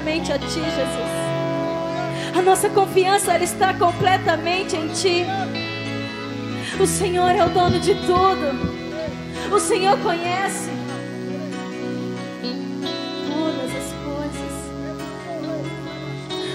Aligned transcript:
completamente 0.00 0.32
a 0.32 0.38
Ti, 0.38 0.46
Jesus. 0.48 1.10
A 2.36 2.42
nossa 2.42 2.70
confiança 2.70 3.34
ela 3.34 3.44
está 3.44 3.74
completamente 3.74 4.76
em 4.76 4.88
Ti. 4.88 5.26
O 6.80 6.86
Senhor 6.86 7.30
é 7.30 7.44
o 7.44 7.50
dono 7.50 7.78
de 7.78 7.94
tudo. 7.94 9.54
O 9.54 9.60
Senhor 9.60 9.98
conhece 9.98 10.70
todas 13.28 13.70
as 13.76 13.92
coisas. 14.04 14.52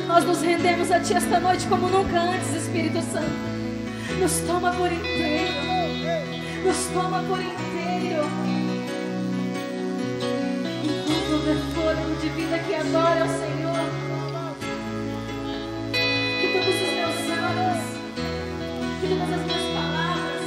Nós 0.07 0.25
nos 0.25 0.41
rendemos 0.41 0.91
a 0.91 0.99
Ti 0.99 1.13
esta 1.13 1.39
noite 1.39 1.67
como 1.67 1.87
nunca 1.87 2.19
antes, 2.19 2.53
Espírito 2.55 3.01
Santo. 3.01 3.29
Nos 4.19 4.39
toma 4.39 4.71
por 4.71 4.91
inteiro. 4.91 5.53
Nos 6.65 6.85
toma 6.87 7.21
por 7.23 7.39
inteiro. 7.39 7.65
Enquanto 11.35 11.49
houver 11.49 11.57
fôlego 11.73 12.15
de 12.21 12.29
vida 12.29 12.59
que 12.59 12.75
adora 12.75 13.21
ao 13.21 13.27
Senhor. 13.27 13.89
Que 15.91 16.47
todos 16.53 16.75
os 16.75 16.91
meus 16.93 17.17
anos, 17.37 17.79
que 19.01 19.07
todas 19.09 19.33
as 19.33 19.41
minhas 19.45 19.65
palavras, 19.73 20.43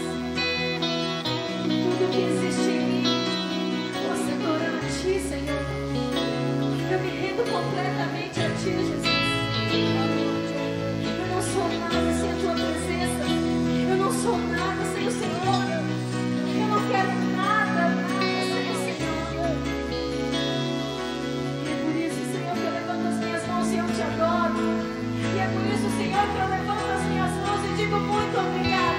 tudo 1.68 2.10
que 2.10 2.20
existe 2.22 2.70
em 2.70 2.80
mim, 2.80 3.04
possa 4.02 4.32
adorar 4.32 4.76
a 4.76 4.88
Ti, 4.88 5.20
Senhor. 5.20 5.62
Eu 6.90 7.00
me 7.00 7.10
rendo 7.10 7.42
completamente 7.50 8.40
a 8.40 8.48
Ti, 8.56 8.70
Jesus. 8.70 9.07
Senhor, 26.18 26.32
que 26.34 26.40
eu 26.40 26.48
levanto 26.48 26.90
as 26.90 27.02
minhas 27.04 27.30
mãos 27.30 27.64
e 27.64 27.76
digo 27.76 27.96
muito 28.00 28.38
obrigada. 28.40 28.97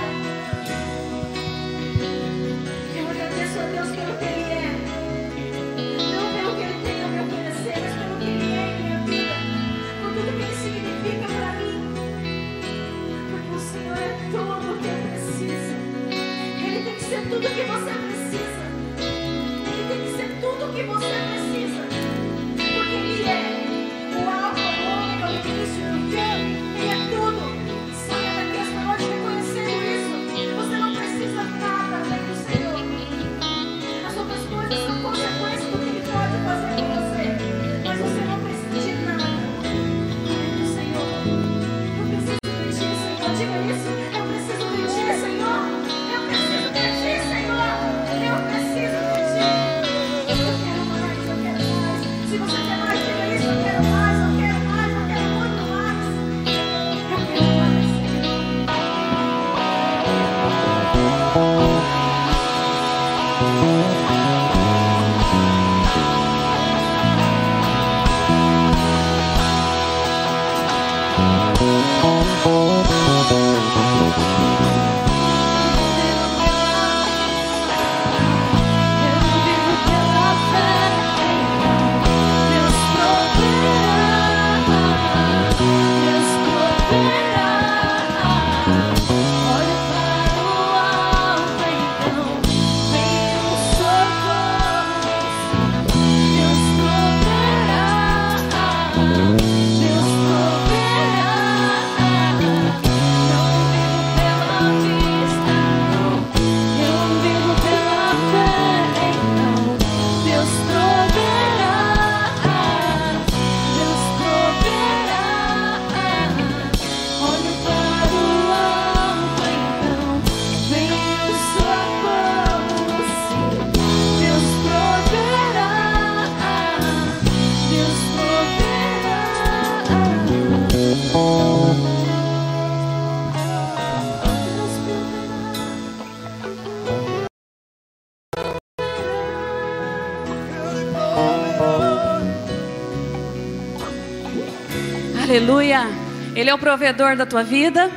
Ele 146.40 146.50
é 146.50 146.54
o 146.54 146.58
provedor 146.58 147.18
da 147.18 147.26
tua 147.26 147.44
vida. 147.44 147.92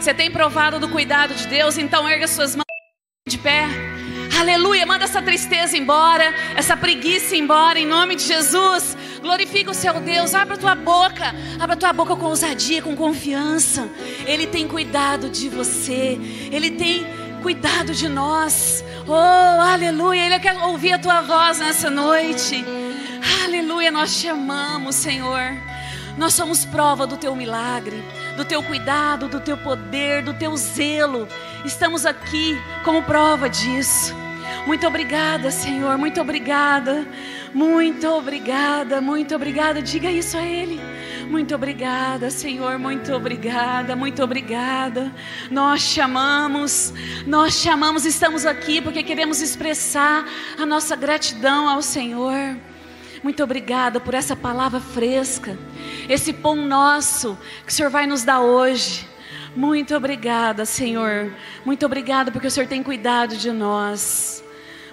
Você 0.00 0.12
tem 0.12 0.28
provado 0.28 0.80
do 0.80 0.88
cuidado 0.88 1.32
de 1.32 1.46
Deus, 1.46 1.78
então 1.78 2.08
erga 2.08 2.26
suas 2.26 2.56
mãos 2.56 2.64
de 3.28 3.38
pé. 3.38 3.68
Aleluia, 4.36 4.84
manda 4.84 5.04
essa 5.04 5.22
tristeza 5.22 5.76
embora, 5.76 6.24
essa 6.56 6.76
preguiça 6.76 7.36
embora, 7.36 7.78
em 7.78 7.86
nome 7.86 8.16
de 8.16 8.24
Jesus. 8.24 8.96
Glorifica 9.22 9.70
o 9.70 9.74
seu 9.74 10.00
Deus, 10.00 10.34
abra 10.34 10.56
a 10.56 10.58
tua 10.58 10.74
boca, 10.74 11.32
abra 11.60 11.74
a 11.74 11.78
tua 11.78 11.92
boca 11.92 12.16
com 12.16 12.26
ousadia, 12.26 12.82
com 12.82 12.96
confiança. 12.96 13.88
Ele 14.26 14.48
tem 14.48 14.66
cuidado 14.66 15.30
de 15.30 15.48
você, 15.48 16.18
Ele 16.50 16.72
tem 16.72 17.06
cuidado 17.44 17.94
de 17.94 18.08
nós. 18.08 18.84
Oh, 19.06 19.62
aleluia, 19.62 20.26
Ele 20.26 20.40
quer 20.40 20.56
ouvir 20.64 20.94
a 20.94 20.98
tua 20.98 21.20
voz 21.20 21.60
nessa 21.60 21.88
noite. 21.88 22.64
Aleluia, 23.44 23.92
nós 23.92 24.20
te 24.20 24.28
amamos, 24.28 24.96
Senhor. 24.96 25.73
Nós 26.16 26.34
somos 26.34 26.64
prova 26.64 27.06
do 27.06 27.16
teu 27.16 27.34
milagre, 27.34 28.04
do 28.36 28.44
teu 28.44 28.62
cuidado, 28.62 29.28
do 29.28 29.40
teu 29.40 29.56
poder, 29.56 30.22
do 30.22 30.32
teu 30.34 30.56
zelo. 30.56 31.26
Estamos 31.64 32.06
aqui 32.06 32.56
como 32.84 33.02
prova 33.02 33.48
disso. 33.48 34.14
Muito 34.66 34.86
obrigada, 34.86 35.50
Senhor. 35.50 35.98
Muito 35.98 36.20
obrigada. 36.20 37.06
Muito 37.52 38.06
obrigada. 38.08 39.00
Muito 39.00 39.34
obrigada. 39.34 39.82
Diga 39.82 40.10
isso 40.10 40.36
a 40.36 40.42
Ele. 40.42 40.80
Muito 41.28 41.54
obrigada, 41.54 42.30
Senhor. 42.30 42.78
Muito 42.78 43.12
obrigada. 43.12 43.96
Muito 43.96 44.22
obrigada. 44.22 45.12
Nós 45.50 45.92
te 45.92 46.00
amamos. 46.00 46.92
Nós 47.26 47.60
te 47.60 47.68
amamos. 47.68 48.04
Estamos 48.04 48.46
aqui 48.46 48.80
porque 48.80 49.02
queremos 49.02 49.40
expressar 49.40 50.24
a 50.58 50.64
nossa 50.64 50.94
gratidão 50.96 51.68
ao 51.68 51.82
Senhor. 51.82 52.56
Muito 53.24 53.42
obrigada 53.42 53.98
por 53.98 54.12
essa 54.12 54.36
palavra 54.36 54.78
fresca, 54.78 55.58
esse 56.10 56.30
pão 56.30 56.54
nosso 56.54 57.38
que 57.64 57.72
o 57.72 57.74
Senhor 57.74 57.90
vai 57.90 58.06
nos 58.06 58.22
dar 58.22 58.42
hoje. 58.42 59.08
Muito 59.56 59.96
obrigada, 59.96 60.66
Senhor. 60.66 61.32
Muito 61.64 61.86
obrigada 61.86 62.30
porque 62.30 62.46
o 62.46 62.50
Senhor 62.50 62.68
tem 62.68 62.82
cuidado 62.82 63.34
de 63.34 63.50
nós. 63.50 64.44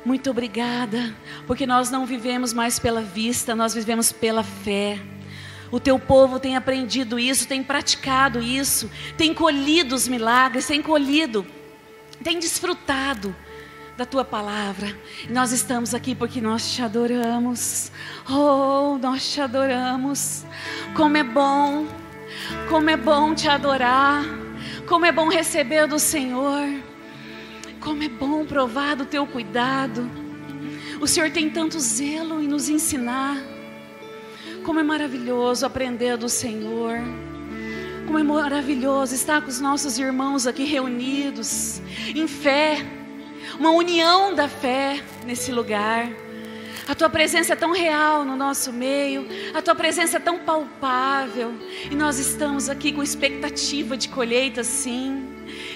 Muito 0.06 0.32
obrigada, 0.32 1.14
porque 1.46 1.68
nós 1.68 1.92
não 1.92 2.06
vivemos 2.06 2.54
mais 2.54 2.80
pela 2.80 3.02
vista, 3.02 3.54
nós 3.54 3.74
vivemos 3.74 4.14
pela 4.14 4.44
fé. 4.44 4.98
O 5.70 5.80
teu 5.80 6.00
povo 6.00 6.40
tem 6.40 6.56
aprendido 6.56 7.20
isso, 7.20 7.46
tem 7.46 7.62
praticado 7.62 8.42
isso, 8.42 8.90
tem 9.18 9.34
colhido 9.34 9.94
os 9.94 10.08
milagres, 10.08 10.66
tem 10.66 10.82
colhido 10.82 11.46
tem 12.22 12.40
desfrutado 12.40 13.36
da 14.02 14.06
tua 14.06 14.26
palavra. 14.26 14.98
Nós 15.30 15.52
estamos 15.52 15.94
aqui 15.94 16.16
porque 16.16 16.42
nós 16.42 16.74
te 16.74 16.82
adoramos. 16.82 17.92
Oh, 18.28 18.98
nós 19.00 19.32
te 19.32 19.40
adoramos. 19.40 20.44
Como 20.96 21.16
é 21.18 21.24
bom, 21.24 21.86
como 22.68 22.90
é 22.90 22.98
bom 22.98 23.36
te 23.36 23.48
adorar. 23.48 24.24
Como 24.88 25.06
é 25.06 25.12
bom 25.12 25.30
receber 25.30 25.86
do 25.86 26.00
Senhor. 26.00 26.68
Como 27.80 28.02
é 28.02 28.10
bom 28.10 28.44
provar 28.44 28.96
do 28.96 29.06
teu 29.06 29.28
cuidado. 29.28 30.10
O 31.00 31.06
Senhor 31.06 31.30
tem 31.30 31.48
tanto 31.48 31.80
zelo 31.80 32.42
em 32.42 32.48
nos 32.48 32.70
ensinar. 32.70 33.38
Como 34.64 34.80
é 34.80 34.84
maravilhoso 34.84 35.64
aprender 35.64 36.18
do 36.18 36.28
Senhor. 36.28 36.98
Como 38.08 38.18
é 38.18 38.24
maravilhoso 38.24 39.14
estar 39.14 39.44
com 39.44 39.50
os 39.50 39.60
nossos 39.60 40.00
irmãos 40.00 40.48
aqui 40.48 40.64
reunidos, 40.64 41.80
em 42.16 42.28
fé, 42.28 42.84
uma 43.60 43.72
união 43.72 44.34
da 44.34 44.48
fé 44.48 45.02
nesse 45.26 45.52
lugar. 45.52 46.10
A 46.88 46.96
tua 46.96 47.10
presença 47.10 47.54
é 47.54 47.56
tão 47.56 47.72
real 47.72 48.26
no 48.26 48.36
nosso 48.36 48.74
meio, 48.74 49.28
a 49.54 49.62
tua 49.62 49.76
presença 49.76 50.18
é 50.18 50.20
tão 50.20 50.40
palpável, 50.40 51.54
e 51.90 51.96
nós 51.96 52.18
estamos 52.18 52.70
aqui 52.70 52.92
com 52.92 53.04
expectativa 53.04 53.96
de 53.96 54.10
colheita, 54.10 54.64
sim. 54.64 55.28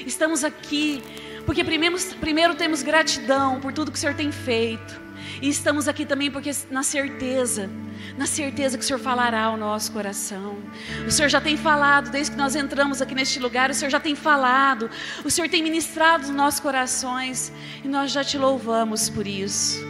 Estamos 0.06 0.44
aqui 0.44 1.02
porque 1.46 1.64
primeiro, 1.64 1.96
primeiro 2.20 2.56
temos 2.56 2.82
gratidão 2.82 3.60
por 3.60 3.72
tudo 3.72 3.92
que 3.92 3.98
o 3.98 4.02
Senhor 4.02 4.16
tem 4.16 4.32
feito, 4.32 5.00
e 5.46 5.50
estamos 5.50 5.88
aqui 5.88 6.08
também 6.08 6.32
porque 6.32 6.52
na 6.72 6.82
certeza 6.82 7.70
na 8.18 8.26
certeza 8.26 8.78
que 8.78 8.84
o 8.84 8.88
Senhor 8.88 9.00
falará 9.00 9.44
ao 9.44 9.58
nosso 9.58 9.92
coração. 9.92 10.58
O 11.06 11.12
Senhor 11.12 11.30
já 11.30 11.40
tem 11.40 11.56
falado, 11.56 12.10
desde 12.10 12.32
que 12.32 12.38
nós 12.38 12.56
entramos 12.56 13.02
aqui 13.02 13.14
neste 13.14 13.40
lugar, 13.40 13.70
o 13.70 13.74
Senhor 13.74 13.92
já 13.92 14.00
tem 14.00 14.16
falado, 14.16 14.90
o 15.24 15.30
Senhor 15.30 15.50
tem 15.50 15.62
ministrado 15.62 16.28
nos 16.28 16.36
nossos 16.36 16.60
corações, 16.60 17.52
e 17.84 17.88
nós 17.88 18.12
já 18.12 18.24
te 18.24 18.38
louvamos 18.38 19.10
por 19.10 19.28
isso. 19.28 19.86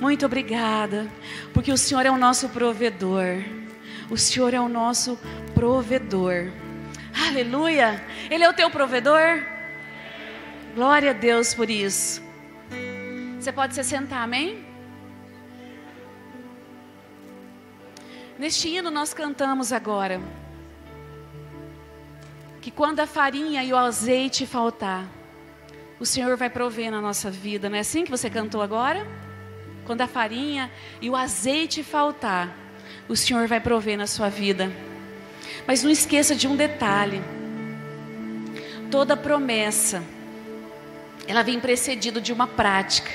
Muito 0.00 0.24
obrigada, 0.24 1.06
porque 1.52 1.72
o 1.72 1.76
Senhor 1.76 2.06
é 2.06 2.10
o 2.10 2.18
nosso 2.18 2.48
provedor. 2.48 3.42
O 4.10 4.16
Senhor 4.16 4.54
é 4.54 4.60
o 4.60 4.68
nosso 4.68 5.18
provedor. 5.54 6.50
Aleluia! 7.28 8.02
Ele 8.30 8.44
é 8.44 8.48
o 8.48 8.54
teu 8.54 8.70
provedor? 8.70 9.42
Glória 10.74 11.10
a 11.10 11.14
Deus 11.14 11.54
por 11.54 11.68
isso. 11.68 12.22
Você 13.38 13.52
pode 13.52 13.74
se 13.74 13.84
sentar, 13.84 14.22
amém? 14.22 14.63
Neste 18.38 18.68
hino 18.68 18.90
nós 18.90 19.14
cantamos 19.14 19.72
agora 19.72 20.20
que 22.60 22.70
quando 22.70 23.00
a 23.00 23.06
farinha 23.06 23.62
e 23.62 23.72
o 23.72 23.76
azeite 23.76 24.46
faltar, 24.46 25.06
o 26.00 26.06
Senhor 26.06 26.36
vai 26.36 26.50
prover 26.50 26.90
na 26.90 27.00
nossa 27.00 27.30
vida. 27.30 27.68
Não 27.68 27.76
é 27.76 27.80
assim 27.80 28.04
que 28.04 28.10
você 28.10 28.28
cantou 28.28 28.60
agora? 28.60 29.06
Quando 29.84 30.00
a 30.00 30.06
farinha 30.06 30.70
e 31.00 31.08
o 31.08 31.14
azeite 31.14 31.84
faltar, 31.84 32.56
o 33.08 33.14
Senhor 33.14 33.46
vai 33.46 33.60
prover 33.60 33.96
na 33.96 34.06
sua 34.06 34.28
vida. 34.28 34.72
Mas 35.66 35.82
não 35.82 35.90
esqueça 35.90 36.34
de 36.34 36.48
um 36.48 36.56
detalhe: 36.56 37.22
toda 38.90 39.16
promessa, 39.16 40.02
ela 41.28 41.42
vem 41.42 41.60
precedida 41.60 42.20
de 42.20 42.32
uma 42.32 42.46
prática. 42.46 43.10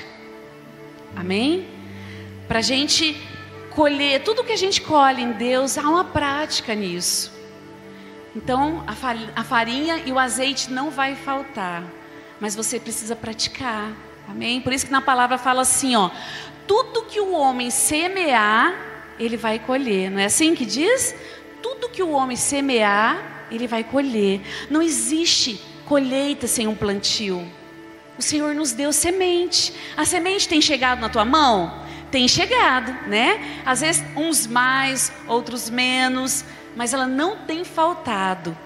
Amém? 1.15 1.67
Para 2.47 2.59
a 2.59 2.61
gente 2.61 3.19
colher, 3.69 4.23
tudo 4.23 4.43
que 4.43 4.51
a 4.51 4.57
gente 4.57 4.81
colhe 4.81 5.21
em 5.21 5.31
Deus, 5.31 5.77
há 5.77 5.89
uma 5.89 6.03
prática 6.03 6.75
nisso. 6.75 7.31
Então, 8.35 8.83
a 9.35 9.43
farinha 9.43 10.03
e 10.05 10.11
o 10.11 10.19
azeite 10.19 10.71
não 10.71 10.91
vai 10.91 11.15
faltar, 11.15 11.83
mas 12.39 12.55
você 12.55 12.79
precisa 12.79 13.15
praticar. 13.15 13.91
Amém? 14.27 14.61
Por 14.61 14.71
isso 14.71 14.85
que 14.85 14.91
na 14.91 15.01
palavra 15.01 15.37
fala 15.37 15.61
assim, 15.61 15.95
ó, 15.95 16.11
tudo 16.67 17.01
que 17.03 17.19
o 17.19 17.31
homem 17.31 17.71
semear, 17.71 18.75
ele 19.19 19.35
vai 19.35 19.57
colher. 19.57 20.11
Não 20.11 20.19
é 20.19 20.25
assim 20.25 20.53
que 20.53 20.65
diz? 20.65 21.15
Tudo 21.63 21.89
que 21.89 22.03
o 22.03 22.11
homem 22.11 22.37
semear, 22.37 23.47
ele 23.49 23.65
vai 23.65 23.83
colher. 23.83 24.41
Não 24.69 24.81
existe 24.81 25.59
colheita 25.85 26.45
sem 26.45 26.67
um 26.67 26.75
plantio. 26.75 27.43
O 28.17 28.21
Senhor 28.21 28.53
nos 28.53 28.71
deu 28.71 28.93
semente. 28.93 29.73
A 29.97 30.05
semente 30.05 30.47
tem 30.47 30.61
chegado 30.61 30.99
na 30.99 31.09
tua 31.09 31.25
mão? 31.25 31.88
Tem 32.11 32.27
chegado, 32.27 32.91
né? 33.07 33.61
Às 33.65 33.81
vezes 33.81 34.03
uns 34.15 34.47
mais, 34.47 35.11
outros 35.27 35.69
menos, 35.69 36.43
mas 36.75 36.93
ela 36.93 37.07
não 37.07 37.37
tem 37.37 37.63
faltado. 37.63 38.57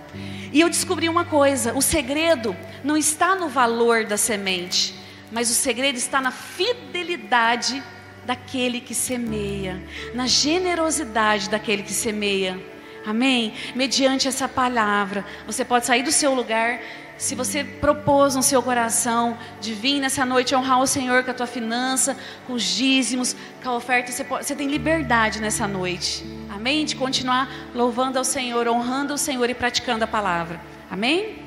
E 0.51 0.62
eu 0.62 0.69
descobri 0.69 1.09
uma 1.09 1.25
coisa: 1.25 1.73
o 1.73 1.81
segredo 1.81 2.55
não 2.83 2.95
está 2.95 3.35
no 3.35 3.50
valor 3.50 4.05
da 4.05 4.17
semente, 4.17 4.95
mas 5.31 5.50
o 5.50 5.53
segredo 5.53 5.97
está 5.97 6.21
na 6.21 6.31
fidelidade 6.31 7.81
daquele 8.25 8.79
que 8.79 8.95
semeia, 8.95 9.81
na 10.13 10.27
generosidade 10.27 11.50
daquele 11.50 11.83
que 11.83 11.93
semeia. 11.93 12.59
Amém? 13.05 13.53
Mediante 13.75 14.29
essa 14.29 14.47
palavra, 14.47 15.25
você 15.45 15.65
pode 15.65 15.85
sair 15.85 16.03
do 16.03 16.12
seu 16.12 16.33
lugar 16.33 16.79
se 17.17 17.36
você 17.36 17.63
propôs 17.63 18.36
no 18.36 18.43
seu 18.43 18.62
coração 18.62 19.38
de 19.62 19.74
vir 19.74 20.00
nessa 20.00 20.25
noite 20.25 20.55
honrar 20.55 20.82
o 20.82 20.88
Senhor 20.88 21.24
com 21.24 21.32
a 21.32 21.34
tua 21.34 21.48
finança, 21.48 22.17
com 22.48 22.53
os 22.53 22.63
dízimos, 22.63 23.36
com 23.63 23.70
a 23.70 23.75
oferta, 23.75 24.12
você, 24.12 24.24
pode, 24.24 24.46
você 24.46 24.55
tem 24.55 24.67
liberdade 24.67 25.39
nessa 25.39 25.67
noite. 25.67 26.25
Amém? 26.50 26.86
De 26.86 26.96
continuar 26.96 27.50
louvando 27.74 28.17
ao 28.17 28.24
Senhor, 28.24 28.67
honrando 28.67 29.13
o 29.13 29.17
Senhor 29.17 29.50
e 29.50 29.53
praticando 29.53 30.03
a 30.03 30.08
palavra. 30.08 30.60
Amém? 30.89 31.42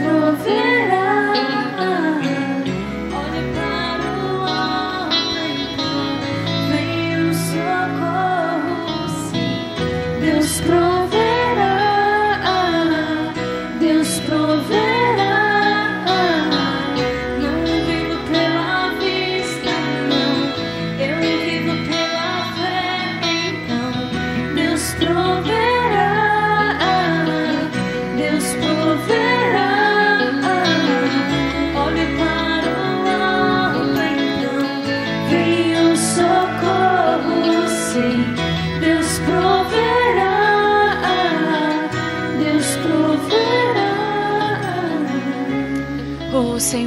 prophets. 0.00 0.79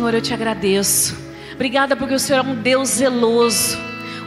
Senhor, 0.03 0.15
eu 0.15 0.21
te 0.21 0.33
agradeço. 0.33 1.17
Obrigada 1.53 1.95
porque 1.95 2.13
o 2.13 2.19
Senhor 2.19 2.39
é 2.39 2.41
um 2.41 2.55
Deus 2.55 2.89
zeloso. 2.89 3.77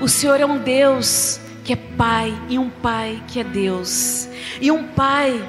O 0.00 0.08
Senhor 0.08 0.40
é 0.40 0.46
um 0.46 0.56
Deus 0.56 1.38
que 1.64 1.74
é 1.74 1.76
Pai 1.76 2.34
e 2.48 2.58
um 2.58 2.70
Pai 2.70 3.22
que 3.28 3.40
é 3.40 3.44
Deus. 3.44 4.26
E 4.58 4.70
um 4.70 4.84
Pai 4.84 5.46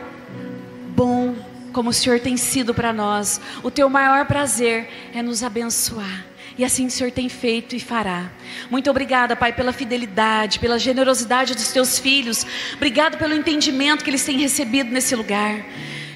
bom, 0.94 1.34
como 1.72 1.92
o 1.92 1.94
Senhor 1.94 2.20
tem 2.20 2.36
sido 2.36 2.74
para 2.74 2.92
nós. 2.92 3.40
O 3.64 3.72
teu 3.72 3.90
maior 3.90 4.26
prazer 4.26 4.90
é 5.14 5.22
nos 5.22 5.44
abençoar. 5.44 6.26
E 6.58 6.66
assim 6.66 6.88
o 6.88 6.92
Senhor 6.92 7.10
tem 7.10 7.30
feito 7.30 7.74
e 7.74 7.80
fará. 7.80 8.30
Muito 8.70 8.90
obrigada, 8.90 9.34
Pai, 9.34 9.54
pela 9.54 9.72
fidelidade, 9.72 10.60
pela 10.60 10.78
generosidade 10.78 11.56
dos 11.56 11.72
teus 11.72 12.00
filhos. 12.00 12.46
Obrigado 12.74 13.18
pelo 13.18 13.34
entendimento 13.34 14.04
que 14.04 14.10
eles 14.10 14.26
têm 14.26 14.38
recebido 14.38 14.92
nesse 14.92 15.16
lugar. 15.16 15.64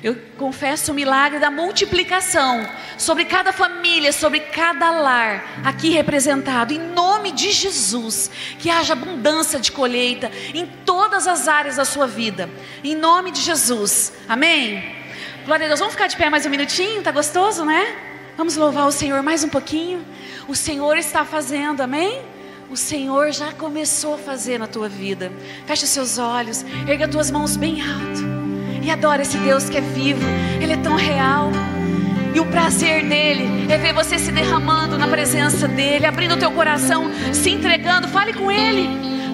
Eu 0.03 0.17
confesso 0.35 0.91
o 0.91 0.95
milagre 0.95 1.37
da 1.37 1.51
multiplicação 1.51 2.67
sobre 2.97 3.23
cada 3.23 3.53
família, 3.53 4.11
sobre 4.11 4.39
cada 4.39 4.89
lar 4.89 5.61
aqui 5.63 5.89
representado, 5.89 6.73
em 6.73 6.79
nome 6.79 7.31
de 7.31 7.51
Jesus. 7.51 8.31
Que 8.57 8.71
haja 8.71 8.93
abundância 8.93 9.59
de 9.59 9.71
colheita 9.71 10.31
em 10.55 10.65
todas 10.65 11.27
as 11.27 11.47
áreas 11.47 11.75
da 11.75 11.85
sua 11.85 12.07
vida, 12.07 12.49
em 12.83 12.95
nome 12.95 13.31
de 13.31 13.41
Jesus. 13.41 14.11
Amém? 14.27 14.83
Glória 15.45 15.65
a 15.65 15.67
Deus. 15.67 15.79
Vamos 15.79 15.93
ficar 15.93 16.07
de 16.07 16.17
pé 16.17 16.31
mais 16.31 16.47
um 16.47 16.49
minutinho? 16.49 17.03
Tá 17.03 17.11
gostoso, 17.11 17.63
né? 17.63 17.95
Vamos 18.35 18.55
louvar 18.55 18.87
o 18.87 18.91
Senhor 18.91 19.21
mais 19.21 19.43
um 19.43 19.49
pouquinho. 19.49 20.03
O 20.47 20.55
Senhor 20.55 20.97
está 20.97 21.23
fazendo, 21.23 21.81
amém? 21.81 22.21
o 22.71 22.77
Senhor 22.77 23.33
já 23.33 23.51
começou 23.51 24.13
a 24.13 24.17
fazer 24.17 24.57
na 24.57 24.65
tua 24.65 24.87
vida. 24.87 25.29
Feche 25.67 25.83
os 25.83 25.89
seus 25.89 26.17
olhos, 26.17 26.63
erga 26.87 27.03
as 27.03 27.11
tuas 27.11 27.29
mãos 27.29 27.57
bem 27.57 27.81
alto 27.81 28.40
e 28.81 28.89
adora 28.89 29.21
esse 29.21 29.37
Deus 29.37 29.69
que 29.69 29.77
é 29.77 29.81
vivo, 29.81 30.21
Ele 30.59 30.73
é 30.73 30.77
tão 30.77 30.95
real. 30.95 31.51
E 32.33 32.39
o 32.39 32.45
prazer 32.45 33.07
dele 33.07 33.67
é 33.69 33.77
ver 33.77 33.93
você 33.93 34.17
se 34.17 34.31
derramando 34.31 34.97
na 34.97 35.07
presença 35.07 35.67
dele, 35.67 36.05
abrindo 36.05 36.35
o 36.35 36.37
teu 36.37 36.51
coração, 36.51 37.11
se 37.33 37.49
entregando. 37.49 38.07
Fale 38.07 38.33
com 38.33 38.49
ele. 38.49 38.89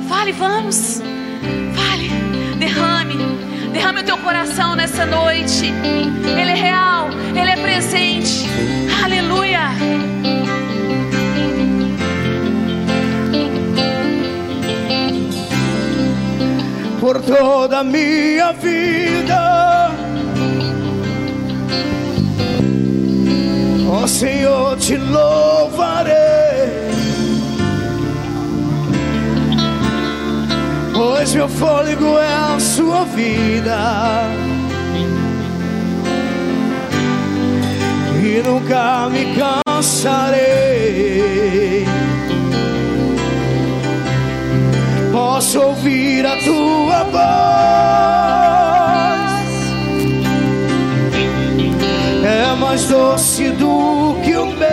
Fale, 0.09 0.31
vamos. 0.31 0.99
Fale, 1.75 2.09
derrame. 2.57 3.17
Derrame 3.71 4.01
o 4.01 4.03
teu 4.03 4.17
coração 4.17 4.75
nessa 4.75 5.05
noite. 5.05 5.65
Ele 5.65 6.51
é 6.51 6.55
real, 6.55 7.09
ele 7.35 7.51
é 7.51 7.57
presente. 7.57 8.47
Aleluia. 9.03 10.36
Por 17.07 17.21
toda 17.21 17.79
a 17.79 17.83
minha 17.85 18.51
vida 18.51 19.91
Ó 23.89 24.05
Senhor, 24.05 24.75
te 24.77 24.97
louvarei, 24.97 26.13
pois 30.93 31.33
meu 31.33 31.47
fôlego 31.47 32.19
é 32.19 32.33
a 32.33 32.59
sua 32.59 33.05
vida. 33.05 34.23
E 38.21 38.43
nunca 38.45 39.07
me 39.09 39.33
cansarei. 39.65 40.67
Posso 45.37 45.61
ouvir 45.61 46.25
a 46.25 46.35
tua 46.37 47.03
voz 47.03 47.21
é 52.25 52.55
mais 52.59 52.85
doce 52.85 53.51
do 53.51 54.17
que 54.23 54.35
o 54.35 54.47
mel 54.47 54.67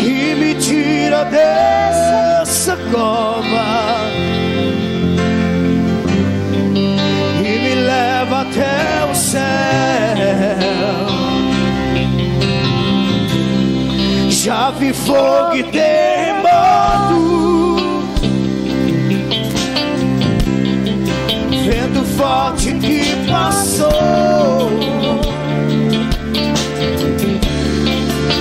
que 0.00 0.36
me 0.36 0.54
tira 0.54 1.24
dessa 1.24 2.76
cova 2.92 3.96
e 7.40 7.58
me 7.58 7.74
leva 7.74 8.42
até 8.42 9.10
o 9.10 9.14
céu. 9.16 9.40
Já 14.28 14.70
vi 14.70 14.92
fogo 15.10 15.56
e 15.56 15.64
terremoto 15.64 17.30
vento 21.66 22.04
forte 22.16 22.72
que 22.74 23.02
passou. 23.28 24.70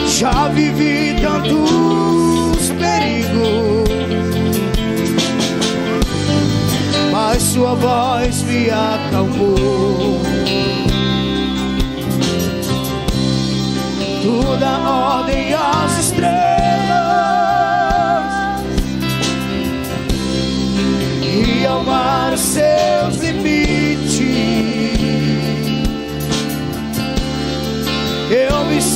Já 0.07 0.49
vivi 0.49 1.15
tantos 1.21 2.69
perigos, 2.77 3.89
mas 7.11 7.41
sua 7.41 7.73
voz 7.75 8.43
me 8.43 8.69
acalmou. 8.69 10.21
Tu 14.21 14.57
dá 14.59 14.77
ordem 15.19 15.53
às 15.53 16.08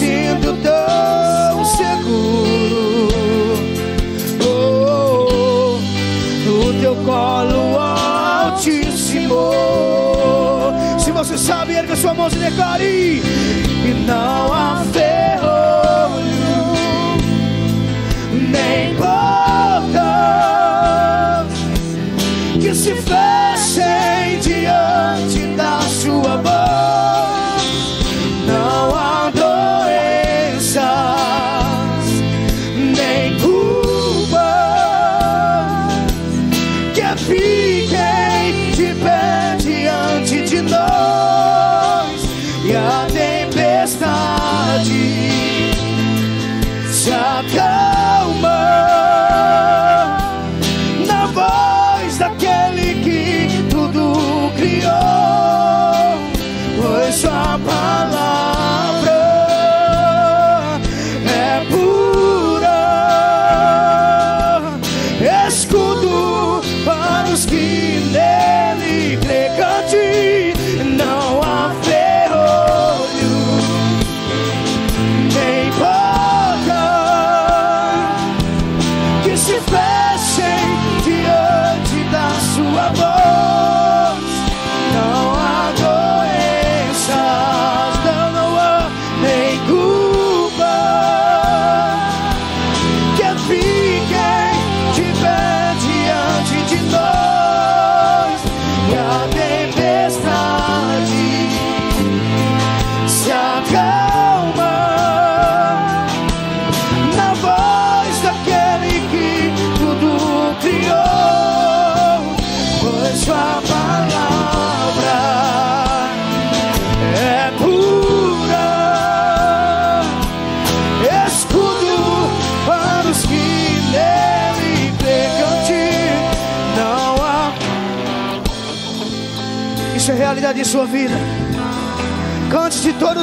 sinto 0.03 0.53
tão 0.61 1.63
seguro 1.63 3.07
oh, 4.45 5.79
no 6.45 6.73
teu 6.81 6.95
colo 6.97 7.79
altíssimo. 7.79 9.51
Se 10.99 11.11
você 11.11 11.37
sabe, 11.37 11.73
erga 11.73 11.95
sua 11.95 12.13
mão 12.13 12.27
e 12.27 12.35
declare: 12.35 13.21
e 13.85 14.05
não 14.05 14.52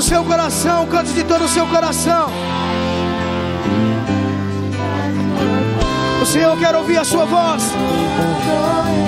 o 0.00 0.02
seu 0.02 0.24
coração, 0.24 0.86
cante 0.86 1.12
de 1.12 1.22
todo 1.22 1.44
o 1.44 1.48
seu 1.48 1.66
coração. 1.66 2.30
O 6.22 6.24
Senhor 6.24 6.58
quer 6.58 6.74
ouvir 6.74 6.96
a 6.96 7.04
sua 7.04 7.26
voz. 7.26 7.62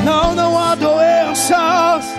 Não, 0.05 0.35
não 0.35 0.59
há 0.59 0.75
doenças. 0.75 2.12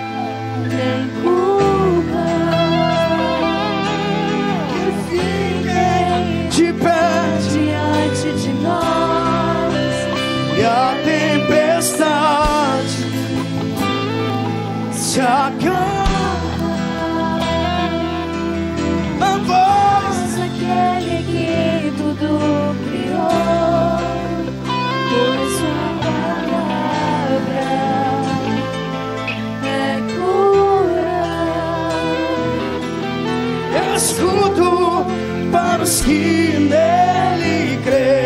que 36.00 36.58
nele 36.58 37.78
crê. 37.82 38.24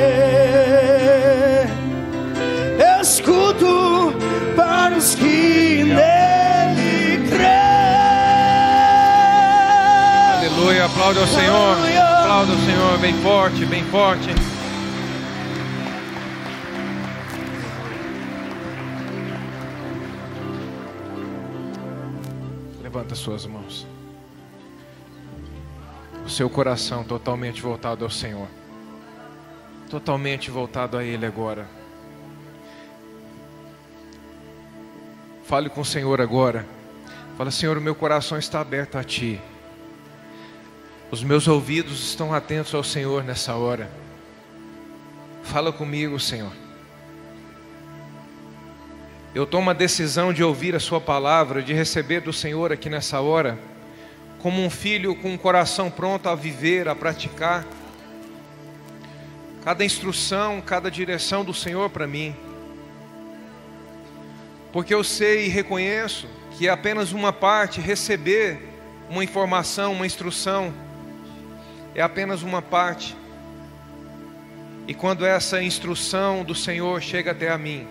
Escuto 3.00 4.12
para 4.56 4.96
os 4.96 5.14
que 5.14 5.84
nele 5.84 7.28
crê. 7.28 7.46
Aleluia, 10.36 10.84
aplaude 10.86 11.18
ao 11.18 11.26
Senhor. 11.26 11.76
Aplauda 12.22 12.52
o 12.52 12.64
Senhor 12.64 12.98
bem 12.98 13.14
forte, 13.22 13.66
bem 13.66 13.84
forte. 13.84 14.34
Levanta 22.82 23.14
suas 23.14 23.46
mãos. 23.46 23.97
Seu 26.28 26.50
coração 26.50 27.02
totalmente 27.02 27.62
voltado 27.62 28.04
ao 28.04 28.10
Senhor. 28.10 28.46
Totalmente 29.88 30.50
voltado 30.50 30.98
a 30.98 31.02
Ele 31.02 31.24
agora. 31.24 31.66
Fale 35.44 35.70
com 35.70 35.80
o 35.80 35.84
Senhor 35.84 36.20
agora. 36.20 36.66
Fala, 37.38 37.50
Senhor, 37.50 37.78
o 37.78 37.80
meu 37.80 37.94
coração 37.94 38.36
está 38.36 38.60
aberto 38.60 38.98
a 38.98 39.02
Ti. 39.02 39.40
Os 41.10 41.24
meus 41.24 41.48
ouvidos 41.48 42.10
estão 42.10 42.34
atentos 42.34 42.74
ao 42.74 42.84
Senhor 42.84 43.24
nessa 43.24 43.54
hora. 43.54 43.90
Fala 45.42 45.72
comigo, 45.72 46.20
Senhor. 46.20 46.52
Eu 49.34 49.46
tomo 49.46 49.70
a 49.70 49.72
decisão 49.72 50.32
de 50.32 50.44
ouvir 50.44 50.76
a 50.76 50.80
Sua 50.80 51.00
palavra, 51.00 51.62
de 51.62 51.72
receber 51.72 52.20
do 52.20 52.32
Senhor 52.32 52.70
aqui 52.70 52.90
nessa 52.90 53.20
hora, 53.22 53.58
como 54.40 54.62
um 54.62 54.70
filho 54.70 55.14
com 55.16 55.32
um 55.32 55.38
coração 55.38 55.90
pronto 55.90 56.28
a 56.28 56.34
viver, 56.34 56.88
a 56.88 56.94
praticar. 56.94 57.66
Cada 59.64 59.84
instrução, 59.84 60.60
cada 60.60 60.90
direção 60.90 61.44
do 61.44 61.52
Senhor 61.52 61.90
para 61.90 62.06
mim. 62.06 62.34
Porque 64.72 64.94
eu 64.94 65.02
sei 65.02 65.46
e 65.46 65.48
reconheço 65.48 66.28
que 66.52 66.68
é 66.68 66.70
apenas 66.70 67.12
uma 67.12 67.32
parte 67.32 67.80
receber 67.80 68.68
uma 69.08 69.24
informação, 69.24 69.92
uma 69.92 70.06
instrução, 70.06 70.72
é 71.94 72.02
apenas 72.02 72.42
uma 72.42 72.60
parte. 72.60 73.16
E 74.86 74.94
quando 74.94 75.24
essa 75.24 75.62
instrução 75.62 76.44
do 76.44 76.54
Senhor 76.54 77.02
chega 77.02 77.32
até 77.32 77.50
a 77.50 77.58
mim, 77.58 77.86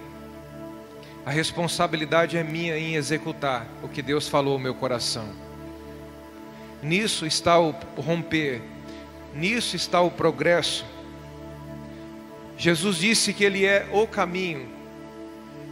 a 1.25 1.31
responsabilidade 1.31 2.37
é 2.37 2.43
minha 2.43 2.77
em 2.77 2.95
executar 2.95 3.67
o 3.83 3.87
que 3.87 4.01
Deus 4.01 4.27
falou 4.27 4.53
ao 4.53 4.59
meu 4.59 4.73
coração. 4.73 5.46
Nisso 6.81 7.25
está 7.25 7.59
o 7.59 7.71
romper, 7.97 8.61
nisso 9.33 9.75
está 9.75 9.99
o 10.01 10.11
progresso. 10.11 10.85
Jesus 12.57 12.97
disse 12.97 13.33
que 13.33 13.43
Ele 13.43 13.65
é 13.65 13.87
o 13.91 14.07
caminho. 14.07 14.67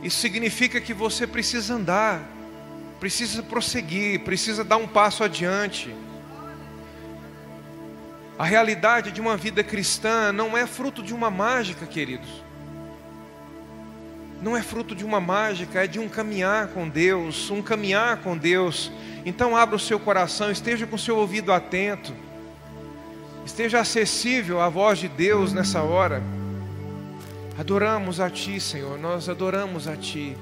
Isso 0.03 0.17
significa 0.17 0.79
que 0.79 0.93
você 0.93 1.25
precisa 1.25 1.73
andar, 1.73 2.21
precisa 2.99 3.41
prosseguir, 3.41 4.21
precisa 4.21 4.63
dar 4.63 4.77
um 4.77 4.87
passo 4.87 5.23
adiante. 5.23 5.93
A 8.37 8.43
realidade 8.43 9.11
de 9.11 9.21
uma 9.21 9.37
vida 9.37 9.63
cristã 9.63 10.31
não 10.31 10.57
é 10.57 10.67
fruto 10.67 11.01
de 11.01 11.13
uma 11.13 11.31
mágica, 11.31 11.85
queridos. 11.85 12.43
Não 14.41 14.55
é 14.55 14.61
fruto 14.61 14.93
de 14.93 15.05
uma 15.05 15.21
mágica, 15.21 15.83
é 15.83 15.87
de 15.87 15.99
um 15.99 16.09
caminhar 16.09 16.67
com 16.67 16.87
Deus, 16.87 17.49
um 17.49 17.61
caminhar 17.61 18.17
com 18.17 18.37
Deus. 18.37 18.91
Então 19.25 19.57
abra 19.57 19.75
o 19.75 19.79
seu 19.79 19.99
coração, 19.99 20.51
esteja 20.51 20.85
com 20.85 20.95
o 20.95 20.99
seu 20.99 21.17
ouvido 21.17 21.51
atento. 21.51 22.13
Esteja 23.43 23.79
acessível 23.79 24.61
à 24.61 24.69
voz 24.69 24.99
de 24.99 25.07
Deus 25.07 25.51
nessa 25.51 25.81
hora. 25.81 26.21
Adoramos 27.57 28.19
a 28.19 28.29
Ti, 28.29 28.59
Senhor, 28.59 28.99
nós 28.99 29.27
adoramos 29.27 29.87
a 29.87 29.95
Ti. 29.95 30.37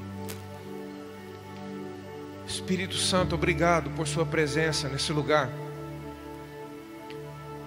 Espírito 2.46 2.96
Santo, 2.96 3.36
obrigado 3.36 3.90
por 3.92 4.06
Sua 4.06 4.26
presença 4.26 4.90
nesse 4.90 5.14
lugar. 5.14 5.50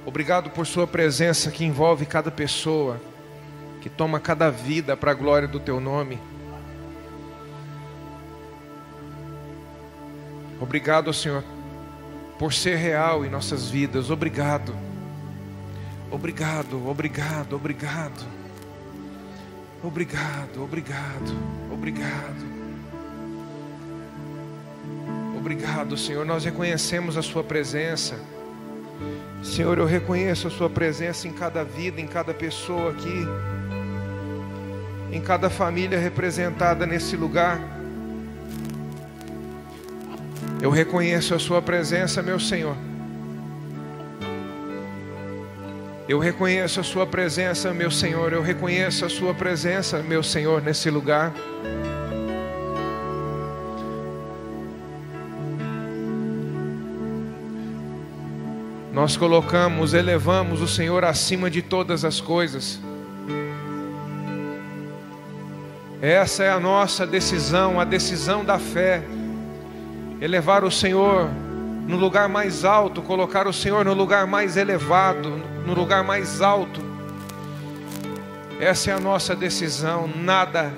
Obrigado 0.05 0.51
por 0.51 0.67
Sua 0.67 0.87
presença 0.87 1.51
que 1.51 1.65
envolve 1.65 2.05
cada 2.05 2.31
pessoa, 2.31 3.01
que 3.81 3.89
toma 3.89 4.21
cada 4.21 4.51
vida 4.51 4.97
para 4.97 5.13
a 5.13 5.15
glória 5.15 5.49
do 5.49 5.59
Teu 5.59 5.81
nome. 5.81 6.19
Obrigado, 10.61 11.13
Senhor, 11.13 11.45
por 12.39 12.53
ser 12.53 12.77
real 12.77 13.25
em 13.25 13.31
nossas 13.31 13.69
vidas. 13.69 14.11
Obrigado. 14.11 14.75
Obrigado, 16.11 16.89
obrigado, 16.89 17.57
obrigado. 17.57 18.25
Obrigado, 19.83 20.63
obrigado, 20.63 21.37
obrigado. 21.71 22.57
Obrigado, 25.37 25.97
Senhor. 25.97 26.25
Nós 26.25 26.45
reconhecemos 26.45 27.17
a 27.17 27.23
Sua 27.23 27.45
presença. 27.45 28.19
Senhor, 29.45 29.79
eu 29.79 29.85
reconheço 29.85 30.49
a 30.49 30.51
Sua 30.51 30.69
presença 30.69 31.29
em 31.29 31.33
cada 31.33 31.63
vida, 31.63 32.01
em 32.01 32.07
cada 32.07 32.35
pessoa 32.35 32.91
aqui, 32.91 33.27
em 35.13 35.21
cada 35.21 35.49
família 35.49 35.99
representada 35.99 36.85
nesse 36.85 37.17
lugar. 37.17 37.76
Eu 40.61 40.71
reconheço 40.71 41.35
a 41.35 41.39
Sua 41.39 41.61
presença, 41.61 42.23
meu 42.23 42.41
Senhor. 42.41 42.77
Eu 46.09 46.19
reconheço 46.19 46.81
a 46.81 46.83
Sua 46.83 47.07
presença, 47.07 47.75
meu 47.75 47.91
Senhor. 47.91 48.33
Eu 48.33 48.41
reconheço 48.41 49.05
a 49.05 49.09
Sua 49.09 49.35
presença, 49.35 49.99
meu 49.99 50.23
Senhor, 50.23 50.63
nesse 50.63 50.89
lugar. 50.89 51.33
Nós 58.93 59.15
colocamos, 59.15 59.93
elevamos 59.93 60.63
o 60.63 60.67
Senhor 60.67 61.05
acima 61.05 61.51
de 61.51 61.61
todas 61.61 62.03
as 62.03 62.19
coisas. 62.19 62.81
Essa 66.01 66.45
é 66.45 66.51
a 66.51 66.59
nossa 66.59 67.07
decisão, 67.07 67.79
a 67.79 67.85
decisão 67.85 68.43
da 68.43 68.59
fé. 68.59 69.03
Elevar 70.21 70.65
o 70.65 70.71
Senhor 70.71 71.29
no 71.87 71.97
lugar 71.97 72.29
mais 72.29 72.65
alto, 72.65 73.01
colocar 73.03 73.47
o 73.47 73.53
Senhor 73.53 73.85
no 73.85 73.95
lugar 73.95 74.27
mais 74.27 74.57
elevado, 74.57 75.31
no 75.65 75.75
lugar 75.75 76.03
mais 76.03 76.43
alto. 76.43 76.81
Essa 78.59 78.91
é 78.91 78.95
a 78.95 79.01
nossa 79.01 79.37
decisão, 79.37 80.09
nada 80.09 80.73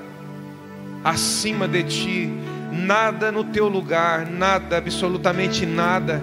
acima 1.05 1.69
de 1.69 1.83
ti, 1.85 2.33
nada 2.73 3.31
no 3.33 3.45
teu 3.45 3.69
lugar, 3.69 4.27
nada, 4.27 4.77
absolutamente 4.77 5.65
nada. 5.65 6.23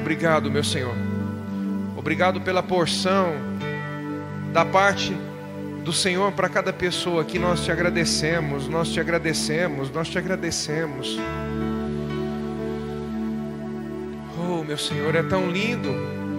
Obrigado, 0.00 0.50
meu 0.50 0.62
Senhor. 0.62 0.94
Obrigado 1.96 2.40
pela 2.40 2.62
porção 2.62 3.32
da 4.52 4.64
parte 4.64 5.16
do 5.84 5.92
Senhor 5.92 6.32
para 6.32 6.48
cada 6.48 6.72
pessoa 6.72 7.20
aqui. 7.20 7.38
Nós 7.38 7.62
te 7.62 7.70
agradecemos, 7.70 8.66
nós 8.66 8.88
te 8.88 8.98
agradecemos, 8.98 9.90
nós 9.90 10.08
te 10.08 10.16
agradecemos. 10.16 11.18
Oh, 14.48 14.64
meu 14.64 14.78
Senhor, 14.78 15.14
é 15.14 15.22
tão 15.22 15.50
lindo, 15.50 15.90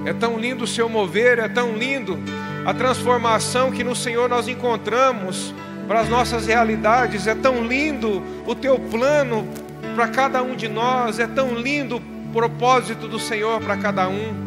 é 0.03 0.13
tão 0.13 0.39
lindo 0.39 0.63
o 0.63 0.67
seu 0.67 0.89
mover, 0.89 1.38
é 1.38 1.47
tão 1.47 1.73
lindo 1.77 2.17
a 2.65 2.73
transformação 2.73 3.71
que 3.71 3.84
no 3.84 3.95
Senhor 3.95 4.27
nós 4.27 4.47
encontramos 4.47 5.53
para 5.88 6.01
as 6.01 6.10
nossas 6.10 6.47
realidades, 6.47 7.27
é 7.27 7.36
tão 7.36 7.63
lindo 7.63 8.23
o 8.47 8.55
teu 8.55 8.79
plano 8.79 9.47
para 9.93 10.08
cada 10.08 10.41
um 10.41 10.55
de 10.55 10.67
nós, 10.67 11.19
é 11.19 11.27
tão 11.27 11.53
lindo 11.53 11.97
o 11.97 12.01
propósito 12.34 13.08
do 13.08 13.19
Senhor 13.19 13.62
para 13.62 13.77
cada 13.77 14.10
um. 14.10 14.43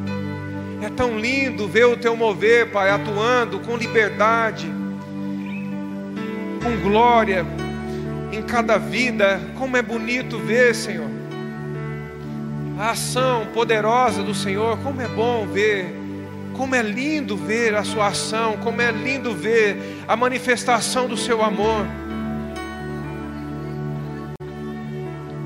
É 0.82 0.88
tão 0.88 1.18
lindo 1.18 1.66
ver 1.68 1.86
o 1.86 1.96
teu 1.96 2.16
mover, 2.16 2.70
Pai, 2.70 2.90
atuando 2.90 3.58
com 3.60 3.76
liberdade, 3.76 4.77
com 6.58 6.76
glória 6.80 7.46
em 8.32 8.42
cada 8.42 8.78
vida. 8.78 9.40
Como 9.56 9.76
é 9.76 9.82
bonito 9.82 10.38
ver, 10.38 10.74
Senhor, 10.74 11.08
a 12.78 12.90
ação 12.90 13.46
poderosa 13.52 14.22
do 14.22 14.34
Senhor. 14.34 14.78
Como 14.78 15.00
é 15.00 15.08
bom 15.08 15.46
ver, 15.46 15.94
como 16.56 16.74
é 16.74 16.82
lindo 16.82 17.36
ver 17.36 17.74
a 17.74 17.84
Sua 17.84 18.08
ação, 18.08 18.56
como 18.58 18.80
é 18.80 18.90
lindo 18.90 19.34
ver 19.34 20.02
a 20.06 20.16
manifestação 20.16 21.08
do 21.08 21.16
Seu 21.16 21.42
amor. 21.42 21.86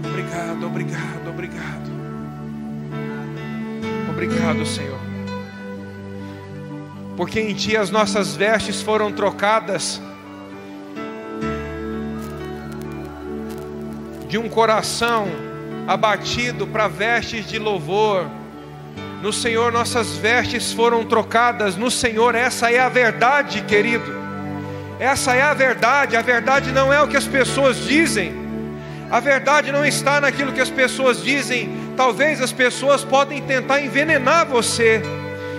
Obrigado, 0.05 0.66
obrigado, 0.66 1.29
obrigado. 1.29 1.92
Obrigado, 4.11 4.66
Senhor. 4.66 5.01
Porque 7.16 7.40
em 7.40 7.55
Ti 7.55 7.77
as 7.77 7.90
nossas 7.90 8.35
vestes 8.37 8.81
foram 8.81 9.12
trocadas 9.12 10.01
de 14.33 14.38
um 14.38 14.49
coração 14.49 15.29
abatido 15.87 16.66
para 16.66 16.88
vestes 16.88 17.47
de 17.47 17.59
louvor. 17.59 18.25
No 19.21 19.31
Senhor 19.31 19.71
nossas 19.71 20.16
vestes 20.16 20.73
foram 20.73 21.05
trocadas, 21.05 21.77
no 21.77 21.90
Senhor 21.90 22.35
essa 22.35 22.73
é 22.73 22.79
a 22.79 22.88
verdade, 22.88 23.61
querido. 23.61 24.11
Essa 24.99 25.35
é 25.35 25.42
a 25.42 25.53
verdade, 25.53 26.16
a 26.16 26.23
verdade 26.23 26.73
não 26.73 26.90
é 26.90 27.03
o 27.03 27.09
que 27.09 27.16
as 27.18 27.27
pessoas 27.27 27.77
dizem. 27.85 28.33
A 29.11 29.21
verdade 29.21 29.71
não 29.71 29.85
está 29.85 30.18
naquilo 30.18 30.51
que 30.51 30.62
as 30.62 30.71
pessoas 30.71 31.23
dizem, 31.23 31.68
Talvez 31.95 32.40
as 32.40 32.53
pessoas 32.53 33.05
podem 33.05 33.42
tentar 33.42 33.83
envenenar 33.83 34.47
você. 34.47 35.03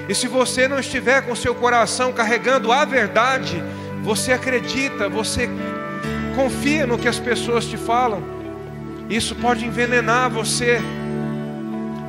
E 0.09 0.15
se 0.15 0.27
você 0.27 0.67
não 0.67 0.79
estiver 0.79 1.21
com 1.21 1.35
seu 1.35 1.53
coração 1.53 2.11
carregando 2.11 2.71
a 2.71 2.83
verdade, 2.85 3.63
você 4.01 4.33
acredita, 4.33 5.07
você 5.07 5.47
confia 6.35 6.87
no 6.87 6.97
que 6.97 7.07
as 7.07 7.19
pessoas 7.19 7.65
te 7.65 7.77
falam. 7.77 8.42
Isso 9.09 9.35
pode 9.35 9.65
envenenar 9.65 10.29
você. 10.29 10.81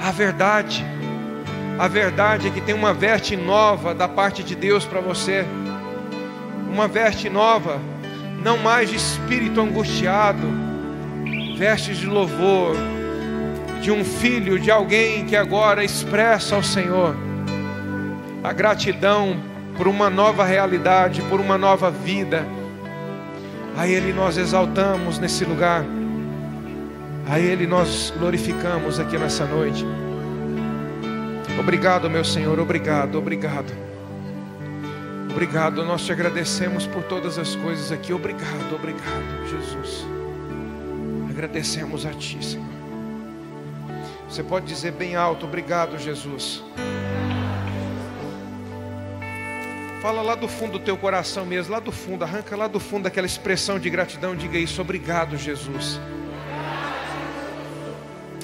A 0.01 0.11
verdade, 0.11 0.85
a 1.79 1.89
verdade 1.89 2.49
é 2.49 2.51
que 2.51 2.61
tem 2.61 2.75
uma 2.75 2.93
veste 2.93 3.37
nova 3.37 3.95
da 3.95 4.09
parte 4.09 4.43
de 4.43 4.55
Deus 4.55 4.85
para 4.85 5.01
você. 5.01 5.45
Uma 6.71 6.89
veste 6.89 7.29
nova, 7.29 7.81
não 8.43 8.59
mais 8.59 8.91
de 8.91 8.97
espírito 8.97 9.61
angustiado, 9.61 10.47
vestes 11.57 11.97
de 11.99 12.07
louvor, 12.07 12.77
de 13.81 13.91
um 13.91 14.05
filho, 14.05 14.59
de 14.59 14.71
alguém 14.71 15.25
que 15.25 15.37
agora 15.37 15.85
expressa 15.85 16.57
ao 16.57 16.63
Senhor 16.63 17.15
a 18.45 18.53
gratidão 18.53 19.37
por 19.75 19.89
uma 19.89 20.11
nova 20.11 20.45
realidade, 20.45 21.23
por 21.23 21.41
uma 21.41 21.57
nova 21.57 21.91
vida. 21.91 22.47
A 23.75 23.89
Ele 23.89 24.13
nós 24.13 24.37
exaltamos 24.37 25.19
nesse 25.19 25.47
lugar, 25.47 25.83
a 27.29 27.41
Ele 27.41 27.67
nós 27.67 28.13
glorificamos 28.19 29.01
aqui 29.01 29.17
nessa 29.19 29.45
noite. 29.47 29.85
Obrigado, 31.59 32.11
meu 32.11 32.25
Senhor, 32.25 32.59
obrigado, 32.59 33.17
obrigado. 33.17 33.73
Obrigado, 35.31 35.85
nós 35.85 36.05
te 36.05 36.13
agradecemos 36.13 36.87
por 36.87 37.03
todas 37.03 37.39
as 37.39 37.57
coisas 37.57 37.91
aqui. 37.91 38.13
Obrigado, 38.13 38.75
obrigado, 38.75 39.49
Jesus. 39.49 40.07
Agradecemos 41.29 42.07
a 42.07 42.13
Ti, 42.13 42.45
Senhor. 42.45 42.67
Você 44.29 44.43
pode 44.43 44.67
dizer 44.67 44.93
bem 44.93 45.17
alto: 45.17 45.47
Obrigado, 45.47 45.99
Jesus. 45.99 46.63
Fala 50.05 50.21
lá 50.21 50.35
do 50.35 50.47
fundo 50.47 50.79
do 50.79 50.85
teu 50.85 50.99
coração 50.99 51.47
mesmo, 51.47 51.73
lá 51.73 51.81
do 51.81 51.91
fundo, 51.91 52.25
arranca 52.25 52.55
lá 52.55 52.69
do 52.69 52.79
fundo 52.79 53.07
aquela 53.07 53.27
expressão 53.27 53.79
de 53.79 53.89
gratidão, 53.89 54.37
diga 54.37 54.59
isso, 54.59 54.83
obrigado, 54.83 55.35
Jesus. 55.39 55.99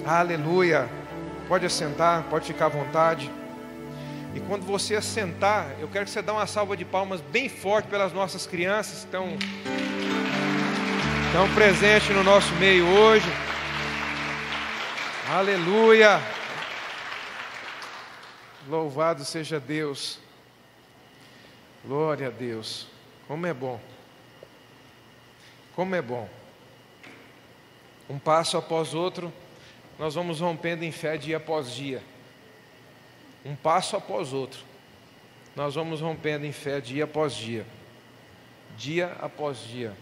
Aleluia. 0.05 0.89
Pode 1.47 1.67
assentar, 1.67 2.25
pode 2.31 2.47
ficar 2.47 2.67
à 2.67 2.69
vontade. 2.69 3.31
E 4.35 4.41
quando 4.41 4.65
você 4.65 4.95
assentar, 4.95 5.75
eu 5.81 5.89
quero 5.89 6.05
que 6.05 6.11
você 6.11 6.23
dê 6.23 6.31
uma 6.31 6.47
salva 6.47 6.77
de 6.77 6.85
palmas 6.85 7.21
bem 7.21 7.49
forte 7.49 7.89
pelas 7.89 8.13
nossas 8.13 8.47
crianças 8.47 9.01
que 9.01 9.05
estão, 9.07 9.37
estão 11.27 11.55
presentes 11.55 12.09
no 12.11 12.23
nosso 12.23 12.53
meio 12.55 12.87
hoje. 12.87 13.27
Aleluia. 15.29 16.21
Louvado 18.69 19.25
seja 19.25 19.59
Deus. 19.59 20.21
Glória 21.85 22.29
a 22.29 22.31
Deus. 22.31 22.87
Como 23.27 23.47
é 23.47 23.53
bom. 23.53 23.81
Como 25.75 25.95
é 25.95 26.03
bom. 26.03 26.29
Um 28.09 28.19
passo 28.19 28.57
após 28.57 28.93
outro, 28.95 29.33
nós 30.01 30.15
vamos 30.15 30.41
rompendo 30.41 30.83
em 30.83 30.91
fé 30.91 31.19
dia 31.19 31.37
após 31.37 31.71
dia. 31.71 32.03
Um 33.45 33.55
passo 33.55 33.97
após 33.97 34.33
outro, 34.33 34.65
nós 35.55 35.75
vamos 35.75 36.01
rompendo 36.01 36.47
em 36.47 36.53
fé 36.53 36.81
dia 36.81 37.05
após 37.05 37.35
dia. 37.35 37.67
Dia 38.79 39.15
após 39.21 39.59
dia. 39.59 39.95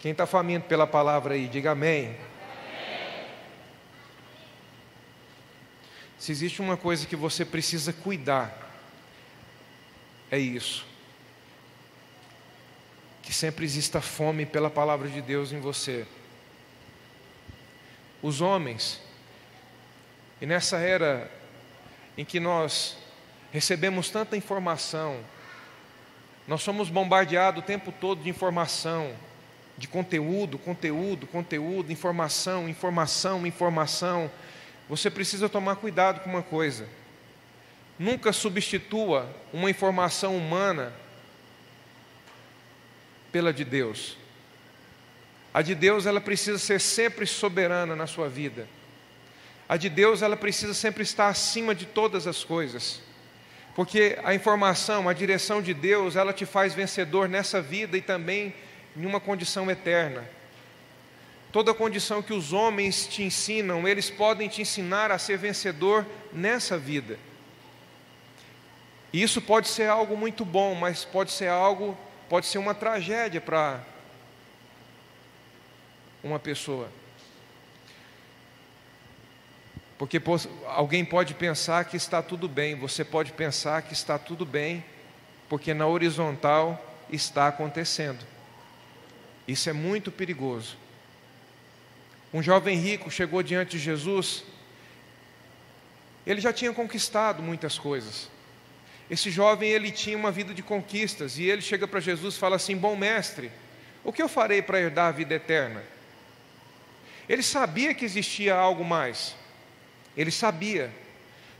Quem 0.00 0.12
está 0.12 0.24
faminto 0.24 0.66
pela 0.68 0.86
palavra 0.86 1.34
aí, 1.34 1.46
diga 1.46 1.72
amém. 1.72 2.16
Se 6.16 6.32
existe 6.32 6.62
uma 6.62 6.78
coisa 6.78 7.06
que 7.06 7.14
você 7.14 7.44
precisa 7.44 7.92
cuidar, 7.92 8.56
é 10.30 10.38
isso. 10.38 10.86
Que 13.22 13.34
sempre 13.34 13.66
exista 13.66 14.00
fome 14.00 14.46
pela 14.46 14.70
palavra 14.70 15.10
de 15.10 15.20
Deus 15.20 15.52
em 15.52 15.60
você. 15.60 16.06
Os 18.24 18.40
homens, 18.40 19.02
e 20.40 20.46
nessa 20.46 20.78
era 20.78 21.30
em 22.16 22.24
que 22.24 22.40
nós 22.40 22.96
recebemos 23.52 24.08
tanta 24.08 24.34
informação, 24.34 25.20
nós 26.48 26.62
somos 26.62 26.88
bombardeados 26.88 27.62
o 27.62 27.66
tempo 27.66 27.92
todo 27.92 28.22
de 28.22 28.30
informação, 28.30 29.14
de 29.76 29.86
conteúdo, 29.86 30.56
conteúdo, 30.56 31.26
conteúdo, 31.26 31.92
informação, 31.92 32.66
informação, 32.66 33.46
informação. 33.46 34.30
Você 34.88 35.10
precisa 35.10 35.46
tomar 35.46 35.76
cuidado 35.76 36.20
com 36.20 36.30
uma 36.30 36.42
coisa. 36.42 36.88
Nunca 37.98 38.32
substitua 38.32 39.28
uma 39.52 39.68
informação 39.68 40.34
humana 40.34 40.94
pela 43.30 43.52
de 43.52 43.66
Deus. 43.66 44.16
A 45.54 45.62
de 45.62 45.72
Deus 45.72 46.04
ela 46.04 46.20
precisa 46.20 46.58
ser 46.58 46.80
sempre 46.80 47.24
soberana 47.26 47.94
na 47.94 48.08
sua 48.08 48.28
vida. 48.28 48.68
A 49.68 49.76
de 49.76 49.88
Deus 49.88 50.20
ela 50.20 50.36
precisa 50.36 50.74
sempre 50.74 51.04
estar 51.04 51.28
acima 51.28 51.72
de 51.72 51.86
todas 51.86 52.26
as 52.26 52.42
coisas. 52.42 53.00
Porque 53.76 54.18
a 54.24 54.34
informação, 54.34 55.08
a 55.08 55.12
direção 55.12 55.62
de 55.62 55.72
Deus, 55.72 56.16
ela 56.16 56.32
te 56.32 56.44
faz 56.44 56.74
vencedor 56.74 57.28
nessa 57.28 57.62
vida 57.62 57.96
e 57.96 58.02
também 58.02 58.52
em 58.96 59.06
uma 59.06 59.20
condição 59.20 59.70
eterna. 59.70 60.28
Toda 61.52 61.72
condição 61.72 62.20
que 62.20 62.32
os 62.32 62.52
homens 62.52 63.06
te 63.06 63.22
ensinam, 63.22 63.86
eles 63.86 64.10
podem 64.10 64.48
te 64.48 64.60
ensinar 64.60 65.12
a 65.12 65.18
ser 65.18 65.38
vencedor 65.38 66.04
nessa 66.32 66.76
vida. 66.76 67.16
E 69.12 69.22
isso 69.22 69.40
pode 69.40 69.68
ser 69.68 69.88
algo 69.88 70.16
muito 70.16 70.44
bom, 70.44 70.74
mas 70.74 71.04
pode 71.04 71.30
ser 71.30 71.48
algo, 71.48 71.96
pode 72.28 72.46
ser 72.46 72.58
uma 72.58 72.74
tragédia 72.74 73.40
para 73.40 73.80
uma 76.24 76.38
pessoa. 76.38 76.88
Porque 79.98 80.20
alguém 80.66 81.04
pode 81.04 81.34
pensar 81.34 81.84
que 81.84 81.96
está 81.96 82.20
tudo 82.20 82.48
bem, 82.48 82.74
você 82.74 83.04
pode 83.04 83.32
pensar 83.32 83.82
que 83.82 83.92
está 83.92 84.18
tudo 84.18 84.44
bem, 84.44 84.84
porque 85.48 85.72
na 85.72 85.86
horizontal 85.86 86.84
está 87.08 87.46
acontecendo. 87.48 88.24
Isso 89.46 89.70
é 89.70 89.72
muito 89.72 90.10
perigoso. 90.10 90.76
Um 92.32 92.42
jovem 92.42 92.76
rico 92.76 93.10
chegou 93.10 93.42
diante 93.42 93.72
de 93.72 93.78
Jesus, 93.78 94.42
ele 96.26 96.40
já 96.40 96.52
tinha 96.52 96.72
conquistado 96.72 97.42
muitas 97.42 97.78
coisas. 97.78 98.28
Esse 99.08 99.30
jovem 99.30 99.70
ele 99.70 99.92
tinha 99.92 100.16
uma 100.16 100.32
vida 100.32 100.54
de 100.54 100.62
conquistas 100.62 101.38
e 101.38 101.44
ele 101.44 101.60
chega 101.62 101.86
para 101.86 102.00
Jesus 102.00 102.34
e 102.34 102.38
fala 102.38 102.56
assim: 102.56 102.76
"Bom 102.76 102.96
mestre, 102.96 103.52
o 104.02 104.12
que 104.12 104.22
eu 104.22 104.28
farei 104.28 104.62
para 104.62 104.80
herdar 104.80 105.08
a 105.08 105.12
vida 105.12 105.34
eterna?" 105.34 105.93
Ele 107.28 107.42
sabia 107.42 107.94
que 107.94 108.04
existia 108.04 108.54
algo 108.54 108.84
mais. 108.84 109.34
Ele 110.16 110.30
sabia. 110.30 110.90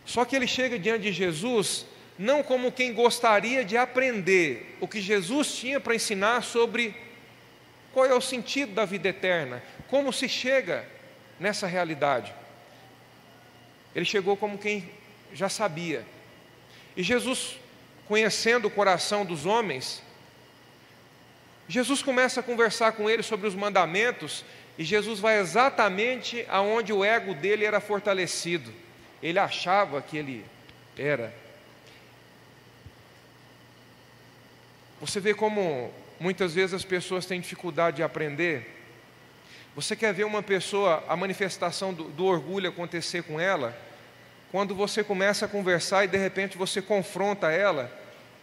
Só 0.04 0.24
que 0.24 0.36
ele 0.36 0.46
chega 0.46 0.78
diante 0.78 1.02
de 1.02 1.12
Jesus 1.12 1.86
não 2.18 2.42
como 2.42 2.70
quem 2.70 2.92
gostaria 2.92 3.64
de 3.64 3.76
aprender 3.76 4.76
o 4.80 4.86
que 4.86 5.00
Jesus 5.00 5.54
tinha 5.56 5.80
para 5.80 5.94
ensinar 5.94 6.42
sobre 6.42 6.94
qual 7.92 8.06
é 8.06 8.14
o 8.14 8.20
sentido 8.20 8.72
da 8.72 8.84
vida 8.84 9.08
eterna, 9.08 9.62
como 9.88 10.12
se 10.12 10.28
chega 10.28 10.86
nessa 11.38 11.66
realidade. 11.66 12.32
Ele 13.94 14.04
chegou 14.04 14.36
como 14.36 14.58
quem 14.58 14.88
já 15.32 15.48
sabia. 15.48 16.04
E 16.96 17.02
Jesus, 17.02 17.56
conhecendo 18.06 18.68
o 18.68 18.70
coração 18.70 19.24
dos 19.24 19.46
homens, 19.46 20.02
Jesus 21.68 22.02
começa 22.02 22.40
a 22.40 22.42
conversar 22.42 22.92
com 22.92 23.08
ele 23.08 23.22
sobre 23.22 23.48
os 23.48 23.54
mandamentos, 23.54 24.44
e 24.76 24.84
Jesus 24.84 25.20
vai 25.20 25.38
exatamente 25.38 26.44
aonde 26.48 26.92
o 26.92 27.04
ego 27.04 27.34
dele 27.34 27.64
era 27.64 27.80
fortalecido. 27.80 28.72
Ele 29.22 29.38
achava 29.38 30.02
que 30.02 30.16
ele 30.16 30.44
era. 30.98 31.32
Você 35.00 35.20
vê 35.20 35.34
como 35.34 35.92
muitas 36.18 36.54
vezes 36.54 36.74
as 36.74 36.84
pessoas 36.84 37.26
têm 37.26 37.40
dificuldade 37.40 37.96
de 37.96 38.02
aprender. 38.02 38.70
Você 39.76 39.94
quer 39.96 40.12
ver 40.12 40.24
uma 40.24 40.42
pessoa, 40.42 41.04
a 41.08 41.16
manifestação 41.16 41.92
do, 41.92 42.04
do 42.04 42.24
orgulho 42.24 42.68
acontecer 42.68 43.22
com 43.22 43.40
ela? 43.40 43.76
quando 44.54 44.72
você 44.72 45.02
começa 45.02 45.46
a 45.46 45.48
conversar 45.48 46.04
e 46.04 46.06
de 46.06 46.16
repente 46.16 46.56
você 46.56 46.80
confronta 46.80 47.50
ela, 47.50 47.90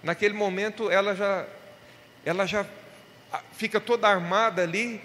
naquele 0.04 0.34
momento 0.34 0.92
ela 0.92 1.16
já, 1.16 1.46
ela 2.26 2.46
já 2.46 2.66
fica 3.54 3.80
toda 3.80 4.10
armada 4.10 4.62
ali, 4.62 5.00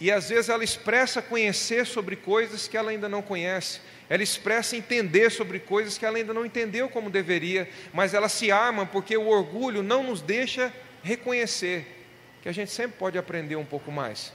e 0.00 0.10
às 0.10 0.28
vezes 0.28 0.48
ela 0.48 0.62
expressa 0.62 1.20
conhecer 1.20 1.86
sobre 1.86 2.14
coisas 2.14 2.68
que 2.68 2.76
ela 2.76 2.90
ainda 2.90 3.08
não 3.08 3.20
conhece, 3.20 3.80
ela 4.08 4.22
expressa 4.22 4.76
entender 4.76 5.30
sobre 5.30 5.58
coisas 5.58 5.98
que 5.98 6.06
ela 6.06 6.16
ainda 6.16 6.32
não 6.32 6.46
entendeu 6.46 6.88
como 6.88 7.10
deveria, 7.10 7.68
mas 7.92 8.14
ela 8.14 8.28
se 8.28 8.50
arma 8.50 8.86
porque 8.86 9.16
o 9.16 9.26
orgulho 9.26 9.82
não 9.82 10.02
nos 10.02 10.20
deixa 10.20 10.72
reconhecer 11.02 11.98
que 12.42 12.48
a 12.48 12.52
gente 12.52 12.70
sempre 12.70 12.96
pode 12.96 13.18
aprender 13.18 13.56
um 13.56 13.64
pouco 13.64 13.90
mais. 13.90 14.32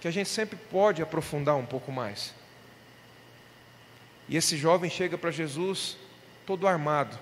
que 0.00 0.08
a 0.08 0.10
gente 0.10 0.30
sempre 0.30 0.56
pode 0.70 1.02
aprofundar 1.02 1.56
um 1.56 1.66
pouco 1.66 1.92
mais. 1.92 2.32
E 4.26 4.36
esse 4.36 4.56
jovem 4.56 4.88
chega 4.88 5.18
para 5.18 5.30
Jesus 5.30 5.98
todo 6.46 6.66
armado. 6.66 7.18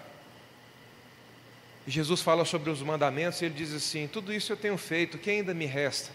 E 1.84 1.90
Jesus 1.90 2.20
fala 2.20 2.44
sobre 2.44 2.70
os 2.70 2.80
mandamentos 2.80 3.40
e 3.40 3.46
ele 3.46 3.54
diz 3.54 3.72
assim: 3.72 4.06
Tudo 4.06 4.32
isso 4.32 4.52
eu 4.52 4.56
tenho 4.56 4.76
feito, 4.76 5.16
o 5.16 5.18
que 5.18 5.28
ainda 5.28 5.52
me 5.52 5.66
resta? 5.66 6.12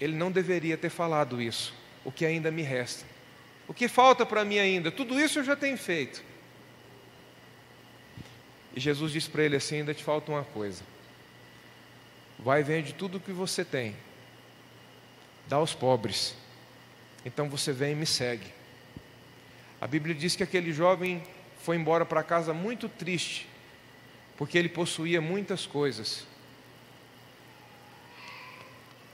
Ele 0.00 0.14
não 0.16 0.30
deveria 0.30 0.76
ter 0.76 0.90
falado 0.90 1.42
isso, 1.42 1.74
o 2.04 2.12
que 2.12 2.24
ainda 2.24 2.50
me 2.50 2.62
resta. 2.62 3.04
O 3.66 3.74
que 3.74 3.88
falta 3.88 4.24
para 4.24 4.44
mim 4.44 4.58
ainda? 4.58 4.90
Tudo 4.90 5.20
isso 5.20 5.40
eu 5.40 5.44
já 5.44 5.54
tenho 5.54 5.76
feito. 5.76 6.22
E 8.74 8.80
Jesus 8.80 9.12
diz 9.12 9.28
para 9.28 9.42
ele 9.42 9.56
assim: 9.56 9.76
ainda 9.76 9.92
te 9.92 10.02
falta 10.02 10.30
uma 10.32 10.44
coisa. 10.44 10.82
Vai 12.38 12.60
e 12.60 12.64
vende 12.64 12.94
tudo 12.94 13.18
o 13.18 13.20
que 13.20 13.32
você 13.32 13.64
tem, 13.64 13.96
dá 15.48 15.56
aos 15.56 15.74
pobres. 15.74 16.34
Então 17.24 17.50
você 17.50 17.72
vem 17.72 17.92
e 17.92 17.96
me 17.96 18.06
segue. 18.06 18.46
A 19.80 19.86
Bíblia 19.86 20.14
diz 20.14 20.36
que 20.36 20.42
aquele 20.42 20.72
jovem 20.72 21.22
foi 21.60 21.76
embora 21.76 22.06
para 22.06 22.22
casa 22.22 22.54
muito 22.54 22.88
triste, 22.88 23.48
porque 24.36 24.56
ele 24.56 24.68
possuía 24.68 25.20
muitas 25.20 25.66
coisas. 25.66 26.26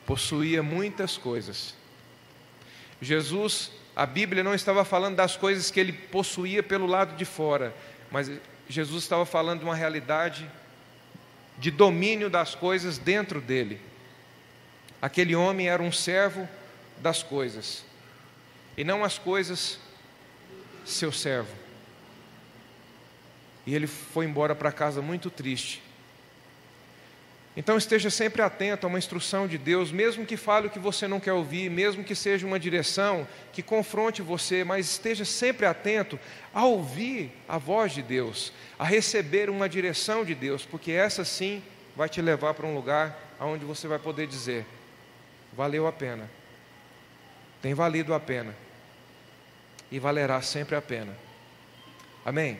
Possuía 0.07 0.63
muitas 0.63 1.17
coisas. 1.17 1.75
Jesus, 3.01 3.71
a 3.95 4.07
Bíblia 4.07 4.43
não 4.43 4.55
estava 4.55 4.85
falando 4.85 5.17
das 5.17 5.37
coisas 5.37 5.71
que 5.71 5.79
ele 5.79 5.93
possuía 5.93 6.63
pelo 6.63 6.87
lado 6.87 7.17
de 7.17 7.25
fora, 7.25 7.75
mas 8.11 8.31
Jesus 8.69 9.03
estava 9.05 9.27
falando 9.27 9.61
de 9.61 9.65
uma 9.65 9.75
realidade 9.75 10.51
de 11.59 11.71
domínio 11.71 12.29
das 12.29 12.55
coisas 12.55 12.99
dentro 12.99 13.41
dele. 13.41 13.81
Aquele 15.01 15.35
homem 15.37 15.69
era 15.69 15.83
um 15.83 15.93
servo 15.93 16.49
das 16.99 17.23
coisas, 17.23 17.85
e 18.77 18.85
não 18.85 19.05
as 19.05 19.19
coisas 19.19 19.79
seu 20.85 21.13
servo. 21.13 21.53
E 23.67 23.75
ele 23.75 23.87
foi 23.87 24.27
embora 24.27 24.55
para 24.55 24.71
casa 24.73 25.01
muito 25.01 25.31
triste. 25.31 25.83
Então 27.57 27.77
esteja 27.79 28.11
sempre 28.11 28.43
atento 28.43 28.85
a 28.85 28.89
uma 28.89 28.99
instrução 28.99 29.47
de 29.47 29.57
Deus, 29.57 29.93
mesmo 29.93 30.27
que 30.27 30.37
fale 30.37 30.67
o 30.67 30.71
que 30.71 30.79
você 30.79 31.07
não 31.07 31.21
quer 31.21 31.33
ouvir, 31.33 31.71
mesmo 31.71 32.03
que 32.03 32.15
seja 32.15 32.45
uma 32.45 32.59
direção 32.59 33.27
que 33.53 33.63
confronte 33.63 34.23
você, 34.23 34.65
mas 34.65 34.91
esteja 34.91 35.25
sempre 35.25 35.65
atento 35.65 36.19
a 36.53 36.65
ouvir 36.65 37.31
a 37.49 37.57
voz 37.57 37.93
de 37.93 38.03
Deus, 38.03 38.53
a 38.77 38.85
receber 38.85 39.49
uma 39.49 39.69
direção 39.69 40.25
de 40.25 40.35
Deus, 40.35 40.67
porque 40.67 40.91
essa 40.91 41.25
sim 41.25 41.63
vai 41.95 42.09
te 42.09 42.21
levar 42.21 42.55
para 42.55 42.67
um 42.67 42.75
lugar 42.75 43.17
onde 43.39 43.65
você 43.65 43.87
vai 43.87 44.01
poder 44.01 44.27
dizer: 44.27 44.67
valeu 45.53 45.87
a 45.87 45.93
pena, 45.93 46.29
tem 47.63 47.73
valido 47.73 48.15
a 48.15 48.19
pena 48.19 48.55
e 49.93 50.01
valerá 50.01 50.43
sempre 50.43 50.75
a 50.75 50.83
pena. 50.83 51.17
Amém? 52.25 52.59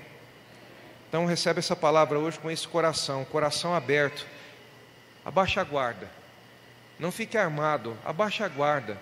Então 1.09 1.27
recebe 1.27 1.59
essa 1.59 1.75
palavra 1.75 2.17
hoje 2.17 2.39
com 2.39 2.49
esse 2.49 2.69
coração, 2.69 3.25
coração 3.25 3.75
aberto 3.75 4.25
abaixa 5.25 5.61
a 5.61 5.65
guarda. 5.65 6.09
Não 6.99 7.11
fique 7.11 7.37
armado, 7.37 7.97
abaixa 8.05 8.45
a 8.45 8.49
guarda. 8.49 8.99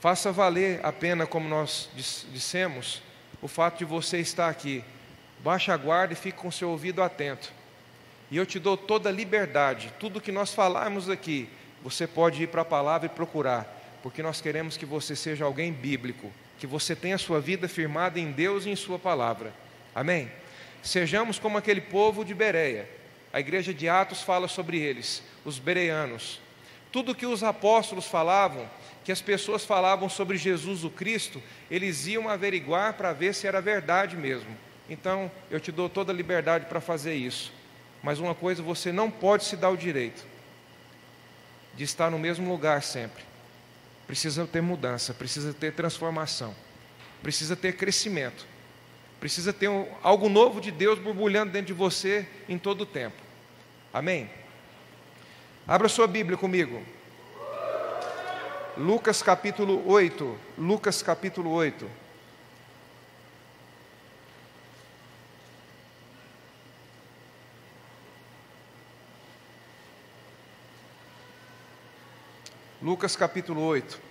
Faça 0.00 0.30
valer 0.30 0.80
a 0.84 0.92
pena, 0.92 1.26
como 1.26 1.48
nós 1.48 1.88
dissemos, 1.94 3.02
o 3.42 3.48
fato 3.48 3.78
de 3.78 3.84
você 3.84 4.18
estar 4.18 4.48
aqui. 4.48 4.84
Baixa 5.40 5.72
a 5.72 5.76
guarda 5.76 6.12
e 6.12 6.16
fique 6.16 6.38
com 6.38 6.50
seu 6.50 6.70
ouvido 6.70 7.02
atento. 7.02 7.52
E 8.30 8.36
eu 8.36 8.44
te 8.44 8.58
dou 8.58 8.76
toda 8.76 9.08
a 9.08 9.12
liberdade, 9.12 9.92
tudo 9.98 10.20
que 10.20 10.30
nós 10.30 10.52
falarmos 10.52 11.08
aqui, 11.08 11.48
você 11.82 12.06
pode 12.06 12.42
ir 12.42 12.48
para 12.48 12.62
a 12.62 12.64
palavra 12.64 13.06
e 13.06 13.08
procurar, 13.08 13.66
porque 14.02 14.22
nós 14.22 14.40
queremos 14.40 14.76
que 14.76 14.84
você 14.84 15.16
seja 15.16 15.44
alguém 15.44 15.72
bíblico, 15.72 16.30
que 16.58 16.66
você 16.66 16.94
tenha 16.94 17.14
a 17.14 17.18
sua 17.18 17.40
vida 17.40 17.68
firmada 17.68 18.20
em 18.20 18.30
Deus 18.30 18.66
e 18.66 18.70
em 18.70 18.76
Sua 18.76 18.98
palavra. 18.98 19.52
Amém? 19.94 20.30
Sejamos 20.82 21.38
como 21.38 21.56
aquele 21.56 21.80
povo 21.80 22.24
de 22.24 22.34
Bereia, 22.34 22.88
a 23.32 23.40
igreja 23.40 23.74
de 23.74 23.88
Atos 23.88 24.22
fala 24.22 24.48
sobre 24.48 24.78
eles, 24.78 25.22
os 25.44 25.58
bereanos. 25.58 26.40
Tudo 26.90 27.14
que 27.14 27.26
os 27.26 27.42
apóstolos 27.42 28.06
falavam, 28.06 28.68
que 29.04 29.12
as 29.12 29.20
pessoas 29.20 29.64
falavam 29.64 30.08
sobre 30.08 30.36
Jesus 30.36 30.84
o 30.84 30.90
Cristo, 30.90 31.42
eles 31.70 32.06
iam 32.06 32.28
averiguar 32.28 32.94
para 32.94 33.12
ver 33.12 33.34
se 33.34 33.46
era 33.46 33.60
verdade 33.60 34.16
mesmo. 34.16 34.56
Então, 34.88 35.30
eu 35.50 35.60
te 35.60 35.70
dou 35.70 35.88
toda 35.88 36.12
a 36.12 36.14
liberdade 36.14 36.64
para 36.66 36.80
fazer 36.80 37.14
isso. 37.14 37.52
Mas 38.02 38.18
uma 38.18 38.34
coisa 38.34 38.62
você 38.62 38.90
não 38.90 39.10
pode 39.10 39.44
se 39.44 39.56
dar 39.56 39.70
o 39.70 39.76
direito 39.76 40.26
de 41.74 41.84
estar 41.84 42.10
no 42.10 42.18
mesmo 42.18 42.48
lugar 42.50 42.82
sempre. 42.82 43.22
Precisa 44.06 44.46
ter 44.46 44.62
mudança, 44.62 45.12
precisa 45.12 45.52
ter 45.52 45.74
transformação, 45.74 46.54
precisa 47.22 47.54
ter 47.54 47.76
crescimento. 47.76 48.46
Precisa 49.20 49.52
ter 49.52 49.68
um, 49.68 49.86
algo 50.02 50.28
novo 50.28 50.60
de 50.60 50.70
Deus 50.70 50.98
borbulhando 50.98 51.52
dentro 51.52 51.66
de 51.68 51.72
você 51.72 52.26
em 52.48 52.56
todo 52.56 52.82
o 52.82 52.86
tempo. 52.86 53.16
Amém? 53.92 54.30
Abra 55.66 55.88
sua 55.88 56.06
Bíblia 56.06 56.36
comigo. 56.36 56.82
Lucas 58.76 59.22
capítulo 59.22 59.82
8. 59.90 60.38
Lucas 60.56 61.02
capítulo 61.02 61.50
8. 61.50 61.90
Lucas 72.80 73.16
capítulo 73.16 73.60
8. 73.62 74.07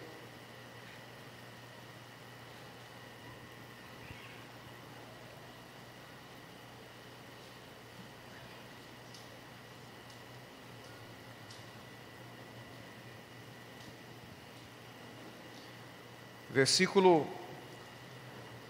Versículo 16.57 17.27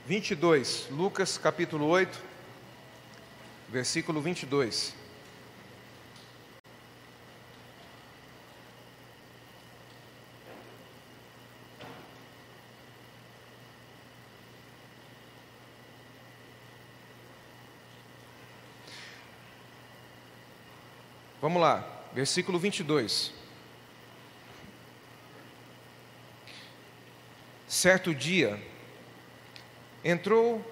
22, 0.05 0.89
Lucas 0.91 1.37
capítulo 1.37 1.87
8, 1.87 2.19
versículo 3.69 4.21
22. 4.21 4.93
Vamos 21.41 21.61
lá, 21.61 22.03
versículo 22.13 22.59
22. 22.59 23.36
Certo 27.77 28.11
dia, 28.11 28.59
entrou 30.03 30.65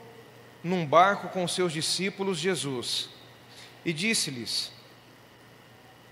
num 0.64 0.84
barco 0.84 1.30
com 1.30 1.48
seus 1.48 1.72
discípulos 1.72 2.40
Jesus 2.40 3.12
e 3.86 3.94
disse-lhes: 3.94 4.72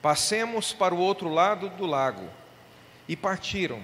Passemos 0.03 0.71
para 0.71 0.93
o 0.93 0.99
outro 0.99 1.29
lado 1.29 1.67
do 1.69 1.87
lago. 1.87 2.29
E 3.07 3.15
partiram. 3.15 3.83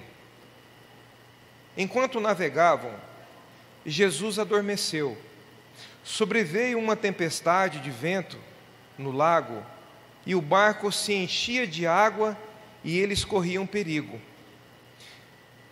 Enquanto 1.76 2.20
navegavam, 2.20 2.94
Jesus 3.84 4.38
adormeceu. 4.38 5.18
Sobreveio 6.04 6.78
uma 6.78 6.94
tempestade 6.94 7.80
de 7.80 7.90
vento 7.90 8.38
no 8.96 9.10
lago, 9.10 9.66
e 10.24 10.36
o 10.36 10.40
barco 10.40 10.92
se 10.92 11.12
enchia 11.12 11.66
de 11.66 11.88
água 11.88 12.38
e 12.84 12.96
eles 12.96 13.24
corriam 13.24 13.66
perigo. 13.66 14.29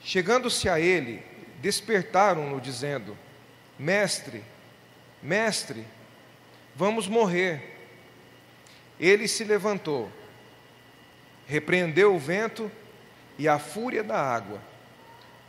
Chegando-se 0.08 0.70
a 0.70 0.80
ele, 0.80 1.22
despertaram-no, 1.60 2.58
dizendo: 2.62 3.14
Mestre, 3.78 4.42
mestre, 5.22 5.86
vamos 6.74 7.06
morrer. 7.06 7.76
Ele 8.98 9.28
se 9.28 9.44
levantou, 9.44 10.10
repreendeu 11.46 12.14
o 12.14 12.18
vento 12.18 12.72
e 13.36 13.46
a 13.46 13.58
fúria 13.58 14.02
da 14.02 14.18
água. 14.18 14.62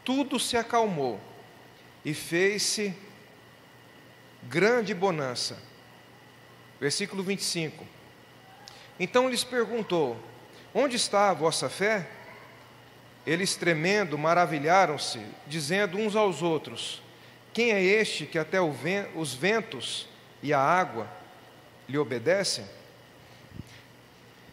Tudo 0.03 0.37
se 0.37 0.57
acalmou 0.57 1.21
e 2.03 2.13
fez-se 2.13 2.93
grande 4.43 4.93
bonança. 4.93 5.57
Versículo 6.81 7.23
25. 7.23 7.87
Então 8.99 9.29
lhes 9.29 9.45
perguntou: 9.45 10.21
Onde 10.73 10.97
está 10.97 11.29
a 11.29 11.33
vossa 11.33 11.69
fé? 11.69 12.18
Eles 13.29 13.55
tremendo, 13.55 14.17
maravilharam-se, 14.17 15.21
dizendo 15.45 15.99
uns 15.99 16.15
aos 16.15 16.41
outros: 16.41 16.99
Quem 17.53 17.71
é 17.71 17.79
este 17.79 18.25
que 18.25 18.39
até 18.39 18.59
os 18.59 19.35
ventos 19.35 20.09
e 20.41 20.51
a 20.51 20.59
água 20.59 21.07
lhe 21.87 21.95
obedecem? 21.95 22.65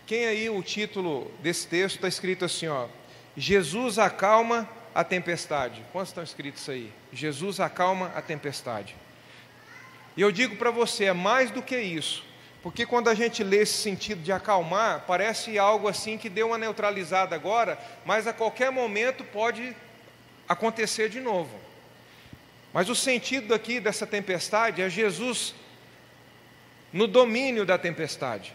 Quem 0.06 0.26
aí 0.26 0.50
o 0.50 0.62
título 0.62 1.30
desse 1.40 1.66
texto 1.66 1.94
está 1.94 2.06
escrito 2.06 2.44
assim, 2.44 2.68
ó: 2.68 2.86
Jesus 3.34 3.98
acalma 3.98 4.68
a 4.94 5.02
tempestade. 5.02 5.82
Quantos 5.90 6.10
estão 6.10 6.22
escritos 6.22 6.68
aí? 6.68 6.92
Jesus 7.10 7.60
acalma 7.60 8.12
a 8.14 8.20
tempestade. 8.20 8.94
E 10.14 10.20
eu 10.20 10.30
digo 10.30 10.56
para 10.56 10.70
você, 10.70 11.06
é 11.06 11.14
mais 11.14 11.50
do 11.50 11.62
que 11.62 11.80
isso. 11.80 12.25
Porque 12.66 12.84
quando 12.84 13.08
a 13.08 13.14
gente 13.14 13.44
lê 13.44 13.58
esse 13.58 13.74
sentido 13.74 14.24
de 14.24 14.32
acalmar, 14.32 15.04
parece 15.06 15.56
algo 15.56 15.86
assim 15.86 16.18
que 16.18 16.28
deu 16.28 16.48
uma 16.48 16.58
neutralizada 16.58 17.32
agora, 17.32 17.78
mas 18.04 18.26
a 18.26 18.32
qualquer 18.32 18.72
momento 18.72 19.22
pode 19.22 19.72
acontecer 20.48 21.08
de 21.08 21.20
novo. 21.20 21.56
Mas 22.72 22.88
o 22.88 22.94
sentido 22.96 23.54
aqui 23.54 23.78
dessa 23.78 24.04
tempestade 24.04 24.82
é 24.82 24.90
Jesus 24.90 25.54
no 26.92 27.06
domínio 27.06 27.64
da 27.64 27.78
tempestade. 27.78 28.52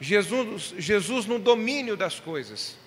Jesus, 0.00 0.72
Jesus 0.78 1.26
no 1.26 1.38
domínio 1.38 1.98
das 1.98 2.18
coisas. 2.18 2.78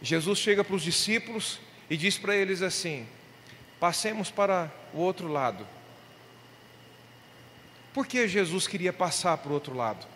Jesus 0.00 0.38
chega 0.38 0.62
para 0.62 0.76
os 0.76 0.82
discípulos 0.82 1.58
e 1.90 1.96
diz 1.96 2.18
para 2.18 2.36
eles 2.36 2.62
assim: 2.62 3.04
passemos 3.80 4.30
para 4.30 4.70
o 4.94 5.00
outro 5.00 5.26
lado. 5.26 5.66
Por 7.92 8.06
que 8.06 8.26
Jesus 8.26 8.66
queria 8.66 8.92
passar 8.92 9.36
para 9.38 9.50
o 9.50 9.54
outro 9.54 9.74
lado? 9.74 10.06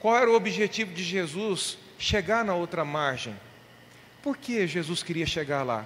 Qual 0.00 0.16
era 0.16 0.30
o 0.30 0.34
objetivo 0.34 0.92
de 0.92 1.02
Jesus 1.02 1.78
chegar 1.98 2.44
na 2.44 2.54
outra 2.54 2.84
margem? 2.84 3.36
Por 4.22 4.36
que 4.36 4.66
Jesus 4.66 5.02
queria 5.02 5.26
chegar 5.26 5.62
lá? 5.62 5.84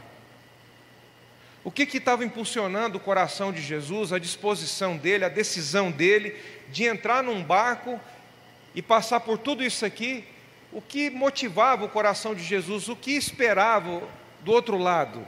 O 1.62 1.71
que 1.71 1.83
estava 1.83 2.25
impulsionando 2.25 2.97
o 2.97 3.01
coração 3.01 3.53
de 3.53 3.61
Jesus, 3.61 4.12
a 4.12 4.18
disposição 4.18 4.97
dele, 4.97 5.25
a 5.25 5.29
decisão 5.29 5.91
dele 5.91 6.35
de 6.68 6.85
entrar 6.85 7.23
num 7.23 7.43
barco 7.43 8.01
e 8.75 8.81
passar 8.81 9.21
por 9.21 9.37
tudo 9.37 9.62
isso 9.62 9.85
aqui 9.85 10.25
o 10.73 10.81
que 10.81 11.11
motivava 11.11 11.85
o 11.85 11.89
coração 11.89 12.35
de 12.35 12.43
Jesus, 12.43 12.89
o 12.89 12.97
que 12.97 13.12
esperava 13.12 14.03
do 14.43 14.53
outro 14.53 14.79
lado. 14.79 15.27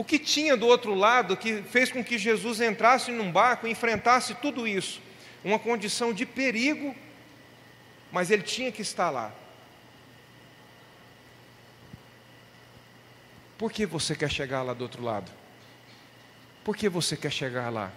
O 0.00 0.04
que 0.10 0.18
tinha 0.18 0.56
do 0.56 0.66
outro 0.66 0.94
lado 0.94 1.36
que 1.36 1.62
fez 1.62 1.92
com 1.92 2.02
que 2.02 2.16
Jesus 2.16 2.58
entrasse 2.62 3.10
num 3.10 3.30
barco 3.30 3.66
e 3.66 3.70
enfrentasse 3.70 4.34
tudo 4.36 4.66
isso? 4.66 4.98
Uma 5.44 5.58
condição 5.58 6.10
de 6.10 6.24
perigo, 6.24 6.96
mas 8.10 8.30
ele 8.30 8.42
tinha 8.42 8.72
que 8.72 8.80
estar 8.80 9.10
lá. 9.10 9.30
Por 13.58 13.70
que 13.70 13.84
você 13.84 14.16
quer 14.16 14.30
chegar 14.30 14.62
lá 14.62 14.72
do 14.72 14.80
outro 14.80 15.02
lado? 15.02 15.30
Por 16.64 16.74
que 16.74 16.88
você 16.88 17.14
quer 17.14 17.30
chegar 17.30 17.68
lá? 17.68 17.92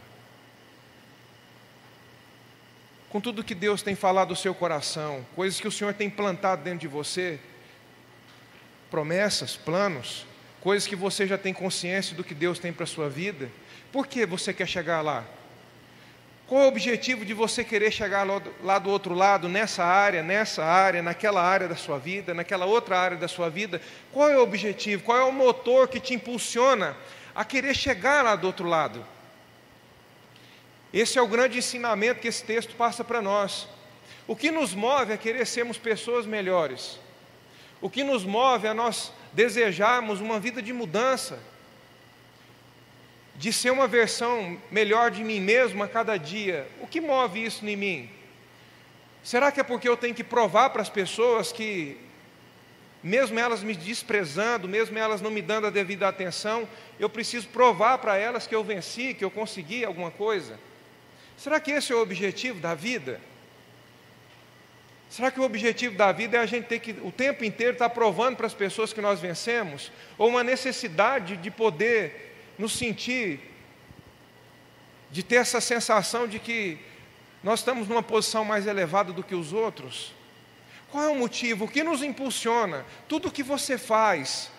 com 3.09 3.21
tudo 3.21 3.43
que 3.43 3.55
Deus 3.55 3.81
tem 3.81 3.95
falado 3.95 4.31
no 4.31 4.35
seu 4.35 4.53
coração, 4.53 5.25
coisas 5.35 5.61
que 5.61 5.67
o 5.67 5.71
Senhor 5.71 5.93
tem 5.93 6.09
plantado 6.09 6.63
dentro 6.63 6.79
de 6.79 6.87
você, 6.87 7.39
promessas, 8.89 9.55
planos, 9.55 10.25
coisas 10.63 10.87
que 10.87 10.95
você 10.95 11.27
já 11.27 11.37
tem 11.37 11.53
consciência 11.53 12.15
do 12.15 12.23
que 12.23 12.33
Deus 12.33 12.57
tem 12.57 12.71
para 12.71 12.85
a 12.85 12.87
sua 12.87 13.09
vida, 13.09 13.51
por 13.91 14.07
que 14.07 14.25
você 14.25 14.53
quer 14.53 14.65
chegar 14.65 15.01
lá? 15.01 15.25
Qual 16.47 16.63
o 16.63 16.67
objetivo 16.69 17.25
de 17.25 17.33
você 17.33 17.65
querer 17.65 17.91
chegar 17.91 18.25
lá 18.63 18.79
do 18.79 18.89
outro 18.89 19.13
lado, 19.13 19.49
nessa 19.49 19.83
área, 19.83 20.23
nessa 20.23 20.63
área, 20.63 21.03
naquela 21.03 21.41
área 21.41 21.67
da 21.67 21.75
sua 21.75 21.99
vida, 21.99 22.33
naquela 22.33 22.65
outra 22.65 22.97
área 22.97 23.17
da 23.17 23.27
sua 23.27 23.49
vida? 23.49 23.81
Qual 24.13 24.29
é 24.29 24.37
o 24.37 24.41
objetivo? 24.41 25.03
Qual 25.03 25.17
é 25.17 25.23
o 25.23 25.33
motor 25.33 25.89
que 25.89 25.99
te 25.99 26.13
impulsiona 26.13 26.95
a 27.35 27.43
querer 27.43 27.75
chegar 27.75 28.23
lá 28.23 28.37
do 28.37 28.47
outro 28.47 28.65
lado? 28.65 29.05
Esse 30.93 31.19
é 31.19 31.21
o 31.21 31.27
grande 31.27 31.57
ensinamento 31.57 32.21
que 32.21 32.27
esse 32.29 32.43
texto 32.43 32.73
passa 32.75 33.03
para 33.03 33.21
nós. 33.21 33.67
O 34.25 34.33
que 34.33 34.49
nos 34.49 34.73
move 34.73 35.11
a 35.11 35.17
querer 35.17 35.45
sermos 35.45 35.77
pessoas 35.77 36.25
melhores. 36.25 36.99
O 37.81 37.89
que 37.89 38.01
nos 38.01 38.23
move 38.23 38.65
a 38.65 38.73
nós 38.73 39.11
desejarmos 39.33 40.21
uma 40.21 40.39
vida 40.39 40.61
de 40.61 40.71
mudança, 40.71 41.39
de 43.35 43.51
ser 43.51 43.71
uma 43.71 43.87
versão 43.87 44.59
melhor 44.69 45.09
de 45.09 45.23
mim 45.23 45.39
mesmo 45.39 45.83
a 45.83 45.87
cada 45.87 46.17
dia. 46.17 46.67
O 46.79 46.87
que 46.87 47.01
move 47.01 47.43
isso 47.43 47.65
em 47.67 47.75
mim? 47.75 48.09
Será 49.23 49.51
que 49.51 49.59
é 49.59 49.63
porque 49.63 49.89
eu 49.89 49.97
tenho 49.97 50.13
que 50.13 50.23
provar 50.23 50.69
para 50.69 50.81
as 50.81 50.89
pessoas 50.89 51.51
que, 51.51 51.97
mesmo 53.01 53.39
elas 53.39 53.63
me 53.63 53.73
desprezando, 53.73 54.67
mesmo 54.67 54.97
elas 54.97 55.21
não 55.21 55.31
me 55.31 55.41
dando 55.41 55.67
a 55.67 55.69
devida 55.69 56.07
atenção, 56.07 56.67
eu 56.99 57.09
preciso 57.09 57.47
provar 57.47 57.97
para 57.97 58.17
elas 58.17 58.45
que 58.45 58.53
eu 58.53 58.63
venci, 58.63 59.13
que 59.13 59.25
eu 59.25 59.31
consegui 59.31 59.83
alguma 59.83 60.11
coisa? 60.11 60.59
Será 61.37 61.59
que 61.59 61.71
esse 61.71 61.91
é 61.91 61.95
o 61.95 62.01
objetivo 62.01 62.59
da 62.59 62.75
vida? 62.75 63.19
Será 65.13 65.29
que 65.29 65.39
o 65.39 65.43
objetivo 65.43 65.95
da 65.95 66.11
vida 66.11 66.37
é 66.37 66.39
a 66.39 66.45
gente 66.47 66.65
ter 66.65 66.79
que 66.79 66.89
o 67.03 67.11
tempo 67.11 67.45
inteiro 67.45 67.73
estar 67.73 67.87
provando 67.91 68.35
para 68.35 68.47
as 68.47 68.53
pessoas 68.55 68.91
que 68.91 68.99
nós 68.99 69.19
vencemos? 69.19 69.91
Ou 70.17 70.27
uma 70.27 70.43
necessidade 70.43 71.37
de 71.37 71.51
poder 71.51 72.35
nos 72.57 72.73
sentir, 72.73 73.39
de 75.11 75.21
ter 75.21 75.35
essa 75.35 75.61
sensação 75.61 76.27
de 76.27 76.39
que 76.39 76.79
nós 77.43 77.59
estamos 77.59 77.87
numa 77.87 78.01
posição 78.01 78.43
mais 78.43 78.65
elevada 78.65 79.13
do 79.13 79.21
que 79.21 79.35
os 79.35 79.53
outros? 79.53 80.15
Qual 80.89 81.03
é 81.03 81.09
o 81.09 81.15
motivo? 81.15 81.65
O 81.65 81.69
que 81.69 81.83
nos 81.83 82.01
impulsiona? 82.01 82.83
Tudo 83.07 83.31
que 83.31 83.43
você 83.43 83.77
faz, 83.77 84.49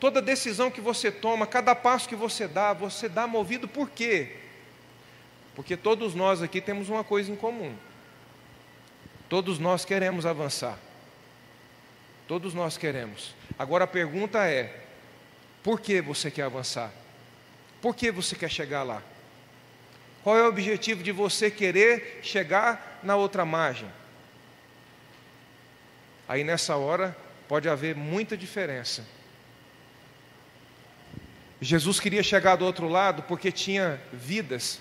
toda 0.00 0.22
decisão 0.22 0.70
que 0.70 0.80
você 0.80 1.12
toma, 1.12 1.46
cada 1.46 1.74
passo 1.74 2.08
que 2.08 2.16
você 2.16 2.48
dá, 2.48 2.72
você 2.72 3.10
dá 3.10 3.26
movido 3.26 3.68
por 3.68 3.90
quê? 3.90 4.36
Porque 5.54 5.76
todos 5.76 6.14
nós 6.14 6.40
aqui 6.40 6.62
temos 6.62 6.88
uma 6.88 7.04
coisa 7.04 7.30
em 7.30 7.36
comum. 7.36 7.76
Todos 9.28 9.58
nós 9.58 9.84
queremos 9.84 10.24
avançar. 10.24 10.78
Todos 12.26 12.54
nós 12.54 12.76
queremos. 12.76 13.34
Agora 13.58 13.84
a 13.84 13.86
pergunta 13.86 14.46
é: 14.46 14.84
por 15.62 15.80
que 15.80 16.00
você 16.00 16.30
quer 16.30 16.42
avançar? 16.42 16.92
Por 17.80 17.94
que 17.94 18.10
você 18.10 18.34
quer 18.34 18.50
chegar 18.50 18.82
lá? 18.82 19.02
Qual 20.22 20.36
é 20.36 20.42
o 20.42 20.48
objetivo 20.48 21.02
de 21.02 21.12
você 21.12 21.50
querer 21.50 22.20
chegar 22.22 23.00
na 23.02 23.16
outra 23.16 23.44
margem? 23.44 23.88
Aí 26.28 26.44
nessa 26.44 26.76
hora 26.76 27.16
pode 27.46 27.68
haver 27.68 27.94
muita 27.94 28.36
diferença. 28.36 29.06
Jesus 31.60 31.98
queria 31.98 32.22
chegar 32.22 32.56
do 32.56 32.64
outro 32.64 32.88
lado 32.88 33.22
porque 33.22 33.50
tinha 33.50 34.00
vidas 34.12 34.80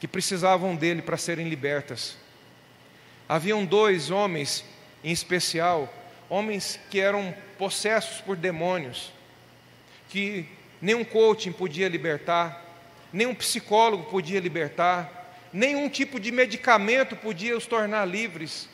que 0.00 0.08
precisavam 0.08 0.74
dele 0.74 1.00
para 1.00 1.16
serem 1.16 1.48
libertas. 1.48 2.16
Haviam 3.32 3.64
dois 3.64 4.10
homens 4.10 4.62
em 5.02 5.10
especial, 5.10 5.90
homens 6.28 6.78
que 6.90 7.00
eram 7.00 7.34
possessos 7.56 8.20
por 8.20 8.36
demônios, 8.36 9.10
que 10.10 10.46
nenhum 10.82 11.02
coaching 11.02 11.50
podia 11.50 11.88
libertar, 11.88 12.62
nenhum 13.10 13.34
psicólogo 13.34 14.04
podia 14.10 14.38
libertar, 14.38 15.34
nenhum 15.50 15.88
tipo 15.88 16.20
de 16.20 16.30
medicamento 16.30 17.16
podia 17.16 17.56
os 17.56 17.64
tornar 17.64 18.04
livres. 18.04 18.68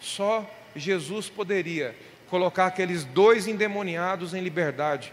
Só 0.00 0.44
Jesus 0.74 1.28
poderia 1.28 1.94
colocar 2.28 2.66
aqueles 2.66 3.04
dois 3.04 3.46
endemoniados 3.46 4.34
em 4.34 4.40
liberdade. 4.40 5.12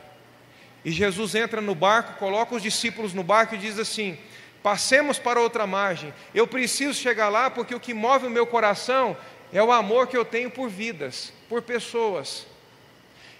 E 0.83 0.89
Jesus 0.89 1.35
entra 1.35 1.61
no 1.61 1.75
barco, 1.75 2.17
coloca 2.17 2.55
os 2.55 2.63
discípulos 2.63 3.13
no 3.13 3.21
barco 3.21 3.53
e 3.53 3.59
diz 3.59 3.77
assim: 3.77 4.17
Passemos 4.65 5.19
para 5.19 5.39
outra 5.39 5.67
margem. 5.67 6.11
Eu 6.33 6.47
preciso 6.47 6.95
chegar 6.95 7.29
lá 7.29 7.51
porque 7.51 7.75
o 7.75 7.79
que 7.79 7.93
move 7.93 8.25
o 8.25 8.31
meu 8.31 8.47
coração 8.47 9.15
é 9.53 9.61
o 9.61 9.71
amor 9.71 10.07
que 10.07 10.17
eu 10.17 10.25
tenho 10.25 10.49
por 10.49 10.67
vidas, 10.67 11.31
por 11.47 11.61
pessoas. 11.61 12.47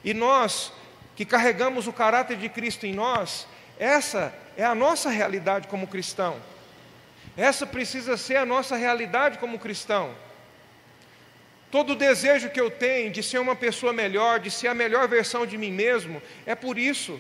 E 0.03 0.13
nós, 0.13 0.71
que 1.15 1.25
carregamos 1.25 1.87
o 1.87 1.91
caráter 1.91 2.37
de 2.37 2.47
Cristo 2.47 2.85
em 2.85 2.93
nós, 2.93 3.47
essa 3.79 4.35
é 4.55 4.63
a 4.63 4.75
nossa 4.75 5.09
realidade 5.09 5.67
como 5.67 5.87
cristão. 5.87 6.35
Essa 7.35 7.65
precisa 7.65 8.17
ser 8.17 8.35
a 8.35 8.45
nossa 8.45 8.75
realidade 8.75 9.39
como 9.39 9.57
cristão. 9.57 10.13
Todo 11.71 11.93
o 11.93 11.95
desejo 11.95 12.51
que 12.51 12.61
eu 12.61 12.69
tenho 12.69 13.11
de 13.11 13.23
ser 13.23 13.39
uma 13.39 13.55
pessoa 13.55 13.91
melhor, 13.91 14.39
de 14.39 14.51
ser 14.51 14.67
a 14.67 14.75
melhor 14.75 15.07
versão 15.07 15.43
de 15.43 15.57
mim 15.57 15.71
mesmo, 15.71 16.21
é 16.45 16.53
por 16.53 16.77
isso 16.77 17.19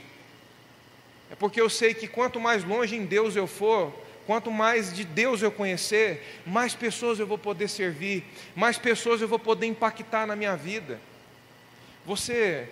é 1.31 1.35
porque 1.35 1.59
eu 1.59 1.69
sei 1.69 1.93
que 1.93 2.07
quanto 2.07 2.39
mais 2.39 2.63
longe 2.63 2.95
em 2.95 3.05
Deus 3.05 3.35
eu 3.35 3.47
for, 3.47 3.93
quanto 4.25 4.51
mais 4.51 4.93
de 4.93 5.03
Deus 5.03 5.41
eu 5.41 5.51
conhecer, 5.51 6.41
mais 6.45 6.73
pessoas 6.73 7.19
eu 7.19 7.27
vou 7.27 7.37
poder 7.37 7.67
servir, 7.67 8.23
mais 8.55 8.77
pessoas 8.77 9.21
eu 9.21 9.27
vou 9.27 9.39
poder 9.39 9.67
impactar 9.67 10.25
na 10.25 10.35
minha 10.35 10.55
vida. 10.55 10.99
Você 12.05 12.67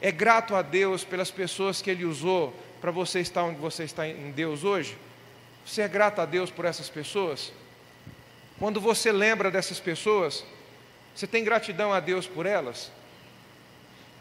é 0.00 0.12
grato 0.12 0.54
a 0.54 0.62
Deus 0.62 1.04
pelas 1.04 1.30
pessoas 1.30 1.82
que 1.82 1.90
Ele 1.90 2.04
usou 2.04 2.54
para 2.80 2.90
você 2.90 3.20
estar 3.20 3.42
onde 3.42 3.58
você 3.58 3.84
está 3.84 4.06
em 4.06 4.30
Deus 4.30 4.62
hoje? 4.62 4.96
Você 5.66 5.82
é 5.82 5.88
grato 5.88 6.20
a 6.20 6.24
Deus 6.24 6.50
por 6.50 6.64
essas 6.64 6.88
pessoas? 6.88 7.52
Quando 8.58 8.80
você 8.80 9.12
lembra 9.12 9.50
dessas 9.50 9.78
pessoas, 9.78 10.44
você 11.14 11.26
tem 11.26 11.44
gratidão 11.44 11.92
a 11.92 12.00
Deus 12.00 12.26
por 12.26 12.46
elas? 12.46 12.90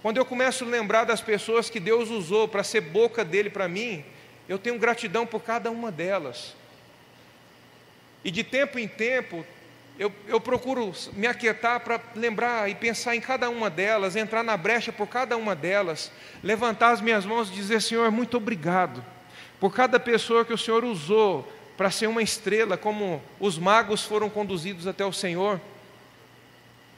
Quando 0.02 0.18
eu 0.18 0.26
começo 0.26 0.64
a 0.64 0.68
lembrar 0.68 1.04
das 1.06 1.22
pessoas 1.22 1.70
que 1.70 1.80
Deus 1.80 2.10
usou 2.10 2.48
para 2.48 2.64
ser 2.64 2.82
boca 2.82 3.26
dele 3.26 3.50
para 3.50 3.68
mim, 3.68 4.04
eu 4.48 4.58
tenho 4.58 4.78
gratidão 4.78 5.26
por 5.26 5.41
cada 5.41 5.72
uma 5.72 5.91
delas. 5.91 6.56
E 8.24 8.32
de 8.32 8.43
tempo 8.43 8.78
em 8.78 8.88
tempo, 8.88 9.45
eu, 9.98 10.12
eu 10.28 10.39
procuro 10.39 10.93
me 11.14 11.26
aquietar 11.26 11.80
para 11.80 12.00
lembrar 12.16 12.70
e 12.70 12.76
pensar 12.76 13.16
em 13.16 13.22
cada 13.22 13.50
uma 13.50 13.70
delas, 13.70 14.16
entrar 14.16 14.43
na 14.43 14.56
brecha 14.56 14.91
por 14.91 15.08
cada 15.08 15.36
uma 15.36 15.56
delas, 15.56 16.12
levantar 16.43 16.91
as 16.91 17.02
minhas 17.02 17.26
mãos 17.26 17.50
e 17.50 17.54
dizer: 17.54 17.82
Senhor, 17.82 18.12
muito 18.12 18.38
obrigado 18.38 19.04
por 19.60 19.74
cada 19.74 20.00
pessoa 20.00 20.45
que 20.45 20.54
o 20.54 20.58
Senhor 20.58 20.84
usou 20.84 21.52
para 21.76 21.91
ser 21.91 22.08
uma 22.08 22.22
estrela, 22.22 22.78
como 22.78 23.22
os 23.39 23.58
magos 23.58 24.04
foram 24.04 24.30
conduzidos 24.30 24.88
até 24.88 25.06
o 25.06 25.14
Senhor, 25.14 25.60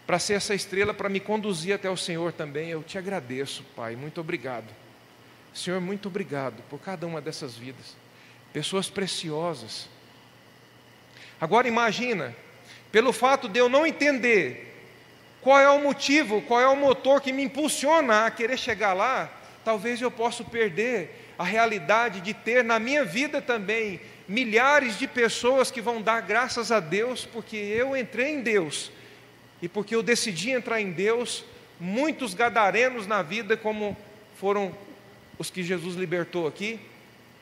para 0.09 0.17
ser 0.17 0.33
essa 0.33 0.55
estrela, 0.55 0.91
para 0.91 1.07
me 1.07 1.19
conduzir 1.19 1.75
até 1.75 1.87
o 1.87 1.95
Senhor 1.95 2.33
também. 2.33 2.67
Eu 2.71 2.81
te 2.81 2.97
agradeço, 2.97 3.63
Pai, 3.75 3.95
muito 3.95 4.19
obrigado. 4.19 4.65
Senhor, 5.53 5.79
muito 5.79 6.07
obrigado 6.07 6.63
por 6.67 6.79
cada 6.79 7.05
uma 7.05 7.21
dessas 7.21 7.55
vidas, 7.55 7.95
pessoas 8.51 8.89
preciosas. 8.89 9.87
Agora 11.39 11.67
imagina 11.67 12.35
pelo 12.91 13.13
fato 13.13 13.47
de 13.47 13.59
eu 13.59 13.69
não 13.69 13.85
entender 13.85 14.83
qual 15.41 15.59
é 15.59 15.69
o 15.69 15.79
motivo, 15.79 16.41
qual 16.41 16.59
é 16.59 16.67
o 16.67 16.75
motor 16.75 17.21
que 17.21 17.31
me 17.31 17.43
impulsiona 17.43 18.25
a 18.25 18.31
querer 18.31 18.57
chegar 18.57 18.93
lá, 18.93 19.31
talvez 19.63 20.01
eu 20.01 20.09
possa 20.09 20.43
perder 20.43 21.33
a 21.37 21.43
realidade 21.43 22.19
de 22.19 22.33
ter 22.33 22.63
na 22.63 22.79
minha 22.79 23.05
vida 23.05 23.43
também 23.43 24.01
milhares 24.27 24.97
de 24.97 25.05
pessoas 25.07 25.69
que 25.69 25.81
vão 25.81 26.01
dar 26.01 26.21
graças 26.21 26.71
a 26.71 26.79
Deus 26.79 27.27
porque 27.27 27.57
eu 27.57 27.95
entrei 27.95 28.29
em 28.29 28.41
Deus 28.41 28.91
e 29.61 29.67
porque 29.67 29.95
eu 29.95 30.03
decidi 30.03 30.51
entrar 30.51 30.79
em 30.79 30.91
Deus, 30.91 31.43
muitos 31.79 32.33
gadarenos 32.33 33.05
na 33.05 33.21
vida, 33.21 33.57
como 33.57 33.97
foram 34.35 34.73
os 35.37 35.49
que 35.49 35.63
Jesus 35.63 35.95
libertou 35.95 36.47
aqui. 36.47 36.79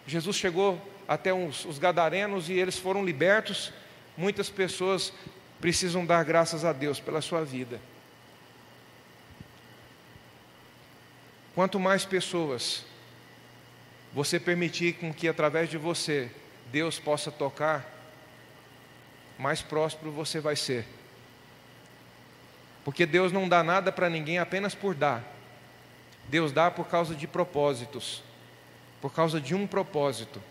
Jesus 0.05 0.35
chegou 0.35 0.81
até 1.07 1.33
os, 1.33 1.65
os 1.65 1.77
gadarenos 1.77 2.49
e 2.49 2.53
eles 2.53 2.77
foram 2.77 3.05
libertos. 3.05 3.71
Muitas 4.15 4.49
pessoas 4.49 5.13
precisam 5.61 6.05
dar 6.05 6.23
graças 6.23 6.65
a 6.65 6.73
Deus 6.73 6.99
pela 6.99 7.21
sua 7.21 7.43
vida. 7.43 7.79
Quanto 11.53 11.79
mais 11.79 12.05
pessoas 12.05 12.85
você 14.13 14.39
permitir 14.39 14.93
com 14.93 15.13
que 15.13 15.27
através 15.27 15.69
de 15.69 15.77
você 15.77 16.31
Deus 16.71 16.99
possa 16.99 17.31
tocar, 17.31 17.85
mais 19.37 19.61
próspero 19.61 20.11
você 20.11 20.39
vai 20.39 20.55
ser. 20.55 20.85
Porque 22.87 23.05
Deus 23.05 23.33
não 23.33 23.49
dá 23.49 23.61
nada 23.65 23.91
para 23.91 24.09
ninguém 24.09 24.39
apenas 24.39 24.73
por 24.73 24.95
dar. 24.95 25.21
Deus 26.29 26.53
dá 26.53 26.71
por 26.71 26.87
causa 26.87 27.13
de 27.13 27.27
propósitos, 27.27 28.23
por 29.01 29.11
causa 29.11 29.41
de 29.41 29.53
um 29.53 29.67
propósito. 29.67 30.41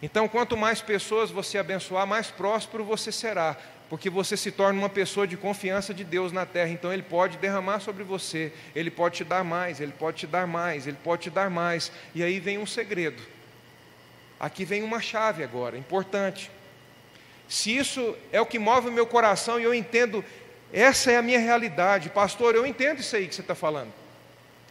Então, 0.00 0.26
quanto 0.26 0.56
mais 0.56 0.80
pessoas 0.80 1.30
você 1.30 1.58
abençoar, 1.58 2.06
mais 2.06 2.30
próspero 2.30 2.86
você 2.86 3.12
será, 3.12 3.54
porque 3.90 4.08
você 4.08 4.34
se 4.34 4.50
torna 4.50 4.78
uma 4.78 4.88
pessoa 4.88 5.26
de 5.26 5.36
confiança 5.36 5.92
de 5.92 6.04
Deus 6.04 6.32
na 6.32 6.46
terra. 6.46 6.70
Então 6.70 6.90
Ele 6.90 7.02
pode 7.02 7.36
derramar 7.36 7.80
sobre 7.80 8.02
você, 8.02 8.50
Ele 8.74 8.90
pode 8.90 9.16
te 9.16 9.24
dar 9.24 9.44
mais, 9.44 9.78
Ele 9.78 9.92
pode 9.92 10.16
te 10.20 10.26
dar 10.26 10.46
mais, 10.46 10.86
Ele 10.86 10.96
pode 11.04 11.24
te 11.24 11.30
dar 11.30 11.50
mais. 11.50 11.92
E 12.14 12.22
aí 12.22 12.40
vem 12.40 12.56
um 12.56 12.64
segredo. 12.64 13.22
Aqui 14.40 14.64
vem 14.64 14.82
uma 14.82 15.02
chave 15.02 15.44
agora, 15.44 15.76
importante. 15.76 16.50
Se 17.52 17.76
isso 17.76 18.16
é 18.32 18.40
o 18.40 18.46
que 18.46 18.58
move 18.58 18.88
o 18.88 18.92
meu 18.92 19.06
coração 19.06 19.60
e 19.60 19.62
eu 19.62 19.74
entendo, 19.74 20.24
essa 20.72 21.10
é 21.12 21.16
a 21.16 21.22
minha 21.22 21.38
realidade, 21.38 22.08
pastor, 22.08 22.54
eu 22.54 22.66
entendo 22.66 23.00
isso 23.00 23.14
aí 23.14 23.28
que 23.28 23.34
você 23.34 23.40
está 23.40 23.54
falando. 23.54 23.92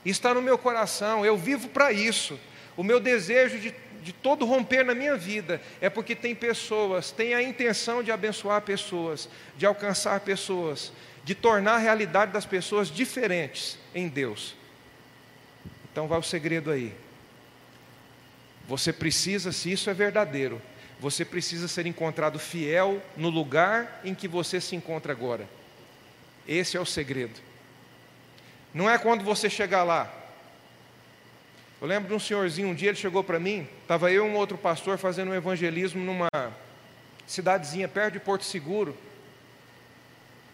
Está 0.04 0.34
no 0.34 0.42
meu 0.42 0.58
coração, 0.58 1.26
eu 1.26 1.38
vivo 1.38 1.70
para 1.70 1.92
isso. 1.92 2.40
O 2.76 2.84
meu 2.84 3.00
desejo 3.00 3.60
de 3.60 3.74
de 4.02 4.12
todo 4.12 4.46
romper 4.46 4.84
na 4.84 4.96
minha 4.96 5.16
vida 5.16 5.62
é 5.80 5.90
porque 5.90 6.16
tem 6.16 6.34
pessoas, 6.34 7.12
tem 7.12 7.34
a 7.34 7.42
intenção 7.42 8.02
de 8.02 8.12
abençoar 8.12 8.62
pessoas, 8.62 9.30
de 9.56 9.66
alcançar 9.66 10.20
pessoas, 10.22 10.92
de 11.24 11.36
tornar 11.36 11.76
a 11.76 11.78
realidade 11.78 12.32
das 12.32 12.46
pessoas 12.46 12.90
diferentes 12.90 13.78
em 13.94 14.08
Deus. 14.08 14.56
Então 15.92 16.08
vai 16.08 16.20
o 16.20 16.24
segredo 16.24 16.72
aí. 16.72 16.94
Você 18.68 18.92
precisa, 18.92 19.52
se 19.52 19.72
isso 19.72 19.90
é 19.90 19.94
verdadeiro, 19.94 20.62
você 21.00 21.26
precisa 21.26 21.68
ser 21.68 21.86
encontrado 21.86 22.40
fiel 22.40 23.02
no 23.18 23.30
lugar 23.30 24.02
em 24.04 24.16
que 24.16 24.28
você 24.28 24.60
se 24.60 24.76
encontra 24.76 25.12
agora. 25.12 25.48
Esse 26.48 26.78
é 26.78 26.80
o 26.80 26.86
segredo. 26.86 27.40
Não 28.74 28.90
é 28.90 28.98
quando 28.98 29.24
você 29.24 29.50
chegar 29.50 29.84
lá, 29.84 30.12
eu 31.82 31.88
lembro 31.88 32.10
de 32.10 32.14
um 32.14 32.20
senhorzinho, 32.20 32.68
um 32.68 32.76
dia 32.76 32.90
ele 32.90 32.98
chegou 32.98 33.24
para 33.24 33.40
mim, 33.40 33.68
estava 33.82 34.12
eu 34.12 34.28
e 34.28 34.30
um 34.30 34.36
outro 34.36 34.56
pastor 34.56 35.00
fazendo 35.00 35.32
um 35.32 35.34
evangelismo 35.34 36.04
numa 36.04 36.30
cidadezinha 37.26 37.88
perto 37.88 38.14
de 38.14 38.20
Porto 38.20 38.44
Seguro. 38.44 38.96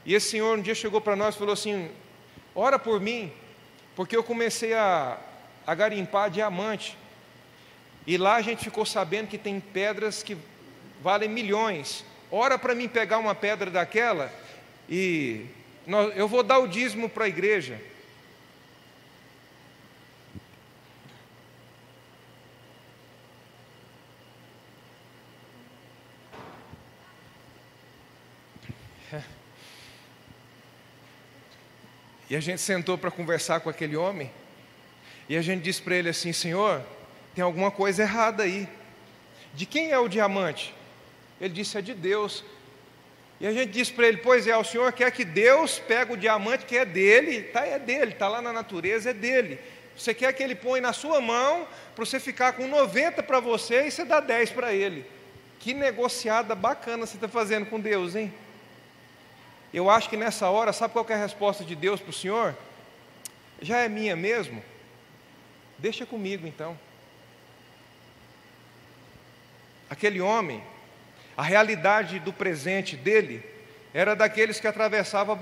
E 0.05 0.13
esse 0.13 0.29
senhor 0.29 0.57
um 0.57 0.61
dia 0.61 0.73
chegou 0.73 1.01
para 1.01 1.17
nós 1.17 1.35
e 1.35 1.37
falou 1.37 1.53
assim: 1.53 1.91
Ora 2.55 2.79
por 2.79 3.01
mim, 3.01 3.29
porque 3.93 4.15
eu 4.15 4.23
comecei 4.23 4.73
a, 4.73 5.19
a 5.65 5.75
garimpar 5.75 6.29
diamante. 6.29 6.97
E 8.05 8.17
lá 8.17 8.35
a 8.35 8.41
gente 8.41 8.63
ficou 8.63 8.85
sabendo 8.85 9.27
que 9.27 9.37
tem 9.37 9.59
pedras 9.59 10.23
que 10.23 10.37
valem 11.03 11.27
milhões. 11.27 12.05
Ora 12.31 12.57
para 12.57 12.73
mim 12.73 12.87
pegar 12.87 13.17
uma 13.17 13.35
pedra 13.35 13.69
daquela 13.69 14.31
e 14.89 15.45
eu 16.15 16.27
vou 16.27 16.43
dar 16.43 16.59
o 16.59 16.67
dízimo 16.67 17.09
para 17.09 17.25
a 17.25 17.27
igreja. 17.27 17.79
E 32.29 32.35
a 32.35 32.39
gente 32.41 32.61
sentou 32.61 32.97
para 32.97 33.09
conversar 33.09 33.61
com 33.61 33.69
aquele 33.69 33.95
homem, 33.95 34.29
e 35.29 35.37
a 35.37 35.41
gente 35.41 35.63
disse 35.63 35.81
para 35.81 35.95
ele 35.95 36.09
assim: 36.09 36.33
Senhor, 36.33 36.83
tem 37.33 37.43
alguma 37.43 37.71
coisa 37.71 38.03
errada 38.03 38.43
aí. 38.43 38.67
De 39.53 39.65
quem 39.65 39.91
é 39.91 39.99
o 39.99 40.09
diamante? 40.09 40.73
Ele 41.39 41.53
disse: 41.53 41.77
É 41.77 41.81
de 41.81 41.93
Deus. 41.93 42.43
E 43.39 43.47
a 43.47 43.51
gente 43.51 43.71
disse 43.71 43.91
para 43.91 44.07
ele: 44.07 44.17
Pois 44.17 44.47
é, 44.47 44.57
o 44.57 44.63
Senhor 44.63 44.91
quer 44.93 45.11
que 45.11 45.23
Deus 45.23 45.79
pegue 45.79 46.13
o 46.13 46.17
diamante 46.17 46.65
que 46.65 46.77
é 46.77 46.85
dele, 46.85 47.43
tá, 47.43 47.65
é 47.65 47.77
dele, 47.77 48.11
está 48.11 48.27
lá 48.27 48.41
na 48.41 48.51
natureza, 48.51 49.11
é 49.11 49.13
dele. 49.13 49.59
Você 49.95 50.13
quer 50.13 50.31
que 50.33 50.43
ele 50.43 50.55
põe 50.55 50.79
na 50.79 50.93
sua 50.93 51.19
mão 51.19 51.67
para 51.95 52.05
você 52.05 52.19
ficar 52.19 52.53
com 52.53 52.67
90 52.67 53.23
para 53.23 53.39
você 53.39 53.87
e 53.87 53.91
você 53.91 54.05
dá 54.05 54.19
10 54.19 54.51
para 54.51 54.73
ele. 54.73 55.05
Que 55.59 55.73
negociada 55.73 56.53
bacana 56.53 57.05
você 57.05 57.15
está 57.17 57.27
fazendo 57.27 57.65
com 57.65 57.79
Deus, 57.79 58.15
hein? 58.15 58.31
Eu 59.73 59.89
acho 59.89 60.09
que 60.09 60.15
nessa 60.15 60.49
hora, 60.49 60.71
sabe 60.71 60.93
qual 60.93 61.05
é 61.09 61.13
a 61.13 61.17
resposta 61.17 61.63
de 61.63 61.75
Deus 61.75 61.99
para 61.99 62.11
o 62.11 62.13
Senhor? 62.13 62.55
Já 63.61 63.79
é 63.79 63.89
minha 63.89 64.15
mesmo? 64.15 64.63
Deixa 65.77 66.05
comigo 66.05 66.47
então. 66.47 66.77
Aquele 69.89 70.21
homem, 70.21 70.63
a 71.37 71.43
realidade 71.43 72.19
do 72.19 72.33
presente 72.33 72.97
dele 72.97 73.45
era 73.93 74.15
daqueles 74.15 74.59
que 74.59 74.65
atravessavam 74.65 75.37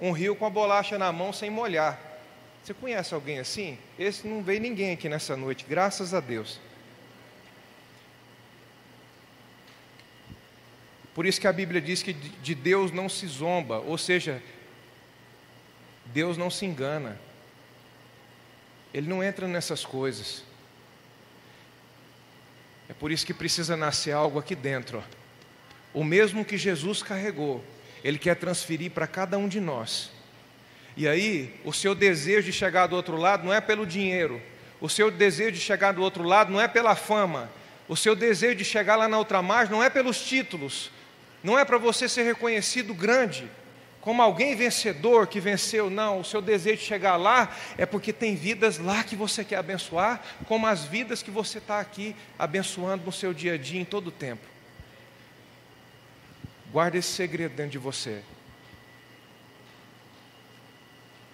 um 0.00 0.12
rio 0.12 0.36
com 0.36 0.46
a 0.46 0.50
bolacha 0.50 0.96
na 0.96 1.12
mão 1.12 1.32
sem 1.32 1.50
molhar. 1.50 2.00
Você 2.62 2.72
conhece 2.72 3.12
alguém 3.12 3.40
assim? 3.40 3.76
Esse 3.98 4.26
não 4.28 4.40
veio 4.40 4.60
ninguém 4.60 4.92
aqui 4.92 5.08
nessa 5.08 5.36
noite, 5.36 5.66
graças 5.68 6.14
a 6.14 6.20
Deus. 6.20 6.60
Por 11.12 11.26
isso 11.26 11.40
que 11.40 11.48
a 11.48 11.52
Bíblia 11.52 11.80
diz 11.80 12.02
que 12.02 12.12
de 12.12 12.54
Deus 12.54 12.92
não 12.92 13.08
se 13.08 13.26
zomba, 13.26 13.78
ou 13.80 13.98
seja, 13.98 14.40
Deus 16.06 16.36
não 16.36 16.50
se 16.50 16.64
engana. 16.64 17.18
Ele 18.94 19.08
não 19.08 19.22
entra 19.22 19.48
nessas 19.48 19.84
coisas. 19.84 20.44
É 22.90 22.92
por 22.92 23.12
isso 23.12 23.24
que 23.24 23.32
precisa 23.32 23.76
nascer 23.76 24.10
algo 24.10 24.36
aqui 24.36 24.56
dentro. 24.56 25.00
O 25.94 26.02
mesmo 26.02 26.44
que 26.44 26.58
Jesus 26.58 27.04
carregou, 27.04 27.64
Ele 28.02 28.18
quer 28.18 28.34
transferir 28.34 28.90
para 28.90 29.06
cada 29.06 29.38
um 29.38 29.46
de 29.46 29.60
nós. 29.60 30.10
E 30.96 31.06
aí, 31.06 31.54
o 31.64 31.72
seu 31.72 31.94
desejo 31.94 32.46
de 32.46 32.52
chegar 32.52 32.88
do 32.88 32.96
outro 32.96 33.16
lado 33.16 33.44
não 33.44 33.54
é 33.54 33.60
pelo 33.60 33.86
dinheiro, 33.86 34.42
o 34.80 34.88
seu 34.88 35.08
desejo 35.08 35.52
de 35.52 35.60
chegar 35.60 35.92
do 35.92 36.02
outro 36.02 36.24
lado 36.24 36.50
não 36.50 36.60
é 36.60 36.66
pela 36.66 36.96
fama, 36.96 37.48
o 37.88 37.96
seu 37.96 38.16
desejo 38.16 38.56
de 38.56 38.64
chegar 38.64 38.96
lá 38.96 39.06
na 39.06 39.18
outra 39.18 39.40
margem 39.40 39.72
não 39.72 39.84
é 39.84 39.88
pelos 39.88 40.20
títulos, 40.24 40.90
não 41.44 41.56
é 41.56 41.64
para 41.64 41.78
você 41.78 42.08
ser 42.08 42.24
reconhecido 42.24 42.92
grande, 42.92 43.48
como 44.00 44.22
alguém 44.22 44.56
vencedor 44.56 45.26
que 45.26 45.40
venceu, 45.40 45.90
não. 45.90 46.20
O 46.20 46.24
seu 46.24 46.40
desejo 46.40 46.78
de 46.78 46.86
chegar 46.86 47.16
lá 47.16 47.54
é 47.76 47.84
porque 47.84 48.12
tem 48.12 48.34
vidas 48.34 48.78
lá 48.78 49.04
que 49.04 49.14
você 49.14 49.44
quer 49.44 49.56
abençoar, 49.56 50.22
como 50.46 50.66
as 50.66 50.84
vidas 50.84 51.22
que 51.22 51.30
você 51.30 51.58
está 51.58 51.80
aqui 51.80 52.16
abençoando 52.38 53.04
no 53.04 53.12
seu 53.12 53.34
dia 53.34 53.54
a 53.54 53.58
dia, 53.58 53.80
em 53.80 53.84
todo 53.84 54.06
o 54.08 54.12
tempo. 54.12 54.46
Guarde 56.72 56.98
esse 56.98 57.12
segredo 57.12 57.54
dentro 57.54 57.72
de 57.72 57.78
você. 57.78 58.22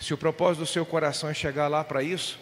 Se 0.00 0.12
o 0.12 0.18
propósito 0.18 0.60
do 0.60 0.66
seu 0.66 0.84
coração 0.84 1.28
é 1.28 1.34
chegar 1.34 1.68
lá 1.68 1.84
para 1.84 2.02
isso, 2.02 2.38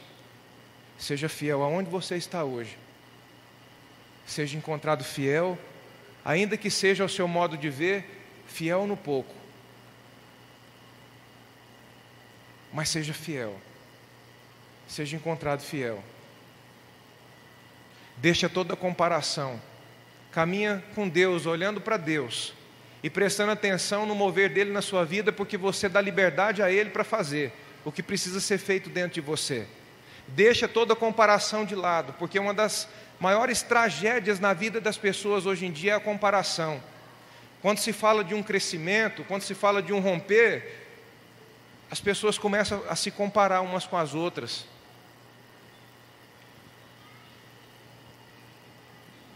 seja 0.98 1.28
fiel 1.28 1.62
aonde 1.62 1.90
você 1.90 2.16
está 2.16 2.44
hoje. 2.44 2.78
Seja 4.26 4.56
encontrado 4.56 5.04
fiel 5.04 5.58
ainda 6.24 6.56
que 6.56 6.70
seja 6.70 7.04
o 7.04 7.08
seu 7.08 7.28
modo 7.28 7.56
de 7.56 7.68
ver, 7.68 8.24
fiel 8.46 8.86
no 8.86 8.96
pouco, 8.96 9.34
mas 12.74 12.88
seja 12.88 13.14
fiel, 13.14 13.56
seja 14.88 15.16
encontrado 15.16 15.62
fiel. 15.62 16.02
Deixa 18.16 18.48
toda 18.48 18.74
comparação, 18.74 19.62
caminha 20.32 20.82
com 20.92 21.08
Deus, 21.08 21.46
olhando 21.46 21.80
para 21.80 21.96
Deus 21.96 22.52
e 23.00 23.08
prestando 23.08 23.52
atenção 23.52 24.04
no 24.04 24.14
mover 24.14 24.50
dele 24.50 24.72
na 24.72 24.82
sua 24.82 25.04
vida, 25.04 25.32
porque 25.32 25.56
você 25.56 25.88
dá 25.88 26.00
liberdade 26.00 26.62
a 26.62 26.70
ele 26.70 26.90
para 26.90 27.04
fazer 27.04 27.52
o 27.84 27.92
que 27.92 28.02
precisa 28.02 28.40
ser 28.40 28.58
feito 28.58 28.90
dentro 28.90 29.14
de 29.14 29.20
você. 29.20 29.68
Deixa 30.26 30.66
toda 30.66 30.96
comparação 30.96 31.64
de 31.64 31.76
lado, 31.76 32.14
porque 32.18 32.40
uma 32.40 32.54
das 32.54 32.88
maiores 33.20 33.62
tragédias 33.62 34.40
na 34.40 34.52
vida 34.52 34.80
das 34.80 34.98
pessoas 34.98 35.46
hoje 35.46 35.66
em 35.66 35.70
dia 35.70 35.92
é 35.92 35.94
a 35.94 36.00
comparação. 36.00 36.82
Quando 37.62 37.78
se 37.78 37.92
fala 37.92 38.24
de 38.24 38.34
um 38.34 38.42
crescimento, 38.42 39.22
quando 39.24 39.42
se 39.42 39.54
fala 39.54 39.80
de 39.80 39.92
um 39.92 40.00
romper, 40.00 40.83
as 41.94 42.00
pessoas 42.00 42.36
começam 42.36 42.82
a 42.88 42.96
se 42.96 43.08
comparar 43.08 43.60
umas 43.60 43.86
com 43.86 43.96
as 43.96 44.14
outras. 44.14 44.66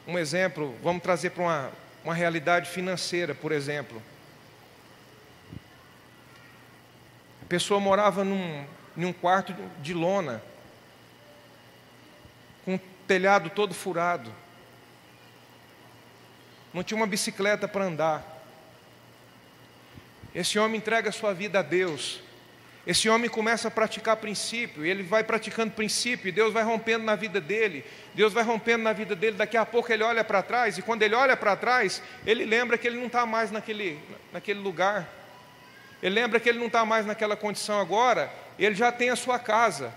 Um 0.04 0.18
exemplo, 0.18 0.76
vamos 0.82 1.00
trazer 1.00 1.30
para 1.30 1.42
uma, 1.44 1.72
uma 2.02 2.12
realidade 2.12 2.68
financeira, 2.68 3.32
por 3.32 3.52
exemplo. 3.52 4.02
A 7.40 7.46
pessoa 7.48 7.78
morava 7.78 8.24
num, 8.24 8.66
num 8.96 9.12
quarto 9.12 9.54
de 9.80 9.94
lona, 9.94 10.42
com 12.64 12.74
o 12.74 12.80
telhado 13.06 13.50
todo 13.50 13.72
furado. 13.72 14.34
Não 16.74 16.82
tinha 16.82 16.98
uma 16.98 17.06
bicicleta 17.06 17.68
para 17.68 17.84
andar. 17.84 18.44
Esse 20.34 20.58
homem 20.58 20.78
entrega 20.78 21.12
sua 21.12 21.32
vida 21.32 21.60
a 21.60 21.62
Deus. 21.62 22.26
Esse 22.88 23.06
homem 23.06 23.28
começa 23.28 23.68
a 23.68 23.70
praticar 23.70 24.16
princípio, 24.16 24.82
ele 24.82 25.02
vai 25.02 25.22
praticando 25.22 25.72
princípio, 25.72 26.26
e 26.26 26.32
Deus 26.32 26.54
vai 26.54 26.62
rompendo 26.62 27.04
na 27.04 27.14
vida 27.14 27.38
dele, 27.38 27.84
Deus 28.14 28.32
vai 28.32 28.42
rompendo 28.42 28.82
na 28.82 28.94
vida 28.94 29.14
dele, 29.14 29.36
daqui 29.36 29.58
a 29.58 29.66
pouco 29.66 29.92
ele 29.92 30.02
olha 30.02 30.24
para 30.24 30.42
trás, 30.42 30.78
e 30.78 30.80
quando 30.80 31.02
ele 31.02 31.14
olha 31.14 31.36
para 31.36 31.54
trás, 31.54 32.02
ele 32.24 32.46
lembra 32.46 32.78
que 32.78 32.86
ele 32.86 32.96
não 32.96 33.08
está 33.08 33.26
mais 33.26 33.50
naquele, 33.50 34.00
naquele 34.32 34.58
lugar, 34.60 35.06
ele 36.02 36.14
lembra 36.14 36.40
que 36.40 36.48
ele 36.48 36.58
não 36.58 36.68
está 36.68 36.82
mais 36.86 37.04
naquela 37.04 37.36
condição 37.36 37.78
agora, 37.78 38.32
ele 38.58 38.74
já 38.74 38.90
tem 38.90 39.10
a 39.10 39.16
sua 39.16 39.38
casa, 39.38 39.92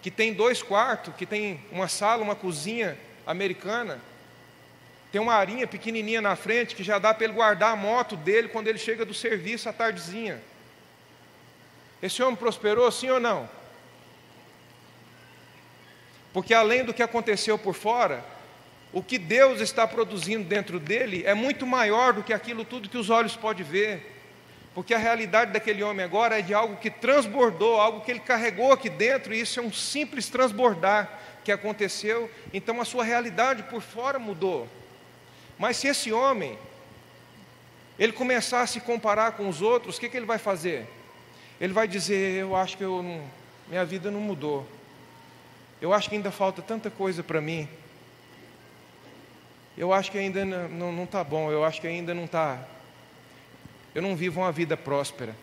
que 0.00 0.08
tem 0.08 0.32
dois 0.32 0.62
quartos, 0.62 1.12
que 1.16 1.26
tem 1.26 1.60
uma 1.72 1.88
sala, 1.88 2.22
uma 2.22 2.36
cozinha 2.36 2.96
americana, 3.26 4.00
tem 5.10 5.20
uma 5.20 5.34
arinha 5.34 5.66
pequenininha 5.66 6.20
na 6.20 6.36
frente 6.36 6.76
que 6.76 6.84
já 6.84 7.00
dá 7.00 7.12
para 7.12 7.24
ele 7.24 7.32
guardar 7.32 7.72
a 7.72 7.76
moto 7.76 8.14
dele 8.14 8.46
quando 8.46 8.68
ele 8.68 8.78
chega 8.78 9.04
do 9.04 9.12
serviço 9.12 9.68
à 9.68 9.72
tardezinha. 9.72 10.40
Esse 12.02 12.22
homem 12.22 12.36
prosperou, 12.36 12.90
sim 12.92 13.10
ou 13.10 13.18
não? 13.18 13.48
Porque 16.32 16.54
além 16.54 16.84
do 16.84 16.94
que 16.94 17.02
aconteceu 17.02 17.58
por 17.58 17.74
fora, 17.74 18.24
o 18.92 19.02
que 19.02 19.18
Deus 19.18 19.60
está 19.60 19.86
produzindo 19.86 20.44
dentro 20.44 20.78
dele 20.78 21.22
é 21.26 21.34
muito 21.34 21.66
maior 21.66 22.12
do 22.12 22.22
que 22.22 22.32
aquilo 22.32 22.64
tudo 22.64 22.88
que 22.88 22.96
os 22.96 23.10
olhos 23.10 23.36
podem 23.36 23.64
ver. 23.64 24.14
Porque 24.74 24.94
a 24.94 24.98
realidade 24.98 25.52
daquele 25.52 25.82
homem 25.82 26.04
agora 26.04 26.38
é 26.38 26.42
de 26.42 26.54
algo 26.54 26.76
que 26.76 26.90
transbordou, 26.90 27.80
algo 27.80 28.02
que 28.02 28.10
ele 28.12 28.20
carregou 28.20 28.72
aqui 28.72 28.88
dentro, 28.88 29.34
e 29.34 29.40
isso 29.40 29.58
é 29.58 29.62
um 29.62 29.72
simples 29.72 30.28
transbordar 30.28 31.18
que 31.44 31.50
aconteceu. 31.50 32.30
Então 32.52 32.80
a 32.80 32.84
sua 32.84 33.02
realidade 33.02 33.64
por 33.64 33.82
fora 33.82 34.18
mudou. 34.18 34.68
Mas 35.58 35.78
se 35.78 35.88
esse 35.88 36.12
homem 36.12 36.56
ele 37.98 38.12
começar 38.12 38.60
a 38.60 38.66
se 38.66 38.80
comparar 38.80 39.32
com 39.32 39.48
os 39.48 39.60
outros, 39.60 39.96
o 39.96 40.00
que, 40.00 40.08
que 40.08 40.16
ele 40.16 40.26
vai 40.26 40.38
fazer? 40.38 40.86
Ele 41.60 41.72
vai 41.72 41.88
dizer: 41.88 42.40
Eu 42.40 42.54
acho 42.54 42.76
que 42.76 42.84
eu 42.84 43.02
não, 43.02 43.22
minha 43.68 43.84
vida 43.84 44.10
não 44.10 44.20
mudou. 44.20 44.66
Eu 45.80 45.92
acho 45.92 46.08
que 46.08 46.16
ainda 46.16 46.30
falta 46.30 46.60
tanta 46.60 46.90
coisa 46.90 47.22
para 47.22 47.40
mim. 47.40 47.68
Eu 49.76 49.92
acho 49.92 50.10
que 50.10 50.18
ainda 50.18 50.44
não 50.44 51.04
está 51.04 51.22
bom. 51.22 51.50
Eu 51.50 51.64
acho 51.64 51.80
que 51.80 51.86
ainda 51.86 52.12
não 52.12 52.24
está. 52.24 52.66
Eu 53.94 54.02
não 54.02 54.16
vivo 54.16 54.40
uma 54.40 54.50
vida 54.50 54.76
próspera. 54.76 55.34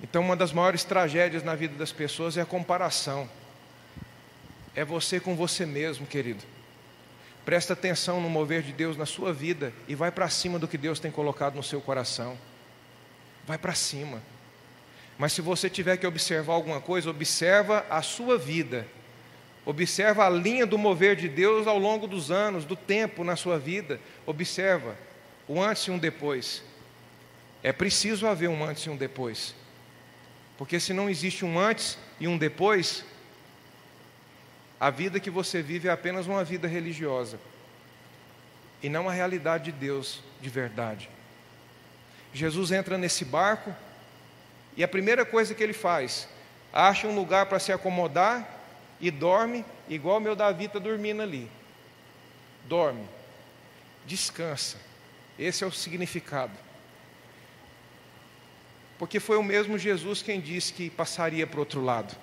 Então, 0.00 0.22
uma 0.22 0.36
das 0.36 0.52
maiores 0.52 0.84
tragédias 0.84 1.42
na 1.42 1.54
vida 1.54 1.74
das 1.76 1.90
pessoas 1.90 2.36
é 2.36 2.42
a 2.42 2.46
comparação. 2.46 3.28
É 4.74 4.84
você 4.84 5.18
com 5.18 5.34
você 5.34 5.66
mesmo, 5.66 6.06
querido. 6.06 6.44
Presta 7.46 7.74
atenção 7.74 8.20
no 8.20 8.28
mover 8.28 8.60
de 8.60 8.72
Deus 8.72 8.96
na 8.96 9.06
sua 9.06 9.32
vida 9.32 9.72
e 9.86 9.94
vai 9.94 10.10
para 10.10 10.28
cima 10.28 10.58
do 10.58 10.66
que 10.66 10.76
Deus 10.76 10.98
tem 10.98 11.12
colocado 11.12 11.54
no 11.54 11.62
seu 11.62 11.80
coração. 11.80 12.36
Vai 13.46 13.56
para 13.56 13.72
cima. 13.72 14.20
Mas 15.16 15.32
se 15.32 15.40
você 15.40 15.70
tiver 15.70 15.96
que 15.96 16.08
observar 16.08 16.54
alguma 16.54 16.80
coisa, 16.80 17.08
observa 17.08 17.86
a 17.88 18.02
sua 18.02 18.36
vida. 18.36 18.84
Observa 19.64 20.26
a 20.26 20.28
linha 20.28 20.66
do 20.66 20.76
mover 20.76 21.14
de 21.14 21.28
Deus 21.28 21.68
ao 21.68 21.78
longo 21.78 22.08
dos 22.08 22.32
anos, 22.32 22.64
do 22.64 22.74
tempo 22.74 23.22
na 23.22 23.36
sua 23.36 23.60
vida. 23.60 24.00
Observa 24.26 24.96
o 25.46 25.62
antes 25.62 25.84
e 25.84 25.92
um 25.92 25.98
depois. 25.98 26.64
É 27.62 27.72
preciso 27.72 28.26
haver 28.26 28.48
um 28.48 28.64
antes 28.64 28.82
e 28.82 28.90
um 28.90 28.96
depois. 28.96 29.54
Porque 30.58 30.80
se 30.80 30.92
não 30.92 31.08
existe 31.08 31.44
um 31.44 31.60
antes 31.60 31.96
e 32.18 32.26
um 32.26 32.36
depois, 32.36 33.04
a 34.78 34.90
vida 34.90 35.18
que 35.18 35.30
você 35.30 35.62
vive 35.62 35.88
é 35.88 35.90
apenas 35.90 36.26
uma 36.26 36.44
vida 36.44 36.68
religiosa 36.68 37.38
e 38.82 38.88
não 38.88 39.08
a 39.08 39.12
realidade 39.12 39.72
de 39.72 39.72
Deus 39.72 40.22
de 40.40 40.48
verdade. 40.50 41.08
Jesus 42.32 42.70
entra 42.70 42.98
nesse 42.98 43.24
barco 43.24 43.74
e 44.76 44.84
a 44.84 44.88
primeira 44.88 45.24
coisa 45.24 45.54
que 45.54 45.62
ele 45.62 45.72
faz, 45.72 46.28
acha 46.72 47.08
um 47.08 47.14
lugar 47.14 47.46
para 47.46 47.58
se 47.58 47.72
acomodar 47.72 48.46
e 49.00 49.10
dorme, 49.10 49.64
igual 49.88 50.20
meu 50.20 50.36
Davi 50.36 50.66
está 50.66 50.78
dormindo 50.78 51.22
ali. 51.22 51.50
Dorme, 52.66 53.06
descansa. 54.04 54.76
Esse 55.38 55.64
é 55.64 55.66
o 55.66 55.72
significado. 55.72 56.52
Porque 58.98 59.20
foi 59.20 59.36
o 59.36 59.42
mesmo 59.42 59.78
Jesus 59.78 60.22
quem 60.22 60.40
disse 60.40 60.72
que 60.72 60.90
passaria 60.90 61.46
para 61.46 61.56
o 61.56 61.60
outro 61.60 61.82
lado. 61.82 62.14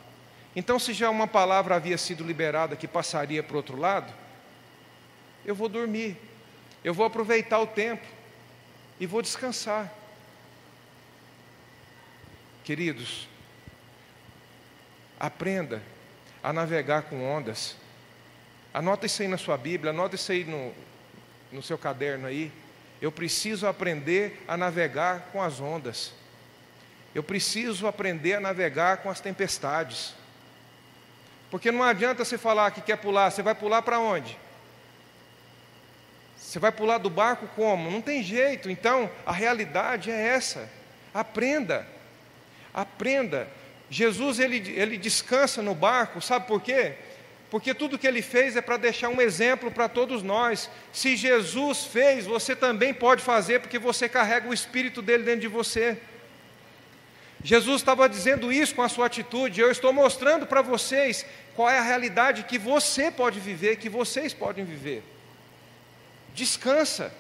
Então, 0.56 0.78
se 0.78 0.94
já 0.94 1.10
uma 1.10 1.28
palavra 1.28 1.76
havia 1.76 1.98
sido 1.98 2.24
liberada 2.24 2.76
que 2.76 2.88
passaria 2.88 3.42
para 3.42 3.54
o 3.54 3.58
outro 3.58 3.78
lado, 3.78 4.14
eu 5.46 5.56
vou 5.56 5.68
dormir, 5.68 6.18
eu 6.84 6.94
vou 6.94 7.06
aproveitar 7.06 7.60
o 7.60 7.68
tempo 7.68 8.06
e 9.00 9.06
vou 9.06 9.22
descansar. 9.22 9.92
Queridos, 12.64 13.28
aprenda 15.20 15.82
a 16.42 16.54
navegar 16.54 17.04
com 17.04 17.24
ondas. 17.24 17.76
Anota 18.74 19.06
isso 19.06 19.22
aí 19.22 19.28
na 19.28 19.38
sua 19.38 19.58
Bíblia, 19.58 19.92
anota 19.92 20.16
isso 20.16 20.32
aí 20.32 20.44
no, 20.44 20.74
no 21.52 21.62
seu 21.62 21.78
caderno 21.78 22.28
aí. 22.28 22.52
Eu 23.02 23.12
preciso 23.12 23.68
aprender 23.68 24.44
a 24.48 24.56
navegar 24.56 25.30
com 25.32 25.42
as 25.42 25.60
ondas. 25.60 26.14
Eu 27.14 27.22
preciso 27.22 27.86
aprender 27.86 28.36
a 28.36 28.40
navegar 28.40 28.98
com 28.98 29.10
as 29.10 29.20
tempestades. 29.20 30.14
Porque 31.54 31.72
não 31.72 31.84
adianta 31.84 32.26
você 32.26 32.36
falar 32.36 32.72
que 32.72 32.82
quer 32.82 32.96
pular, 32.96 33.30
você 33.30 33.44
vai 33.44 33.54
pular 33.54 33.84
para 33.84 34.00
onde? 34.00 34.36
Você 36.36 36.58
vai 36.58 36.72
pular 36.72 36.98
do 36.98 37.12
barco 37.12 37.48
como? 37.56 37.92
Não 37.92 38.02
tem 38.02 38.24
jeito. 38.24 38.72
Então, 38.72 39.08
a 39.24 39.32
realidade 39.32 40.10
é 40.10 40.20
essa. 40.20 40.68
Aprenda. 41.14 41.86
Aprenda. 42.74 43.48
Jesus 43.88 44.40
ele, 44.40 44.68
ele 44.76 44.98
descansa 44.98 45.62
no 45.62 45.76
barco, 45.76 46.20
sabe 46.20 46.48
por 46.48 46.60
quê? 46.60 46.94
Porque 47.52 47.76
tudo 47.76 48.00
que 48.00 48.08
ele 48.08 48.24
fez 48.24 48.56
é 48.56 48.62
para 48.62 48.78
deixar 48.78 49.10
um 49.10 49.22
exemplo 49.22 49.70
para 49.70 49.88
todos 49.88 50.24
nós. 50.24 50.72
Se 50.92 51.16
Jesus 51.16 51.86
fez, 51.86 52.26
você 52.26 52.56
também 52.56 52.96
pode 52.96 53.22
fazer, 53.22 53.60
porque 53.60 53.78
você 53.78 54.10
carrega 54.10 54.50
o 54.50 54.56
Espírito 54.56 55.04
dele 55.04 55.22
dentro 55.22 55.42
de 55.42 55.48
você. 55.48 56.00
Jesus 57.44 57.82
estava 57.82 58.08
dizendo 58.08 58.54
isso 58.54 58.74
com 58.74 58.82
a 58.82 58.88
sua 58.88 59.08
atitude. 59.08 59.60
Eu 59.60 59.70
estou 59.70 59.92
mostrando 59.92 60.48
para 60.48 60.62
vocês 60.62 61.26
qual 61.56 61.70
é 61.70 61.78
a 61.78 61.84
realidade 61.84 62.44
que 62.44 62.58
você 62.58 63.12
pode 63.12 63.40
viver, 63.40 63.78
que 63.78 63.90
vocês 63.90 64.34
podem 64.34 64.66
viver. 64.66 65.04
Descansa. 66.34 67.14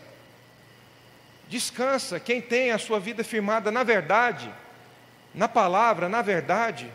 Descansa. 1.47 2.19
Quem 2.19 2.41
tem 2.41 2.71
a 2.71 2.77
sua 2.77 2.99
vida 2.99 3.23
firmada 3.23 3.71
na 3.71 3.83
verdade, 3.83 4.51
na 5.33 5.47
palavra, 5.47 6.09
na 6.09 6.21
verdade, 6.21 6.91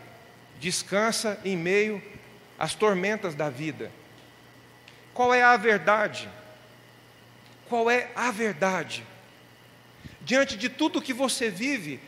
descansa 0.59 1.39
em 1.45 1.55
meio 1.55 2.01
às 2.57 2.75
tormentas 2.75 3.35
da 3.35 3.49
vida. 3.49 3.91
Qual 5.13 5.33
é 5.33 5.41
a 5.41 5.55
verdade? 5.55 6.29
Qual 7.69 7.89
é 7.89 8.09
a 8.15 8.31
verdade? 8.31 9.05
Diante 10.21 10.57
de 10.57 10.69
tudo 10.69 11.01
que 11.01 11.13
você 11.13 11.49
vive, 11.49 11.99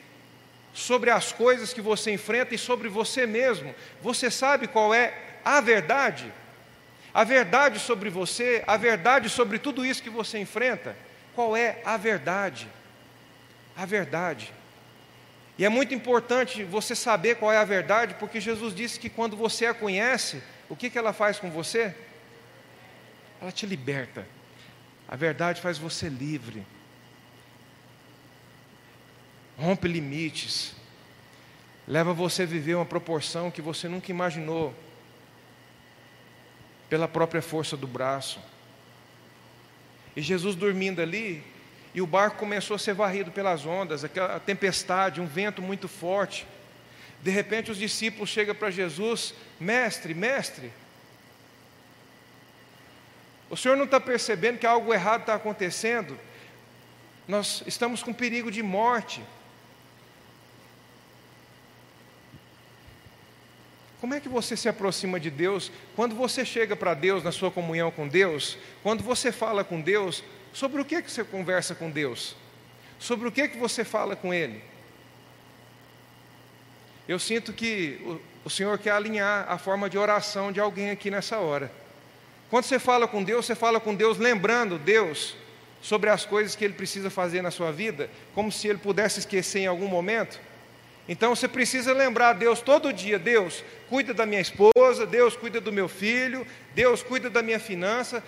sobre 0.73 1.09
as 1.09 1.31
coisas 1.31 1.73
que 1.73 1.81
você 1.81 2.11
enfrenta 2.11 2.55
e 2.55 2.57
sobre 2.57 2.87
você 2.87 3.25
mesmo. 3.25 3.73
Você 4.01 4.31
sabe 4.31 4.67
qual 4.67 4.93
é 4.93 5.13
a 5.43 5.59
verdade? 5.59 6.31
A 7.13 7.23
verdade 7.23 7.79
sobre 7.79 8.09
você, 8.09 8.63
a 8.65 8.77
verdade 8.77 9.29
sobre 9.29 9.59
tudo 9.59 9.85
isso 9.85 10.01
que 10.01 10.09
você 10.09 10.37
enfrenta, 10.37 10.95
qual 11.35 11.55
é 11.57 11.81
a 11.83 11.97
verdade? 11.97 12.67
A 13.75 13.85
verdade. 13.85 14.53
E 15.57 15.65
é 15.65 15.69
muito 15.69 15.93
importante 15.93 16.63
você 16.63 16.95
saber 16.95 17.35
qual 17.35 17.51
é 17.51 17.57
a 17.57 17.65
verdade, 17.65 18.15
porque 18.15 18.39
Jesus 18.39 18.73
disse 18.73 18.99
que 18.99 19.09
quando 19.09 19.35
você 19.35 19.65
a 19.65 19.73
conhece, 19.73 20.41
o 20.69 20.75
que, 20.75 20.89
que 20.89 20.97
ela 20.97 21.11
faz 21.11 21.37
com 21.37 21.51
você? 21.51 21.93
Ela 23.41 23.51
te 23.51 23.65
liberta. 23.65 24.25
A 25.07 25.15
verdade 25.15 25.61
faz 25.61 25.77
você 25.77 26.07
livre. 26.07 26.65
Rompe 29.61 29.87
limites. 29.87 30.73
Leva 31.87 32.13
você 32.13 32.43
a 32.43 32.45
viver 32.45 32.75
uma 32.75 32.85
proporção 32.85 33.51
que 33.51 33.61
você 33.61 33.87
nunca 33.87 34.11
imaginou. 34.11 34.73
Pela 36.89 37.07
própria 37.07 37.41
força 37.41 37.77
do 37.77 37.87
braço. 37.87 38.39
E 40.15 40.21
Jesus 40.21 40.55
dormindo 40.55 41.01
ali, 41.01 41.43
e 41.93 42.01
o 42.01 42.07
barco 42.07 42.37
começou 42.37 42.75
a 42.75 42.79
ser 42.79 42.93
varrido 42.93 43.31
pelas 43.31 43.65
ondas, 43.65 44.03
aquela 44.03 44.39
tempestade, 44.39 45.21
um 45.21 45.25
vento 45.25 45.61
muito 45.61 45.87
forte. 45.87 46.45
De 47.21 47.29
repente 47.31 47.71
os 47.71 47.77
discípulos 47.77 48.29
chegam 48.29 48.55
para 48.55 48.71
Jesus, 48.71 49.33
mestre, 49.59 50.13
mestre, 50.13 50.73
o 53.51 53.57
senhor 53.57 53.75
não 53.75 53.83
está 53.83 53.99
percebendo 53.99 54.57
que 54.57 54.65
algo 54.65 54.93
errado 54.93 55.21
está 55.21 55.35
acontecendo? 55.35 56.17
Nós 57.27 57.61
estamos 57.67 58.01
com 58.01 58.13
perigo 58.13 58.49
de 58.49 58.63
morte. 58.63 59.21
Como 64.11 64.17
é 64.17 64.21
que 64.21 64.27
você 64.27 64.57
se 64.57 64.67
aproxima 64.67 65.17
de 65.21 65.29
Deus? 65.29 65.71
Quando 65.95 66.13
você 66.13 66.43
chega 66.43 66.75
para 66.75 66.93
Deus 66.93 67.23
na 67.23 67.31
sua 67.31 67.49
comunhão 67.49 67.89
com 67.89 68.09
Deus, 68.09 68.57
quando 68.83 69.01
você 69.01 69.31
fala 69.31 69.63
com 69.63 69.79
Deus, 69.79 70.21
Sobre 70.53 70.81
o 70.81 70.85
que, 70.85 71.01
que 71.01 71.09
você 71.09 71.23
conversa 71.23 71.73
com 71.73 71.89
Deus? 71.89 72.35
Sobre 72.99 73.25
o 73.25 73.31
que, 73.31 73.47
que 73.47 73.57
você 73.57 73.85
fala 73.85 74.17
com 74.17 74.33
Ele? 74.33 74.61
Eu 77.07 77.17
sinto 77.17 77.53
que 77.53 78.01
o, 78.43 78.47
o 78.47 78.49
Senhor 78.49 78.77
quer 78.77 78.91
alinhar 78.91 79.45
a 79.49 79.57
forma 79.57 79.89
de 79.89 79.97
oração 79.97 80.51
de 80.51 80.59
alguém 80.59 80.91
aqui 80.91 81.09
nessa 81.09 81.37
hora. 81.37 81.71
Quando 82.49 82.65
você 82.65 82.79
fala 82.79 83.07
com 83.07 83.23
Deus, 83.23 83.45
você 83.45 83.55
fala 83.55 83.79
com 83.79 83.95
Deus 83.95 84.17
lembrando 84.17 84.77
Deus 84.77 85.37
sobre 85.81 86.09
as 86.09 86.25
coisas 86.25 86.53
que 86.53 86.65
Ele 86.65 86.73
precisa 86.73 87.09
fazer 87.09 87.41
na 87.41 87.49
sua 87.49 87.71
vida, 87.71 88.09
como 88.35 88.51
se 88.51 88.67
Ele 88.67 88.77
pudesse 88.77 89.19
esquecer 89.19 89.59
em 89.59 89.67
algum 89.67 89.87
momento. 89.87 90.37
Então 91.11 91.35
você 91.35 91.45
precisa 91.45 91.91
lembrar 91.91 92.31
Deus 92.31 92.61
todo 92.61 92.93
dia: 92.93 93.19
Deus, 93.19 93.65
cuida 93.89 94.13
da 94.13 94.25
minha 94.25 94.39
esposa, 94.39 95.05
Deus, 95.05 95.35
cuida 95.35 95.59
do 95.59 95.69
meu 95.69 95.89
filho, 95.89 96.47
Deus, 96.73 97.03
cuida 97.03 97.29
da 97.29 97.43
minha 97.43 97.59
finança, 97.59 98.23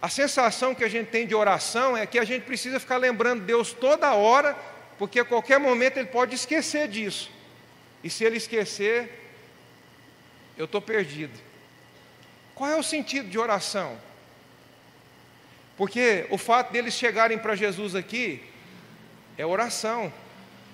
a 0.00 0.08
sensação 0.08 0.72
que 0.72 0.84
a 0.84 0.88
gente 0.88 1.08
tem 1.08 1.26
de 1.26 1.34
oração 1.34 1.96
é 1.96 2.06
que 2.06 2.20
a 2.20 2.24
gente 2.24 2.44
precisa 2.44 2.78
ficar 2.78 2.96
lembrando 2.96 3.42
Deus 3.42 3.72
toda 3.72 4.14
hora, 4.14 4.56
porque 4.96 5.18
a 5.18 5.24
qualquer 5.24 5.58
momento 5.58 5.96
Ele 5.96 6.06
pode 6.06 6.36
esquecer 6.36 6.86
disso. 6.86 7.28
E 8.04 8.08
se 8.08 8.22
Ele 8.22 8.36
esquecer, 8.36 9.10
eu 10.56 10.66
estou 10.66 10.80
perdido. 10.80 11.36
Qual 12.54 12.70
é 12.70 12.76
o 12.76 12.84
sentido 12.84 13.28
de 13.28 13.36
oração? 13.36 13.98
Porque 15.76 16.24
o 16.30 16.38
fato 16.38 16.72
deles 16.72 16.94
chegarem 16.94 17.36
para 17.36 17.56
Jesus 17.56 17.96
aqui 17.96 18.44
é 19.36 19.44
oração. 19.44 20.12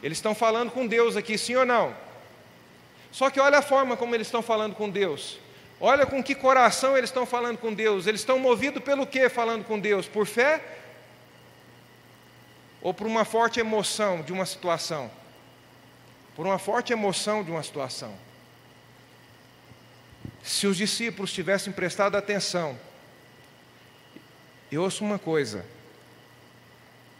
Eles 0.02 0.18
estão 0.18 0.34
falando 0.34 0.70
com 0.70 0.86
Deus 0.86 1.16
aqui, 1.16 1.36
sim 1.36 1.56
ou 1.56 1.66
não? 1.66 1.94
Só 3.10 3.30
que 3.30 3.40
olha 3.40 3.58
a 3.58 3.62
forma 3.62 3.96
como 3.96 4.14
eles 4.14 4.26
estão 4.26 4.42
falando 4.42 4.74
com 4.74 4.88
Deus. 4.88 5.38
Olha 5.80 6.06
com 6.06 6.22
que 6.22 6.34
coração 6.34 6.96
eles 6.96 7.10
estão 7.10 7.24
falando 7.24 7.58
com 7.58 7.72
Deus. 7.72 8.06
Eles 8.06 8.20
estão 8.20 8.38
movidos 8.38 8.82
pelo 8.82 9.06
que 9.06 9.28
falando 9.28 9.64
com 9.64 9.78
Deus? 9.78 10.06
Por 10.06 10.26
fé? 10.26 10.62
Ou 12.80 12.92
por 12.92 13.06
uma 13.06 13.24
forte 13.24 13.58
emoção 13.58 14.22
de 14.22 14.32
uma 14.32 14.46
situação? 14.46 15.10
Por 16.36 16.46
uma 16.46 16.58
forte 16.58 16.92
emoção 16.92 17.42
de 17.42 17.50
uma 17.50 17.62
situação. 17.62 18.14
Se 20.42 20.66
os 20.66 20.76
discípulos 20.76 21.32
tivessem 21.32 21.72
prestado 21.72 22.16
atenção, 22.16 22.78
eu 24.70 24.82
ouço 24.82 25.04
uma 25.04 25.18
coisa: 25.18 25.64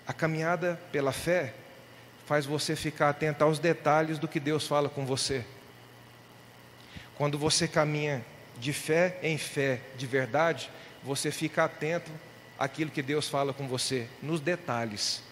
a 0.07 0.13
caminhada 0.13 0.81
pela 0.93 1.13
fé 1.13 1.55
faz 2.29 2.45
você 2.45 2.77
ficar 2.77 3.09
atento 3.09 3.43
aos 3.43 3.59
detalhes 3.59 4.19
do 4.19 4.29
que 4.29 4.39
Deus 4.39 4.67
fala 4.69 4.91
com 4.91 5.07
você. 5.07 5.43
Quando 7.17 7.39
você 7.39 7.67
caminha 7.67 8.23
de 8.59 8.71
fé 8.71 9.19
em 9.23 9.39
fé, 9.39 9.81
de 9.97 10.07
verdade, 10.07 10.71
você 11.03 11.31
fica 11.31 11.65
atento 11.65 12.11
àquilo 12.59 12.91
que 12.91 13.01
Deus 13.01 13.31
fala 13.31 13.55
com 13.55 13.67
você, 13.67 14.07
nos 14.23 14.43
detalhes. 14.43 15.23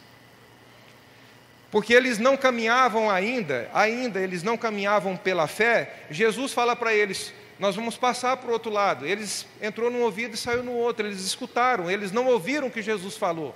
Porque 1.70 1.92
eles 1.92 2.18
não 2.18 2.34
caminhavam 2.34 3.10
ainda, 3.10 3.68
ainda 3.74 4.18
eles 4.18 4.42
não 4.42 4.56
caminhavam 4.56 5.18
pela 5.18 5.46
fé, 5.46 6.06
Jesus 6.10 6.54
fala 6.54 6.74
para 6.74 6.94
eles: 6.94 7.30
nós 7.58 7.76
vamos 7.76 7.98
passar 7.98 8.38
para 8.38 8.48
o 8.48 8.52
outro 8.54 8.70
lado. 8.70 9.06
Eles 9.06 9.44
entrou 9.60 9.90
num 9.90 10.00
ouvido 10.00 10.32
e 10.32 10.38
saiu 10.38 10.62
no 10.62 10.72
outro, 10.72 11.06
eles 11.06 11.20
escutaram, 11.26 11.90
eles 11.90 12.10
não 12.10 12.26
ouviram 12.26 12.68
o 12.68 12.70
que 12.70 12.80
Jesus 12.80 13.18
falou. 13.18 13.54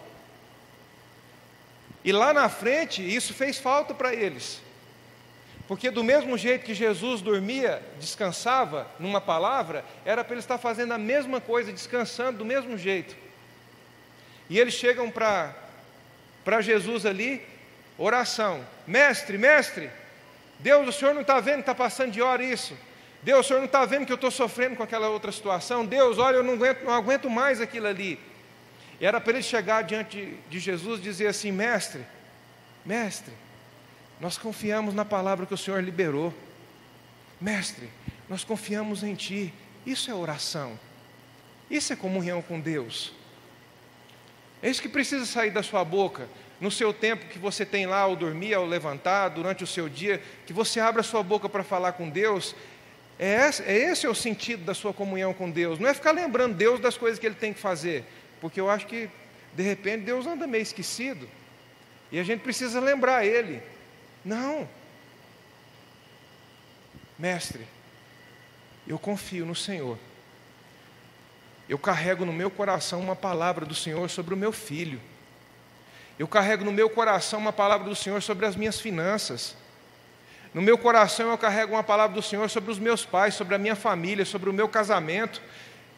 E 2.04 2.12
lá 2.12 2.32
na 2.32 2.48
frente, 2.48 3.02
isso 3.02 3.34
fez 3.34 3.58
falta 3.58 3.94
para 3.94 4.14
eles. 4.14 4.60
Porque 5.68 5.90
do 5.90 6.02
mesmo 6.02 6.36
jeito 6.36 6.64
que 6.64 6.74
Jesus 6.74 7.20
dormia, 7.20 7.80
descansava 7.98 8.88
numa 8.98 9.20
palavra, 9.20 9.84
era 10.04 10.24
para 10.24 10.34
ele 10.34 10.40
estar 10.40 10.58
fazendo 10.58 10.92
a 10.92 10.98
mesma 10.98 11.40
coisa, 11.40 11.72
descansando 11.72 12.38
do 12.38 12.44
mesmo 12.44 12.76
jeito. 12.76 13.16
E 14.48 14.58
eles 14.58 14.74
chegam 14.74 15.10
para 15.10 16.60
Jesus 16.60 17.06
ali, 17.06 17.40
oração: 17.96 18.66
Mestre, 18.86 19.38
mestre, 19.38 19.90
Deus, 20.58 20.88
o 20.88 20.92
senhor 20.92 21.14
não 21.14 21.22
está 21.22 21.38
vendo 21.38 21.56
que 21.56 21.60
está 21.60 21.74
passando 21.74 22.10
de 22.10 22.20
hora 22.20 22.42
isso? 22.42 22.76
Deus, 23.22 23.46
o 23.46 23.48
senhor 23.48 23.60
não 23.60 23.66
está 23.66 23.84
vendo 23.84 24.06
que 24.06 24.12
eu 24.12 24.16
estou 24.16 24.30
sofrendo 24.30 24.76
com 24.76 24.82
aquela 24.82 25.08
outra 25.08 25.30
situação? 25.30 25.86
Deus, 25.86 26.18
olha, 26.18 26.36
eu 26.36 26.42
não 26.42 26.54
aguento, 26.54 26.82
não 26.82 26.92
aguento 26.92 27.30
mais 27.30 27.60
aquilo 27.60 27.86
ali. 27.86 28.18
Era 29.00 29.20
para 29.20 29.32
ele 29.32 29.42
chegar 29.42 29.82
diante 29.82 30.36
de 30.48 30.58
Jesus 30.58 31.00
e 31.00 31.02
dizer 31.02 31.28
assim: 31.28 31.50
Mestre, 31.50 32.04
mestre, 32.84 33.32
nós 34.20 34.36
confiamos 34.36 34.94
na 34.94 35.04
palavra 35.04 35.46
que 35.46 35.54
o 35.54 35.58
Senhor 35.58 35.82
liberou. 35.82 36.34
Mestre, 37.40 37.88
nós 38.28 38.44
confiamos 38.44 39.02
em 39.02 39.14
Ti. 39.14 39.52
Isso 39.86 40.10
é 40.10 40.14
oração. 40.14 40.78
Isso 41.70 41.92
é 41.92 41.96
comunhão 41.96 42.42
com 42.42 42.60
Deus. 42.60 43.14
É 44.62 44.68
isso 44.68 44.82
que 44.82 44.88
precisa 44.88 45.24
sair 45.24 45.50
da 45.50 45.62
sua 45.62 45.82
boca. 45.84 46.28
No 46.60 46.70
seu 46.70 46.92
tempo 46.92 47.24
que 47.26 47.38
você 47.38 47.64
tem 47.64 47.86
lá 47.86 48.00
ao 48.00 48.14
dormir, 48.14 48.52
ao 48.52 48.66
levantar, 48.66 49.28
durante 49.28 49.64
o 49.64 49.66
seu 49.66 49.88
dia, 49.88 50.22
que 50.46 50.52
você 50.52 50.78
abra 50.78 51.02
sua 51.02 51.22
boca 51.22 51.48
para 51.48 51.64
falar 51.64 51.92
com 51.92 52.10
Deus. 52.10 52.54
É 53.18 53.48
esse, 53.48 53.62
é 53.62 53.74
esse 53.74 54.06
o 54.06 54.14
sentido 54.14 54.64
da 54.64 54.74
sua 54.74 54.92
comunhão 54.92 55.32
com 55.32 55.50
Deus. 55.50 55.78
Não 55.78 55.88
é 55.88 55.94
ficar 55.94 56.10
lembrando 56.10 56.54
Deus 56.54 56.78
das 56.78 56.98
coisas 56.98 57.18
que 57.18 57.24
Ele 57.24 57.34
tem 57.34 57.54
que 57.54 57.60
fazer. 57.60 58.04
Porque 58.40 58.60
eu 58.60 58.70
acho 58.70 58.86
que, 58.86 59.10
de 59.54 59.62
repente, 59.62 60.04
Deus 60.04 60.26
anda 60.26 60.46
meio 60.46 60.62
esquecido. 60.62 61.28
E 62.10 62.18
a 62.18 62.24
gente 62.24 62.40
precisa 62.40 62.80
lembrar 62.80 63.24
Ele. 63.24 63.62
Não. 64.24 64.68
Mestre, 67.18 67.66
eu 68.86 68.98
confio 68.98 69.44
no 69.44 69.54
Senhor. 69.54 69.98
Eu 71.68 71.78
carrego 71.78 72.24
no 72.24 72.32
meu 72.32 72.50
coração 72.50 73.00
uma 73.00 73.14
palavra 73.14 73.64
do 73.64 73.74
Senhor 73.74 74.08
sobre 74.10 74.34
o 74.34 74.36
meu 74.36 74.52
filho. 74.52 75.00
Eu 76.18 76.26
carrego 76.26 76.64
no 76.64 76.72
meu 76.72 76.90
coração 76.90 77.38
uma 77.38 77.52
palavra 77.52 77.88
do 77.88 77.94
Senhor 77.94 78.20
sobre 78.22 78.44
as 78.44 78.56
minhas 78.56 78.80
finanças. 78.80 79.56
No 80.52 80.60
meu 80.60 80.76
coração 80.76 81.30
eu 81.30 81.38
carrego 81.38 81.74
uma 81.74 81.84
palavra 81.84 82.14
do 82.14 82.22
Senhor 82.22 82.50
sobre 82.50 82.72
os 82.72 82.78
meus 82.78 83.04
pais, 83.04 83.34
sobre 83.34 83.54
a 83.54 83.58
minha 83.58 83.76
família, 83.76 84.24
sobre 84.24 84.50
o 84.50 84.52
meu 84.52 84.68
casamento. 84.68 85.40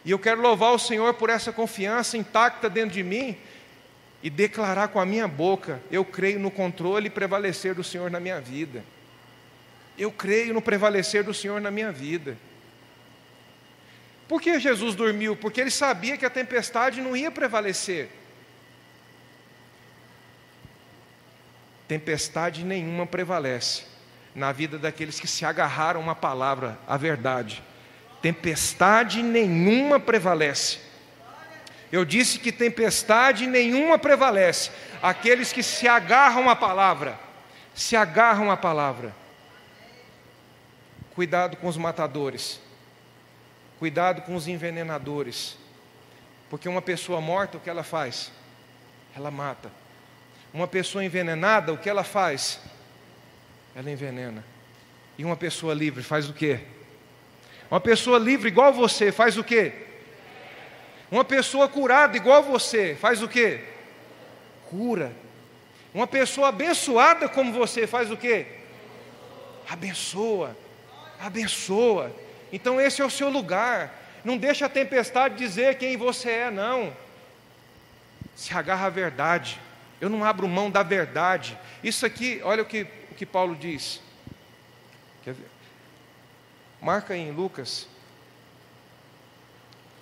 E 0.04 0.10
eu 0.10 0.18
quero 0.18 0.40
louvar 0.40 0.72
o 0.72 0.78
Senhor 0.78 1.14
por 1.14 1.30
essa 1.30 1.52
confiança 1.52 2.16
intacta 2.16 2.68
dentro 2.68 2.94
de 2.94 3.02
mim, 3.02 3.36
e 4.22 4.30
declarar 4.30 4.88
com 4.88 5.00
a 5.00 5.06
minha 5.06 5.26
boca: 5.26 5.80
eu 5.90 6.04
creio 6.04 6.38
no 6.38 6.50
controle 6.50 7.08
e 7.08 7.10
prevalecer 7.10 7.74
do 7.74 7.82
Senhor 7.82 8.10
na 8.10 8.20
minha 8.20 8.40
vida. 8.40 8.84
Eu 9.98 10.10
creio 10.10 10.54
no 10.54 10.62
prevalecer 10.62 11.24
do 11.24 11.34
Senhor 11.34 11.60
na 11.60 11.70
minha 11.70 11.92
vida. 11.92 12.38
Por 14.28 14.40
que 14.40 14.58
Jesus 14.58 14.94
dormiu? 14.94 15.36
Porque 15.36 15.60
ele 15.60 15.70
sabia 15.70 16.16
que 16.16 16.24
a 16.24 16.30
tempestade 16.30 17.02
não 17.02 17.16
ia 17.16 17.30
prevalecer. 17.30 18.08
Tempestade 21.86 22.64
nenhuma 22.64 23.06
prevalece 23.06 23.84
na 24.34 24.50
vida 24.50 24.78
daqueles 24.78 25.20
que 25.20 25.26
se 25.26 25.44
agarraram 25.44 26.00
a 26.00 26.02
uma 26.02 26.14
palavra, 26.14 26.78
a 26.86 26.96
verdade. 26.96 27.62
Tempestade 28.22 29.22
nenhuma 29.22 30.00
prevalece 30.00 30.92
eu 31.92 32.06
disse 32.06 32.38
que 32.38 32.50
tempestade 32.50 33.46
nenhuma 33.46 33.98
prevalece. 33.98 34.70
Aqueles 35.02 35.52
que 35.52 35.62
se 35.62 35.86
agarram 35.86 36.48
à 36.48 36.56
palavra, 36.56 37.20
se 37.74 37.94
agarram 37.94 38.50
à 38.50 38.56
palavra. 38.56 39.14
Cuidado 41.14 41.58
com 41.58 41.68
os 41.68 41.76
matadores. 41.76 42.58
Cuidado 43.78 44.22
com 44.22 44.34
os 44.34 44.48
envenenadores. 44.48 45.58
Porque 46.48 46.66
uma 46.66 46.80
pessoa 46.80 47.20
morta, 47.20 47.58
o 47.58 47.60
que 47.60 47.68
ela 47.68 47.82
faz? 47.82 48.32
Ela 49.14 49.30
mata. 49.30 49.70
Uma 50.54 50.66
pessoa 50.66 51.04
envenenada, 51.04 51.74
o 51.74 51.78
que 51.78 51.90
ela 51.90 52.04
faz? 52.04 52.58
Ela 53.74 53.90
envenena. 53.90 54.42
E 55.18 55.24
uma 55.26 55.36
pessoa 55.36 55.74
livre 55.74 56.02
faz 56.02 56.26
o 56.26 56.32
quê? 56.32 56.60
Uma 57.72 57.80
pessoa 57.80 58.18
livre 58.18 58.48
igual 58.48 58.70
você 58.70 59.10
faz 59.10 59.38
o 59.38 59.42
quê? 59.42 59.72
Uma 61.10 61.24
pessoa 61.24 61.66
curada 61.66 62.14
igual 62.14 62.42
você 62.42 62.94
faz 62.94 63.22
o 63.22 63.28
quê? 63.28 63.64
Cura. 64.68 65.10
Uma 65.94 66.06
pessoa 66.06 66.48
abençoada 66.48 67.30
como 67.30 67.50
você 67.50 67.86
faz 67.86 68.10
o 68.10 68.16
quê? 68.18 68.44
Abençoa. 69.70 70.54
Abençoa. 71.18 72.14
Então 72.52 72.78
esse 72.78 73.00
é 73.00 73.06
o 73.06 73.10
seu 73.10 73.30
lugar. 73.30 73.90
Não 74.22 74.36
deixa 74.36 74.66
a 74.66 74.68
tempestade 74.68 75.36
dizer 75.36 75.78
quem 75.78 75.96
você 75.96 76.28
é, 76.28 76.50
não. 76.50 76.94
Se 78.36 78.52
agarra 78.52 78.88
à 78.88 78.90
verdade. 78.90 79.58
Eu 79.98 80.10
não 80.10 80.26
abro 80.26 80.46
mão 80.46 80.70
da 80.70 80.82
verdade. 80.82 81.58
Isso 81.82 82.04
aqui, 82.04 82.38
olha 82.44 82.64
o 82.64 82.66
que, 82.66 82.86
o 83.10 83.14
que 83.14 83.24
Paulo 83.24 83.56
diz. 83.56 83.98
Quer 85.24 85.32
ver? 85.32 85.61
Marca 86.82 87.14
aí 87.14 87.20
em 87.20 87.30
Lucas. 87.30 87.86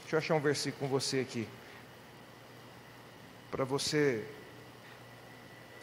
Deixa 0.00 0.16
eu 0.16 0.18
achar 0.18 0.34
um 0.34 0.40
versículo 0.40 0.80
com 0.80 0.88
você 0.88 1.20
aqui. 1.20 1.46
Para 3.50 3.66
você. 3.66 4.24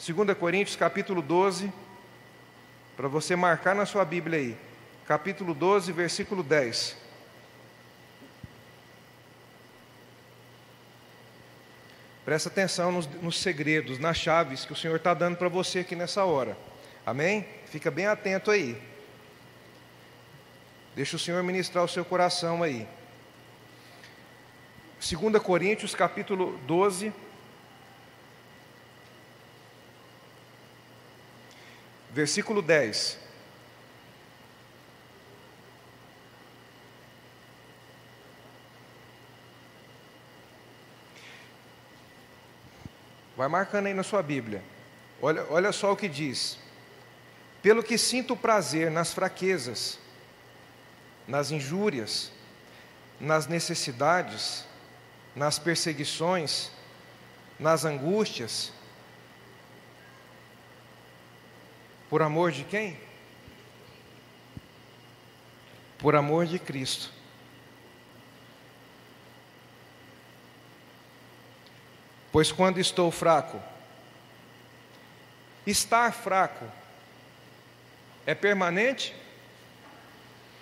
2 0.04 0.36
Coríntios 0.36 0.76
capítulo 0.76 1.22
12. 1.22 1.72
Para 2.96 3.08
você 3.08 3.36
marcar 3.36 3.76
na 3.76 3.86
sua 3.86 4.04
Bíblia 4.04 4.40
aí. 4.40 4.58
Capítulo 5.06 5.54
12, 5.54 5.92
versículo 5.92 6.42
10. 6.42 6.98
Presta 12.26 12.50
atenção 12.50 12.92
nos, 12.92 13.06
nos, 13.22 13.40
segredos, 13.40 14.00
nas 14.00 14.18
chaves 14.18 14.66
que 14.66 14.74
o 14.74 14.76
Senhor 14.76 14.96
está 14.96 15.14
dando 15.14 15.38
para 15.38 15.48
você 15.48 15.80
aqui 15.80 15.96
nessa 15.96 16.26
hora. 16.26 16.58
Amém? 17.06 17.48
Fica 17.68 17.92
bem 17.92 18.08
atento 18.08 18.50
aí. 18.50 18.97
Deixa 20.98 21.16
o 21.16 21.20
Senhor 21.20 21.44
ministrar 21.44 21.84
o 21.84 21.88
seu 21.88 22.04
coração 22.04 22.64
aí. 22.64 22.88
2 25.00 25.38
Coríntios 25.44 25.94
capítulo 25.94 26.58
12. 26.66 27.14
Versículo 32.10 32.64
10. 32.64 33.20
Vai 43.36 43.48
marcando 43.48 43.86
aí 43.86 43.94
na 43.94 44.02
sua 44.02 44.24
Bíblia. 44.24 44.64
Olha, 45.22 45.46
olha 45.52 45.72
só 45.72 45.92
o 45.92 45.96
que 45.96 46.10
diz. 46.10 46.58
Pelo 47.62 47.84
que 47.84 48.00
sinto 48.00 48.36
prazer 48.36 48.90
nas 48.90 49.14
fraquezas, 49.14 50.00
nas 51.28 51.52
injúrias, 51.52 52.32
nas 53.20 53.48
necessidades, 53.48 54.66
nas 55.36 55.60
perseguições, 55.60 56.72
nas 57.60 57.84
angústias. 57.84 58.72
Por 62.10 62.22
amor 62.22 62.52
de 62.52 62.64
quem? 62.64 62.98
Por 65.98 66.16
amor 66.16 66.46
de 66.46 66.58
Cristo. 66.58 67.12
Pois 72.32 72.52
quando 72.52 72.80
estou 72.80 73.12
fraco, 73.12 73.62
estar 75.66 76.14
fraco 76.14 76.66
é 78.26 78.36
permanente? 78.36 79.16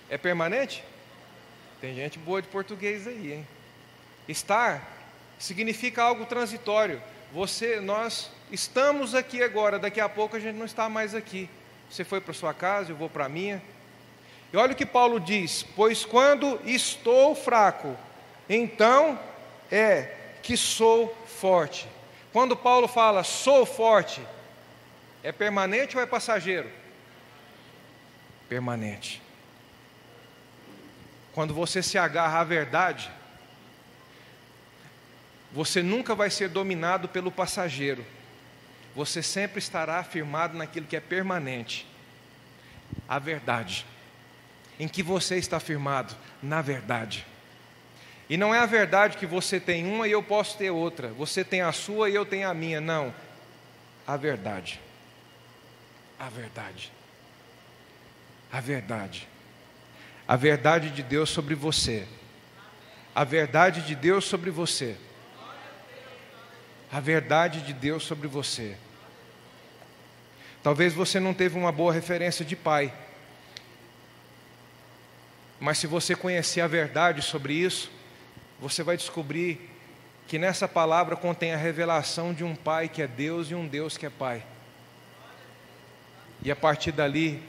É 0.09 0.17
permanente? 0.17 0.83
Tem 1.81 1.95
gente 1.95 2.17
boa 2.19 2.41
de 2.41 2.47
português 2.47 3.07
aí, 3.07 3.33
hein? 3.33 3.47
Estar 4.27 4.81
significa 5.37 6.03
algo 6.03 6.25
transitório. 6.25 7.01
Você, 7.33 7.79
nós 7.79 8.31
estamos 8.51 9.13
aqui 9.13 9.43
agora, 9.43 9.77
daqui 9.77 9.99
a 9.99 10.07
pouco 10.07 10.35
a 10.35 10.39
gente 10.39 10.55
não 10.55 10.65
está 10.65 10.87
mais 10.87 11.13
aqui. 11.13 11.49
Você 11.89 12.03
foi 12.03 12.21
para 12.21 12.33
sua 12.33 12.53
casa, 12.53 12.91
eu 12.91 12.95
vou 12.95 13.09
para 13.09 13.25
a 13.25 13.29
minha. 13.29 13.61
E 14.53 14.57
olha 14.57 14.73
o 14.73 14.75
que 14.75 14.85
Paulo 14.85 15.19
diz: 15.19 15.63
Pois 15.75 16.05
quando 16.05 16.59
estou 16.65 17.35
fraco, 17.35 17.95
então 18.49 19.19
é 19.71 20.15
que 20.41 20.55
sou 20.55 21.15
forte. 21.25 21.87
Quando 22.31 22.55
Paulo 22.55 22.87
fala 22.87 23.23
sou 23.23 23.65
forte, 23.65 24.21
é 25.23 25.31
permanente 25.31 25.97
ou 25.97 26.03
é 26.03 26.05
passageiro? 26.05 26.69
Permanente. 28.47 29.24
Quando 31.35 31.53
você 31.53 31.83
se 31.83 31.97
agarra 31.97 32.39
à 32.39 32.43
verdade, 32.45 33.11
você 35.51 35.83
nunca 35.83 36.15
vai 36.15 36.29
ser 36.29 36.47
dominado 36.47 37.09
pelo 37.09 37.29
passageiro. 37.29 38.05
Você 38.95 39.21
sempre 39.21 39.59
estará 39.59 39.99
afirmado 39.99 40.57
naquilo 40.57 40.87
que 40.87 40.95
é 40.95 41.01
permanente. 41.01 41.85
A 43.05 43.19
verdade. 43.19 43.85
Em 44.79 44.87
que 44.87 45.03
você 45.03 45.35
está 45.35 45.59
firmado? 45.59 46.15
Na 46.41 46.61
verdade. 46.61 47.27
E 48.29 48.37
não 48.37 48.55
é 48.55 48.59
a 48.59 48.65
verdade 48.65 49.17
que 49.17 49.25
você 49.25 49.59
tem 49.59 49.85
uma 49.85 50.07
e 50.07 50.13
eu 50.13 50.23
posso 50.23 50.57
ter 50.57 50.69
outra, 50.69 51.09
você 51.09 51.43
tem 51.43 51.59
a 51.59 51.73
sua 51.73 52.09
e 52.09 52.15
eu 52.15 52.25
tenho 52.25 52.49
a 52.49 52.53
minha, 52.53 52.79
não. 52.79 53.13
A 54.07 54.15
verdade. 54.15 54.79
A 56.17 56.29
verdade. 56.29 56.93
A 58.49 58.61
verdade. 58.61 59.34
A 60.27 60.35
verdade 60.35 60.89
de 60.89 61.03
Deus 61.03 61.29
sobre 61.29 61.55
você. 61.55 62.07
A 63.13 63.23
verdade 63.23 63.81
de 63.81 63.95
Deus 63.95 64.25
sobre 64.25 64.49
você. 64.49 64.97
A 66.91 66.99
verdade 66.99 67.61
de 67.61 67.73
Deus 67.73 68.03
sobre 68.03 68.27
você. 68.27 68.77
Talvez 70.63 70.93
você 70.93 71.19
não 71.19 71.33
teve 71.33 71.57
uma 71.57 71.71
boa 71.71 71.93
referência 71.93 72.43
de 72.43 72.55
pai. 72.55 72.93
Mas 75.59 75.77
se 75.77 75.87
você 75.87 76.15
conhecer 76.15 76.61
a 76.61 76.67
verdade 76.67 77.21
sobre 77.21 77.53
isso, 77.53 77.91
você 78.59 78.83
vai 78.83 78.97
descobrir 78.97 79.69
que 80.27 80.39
nessa 80.39 80.67
palavra 80.67 81.15
contém 81.15 81.53
a 81.53 81.57
revelação 81.57 82.33
de 82.33 82.43
um 82.43 82.55
Pai 82.55 82.89
que 82.89 83.01
é 83.01 83.07
Deus 83.07 83.51
e 83.51 83.55
um 83.55 83.67
Deus 83.67 83.97
que 83.97 84.05
é 84.05 84.09
Pai. 84.09 84.43
E 86.43 86.51
a 86.51 86.55
partir 86.55 86.91
dali, 86.91 87.41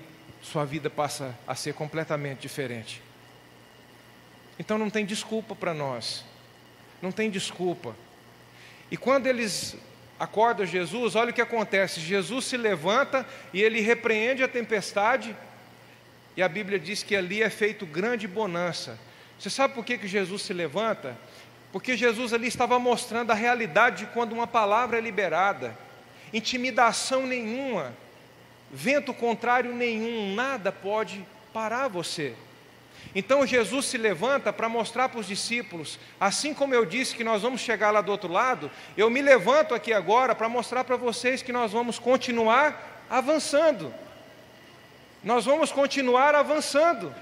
sua 0.46 0.64
vida 0.64 0.88
passa 0.88 1.36
a 1.46 1.56
ser 1.56 1.74
completamente 1.74 2.40
diferente. 2.40 3.02
Então 4.58 4.78
não 4.78 4.88
tem 4.88 5.04
desculpa 5.04 5.56
para 5.56 5.74
nós. 5.74 6.24
Não 7.02 7.10
tem 7.10 7.28
desculpa. 7.28 7.96
E 8.88 8.96
quando 8.96 9.26
eles 9.26 9.76
acordam 10.20 10.64
Jesus, 10.64 11.16
olha 11.16 11.30
o 11.30 11.34
que 11.34 11.40
acontece: 11.40 12.00
Jesus 12.00 12.44
se 12.44 12.56
levanta 12.56 13.26
e 13.52 13.60
ele 13.60 13.80
repreende 13.80 14.44
a 14.44 14.48
tempestade, 14.48 15.36
e 16.36 16.42
a 16.42 16.48
Bíblia 16.48 16.78
diz 16.78 17.02
que 17.02 17.16
ali 17.16 17.42
é 17.42 17.50
feito 17.50 17.84
grande 17.84 18.28
bonança. 18.28 18.98
Você 19.38 19.50
sabe 19.50 19.74
por 19.74 19.84
que, 19.84 19.98
que 19.98 20.06
Jesus 20.06 20.42
se 20.42 20.52
levanta? 20.52 21.18
Porque 21.72 21.96
Jesus 21.96 22.32
ali 22.32 22.46
estava 22.46 22.78
mostrando 22.78 23.32
a 23.32 23.34
realidade 23.34 24.04
de 24.04 24.12
quando 24.12 24.32
uma 24.32 24.46
palavra 24.46 24.96
é 24.96 25.00
liberada, 25.00 25.76
intimidação 26.32 27.26
nenhuma, 27.26 27.92
vento 28.70 29.14
contrário 29.14 29.72
nenhum, 29.72 30.34
nada 30.34 30.70
pode 30.72 31.24
parar 31.52 31.88
você. 31.88 32.34
Então 33.14 33.46
Jesus 33.46 33.86
se 33.86 33.96
levanta 33.96 34.52
para 34.52 34.68
mostrar 34.68 35.08
para 35.08 35.20
os 35.20 35.26
discípulos, 35.26 35.98
assim 36.20 36.52
como 36.52 36.74
eu 36.74 36.84
disse 36.84 37.14
que 37.14 37.24
nós 37.24 37.42
vamos 37.42 37.60
chegar 37.60 37.90
lá 37.90 38.00
do 38.00 38.12
outro 38.12 38.30
lado, 38.30 38.70
eu 38.96 39.08
me 39.08 39.22
levanto 39.22 39.74
aqui 39.74 39.92
agora 39.92 40.34
para 40.34 40.48
mostrar 40.48 40.84
para 40.84 40.96
vocês 40.96 41.42
que 41.42 41.52
nós 41.52 41.72
vamos 41.72 41.98
continuar 41.98 43.06
avançando. 43.08 43.92
Nós 45.22 45.44
vamos 45.44 45.72
continuar 45.72 46.34
avançando. 46.34 47.14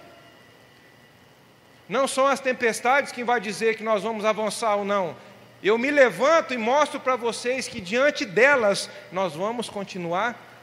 Não 1.89 2.09
são 2.09 2.27
as 2.27 2.41
tempestades 2.41 3.13
que 3.13 3.23
vai 3.23 3.41
dizer 3.41 3.77
que 3.77 3.85
nós 3.85 4.03
vamos 4.03 4.25
avançar 4.25 4.75
ou 4.77 4.85
não. 4.85 5.17
Eu 5.63 5.79
me 5.79 5.91
levanto 5.91 6.53
e 6.53 6.59
mostro 6.59 6.99
para 6.99 7.17
vocês 7.17 7.69
que 7.69 7.81
diante 7.81 8.25
delas 8.25 8.91
nós 9.13 9.35
vamos 9.35 9.69
continuar 9.69 10.31
avançando. 10.31 10.54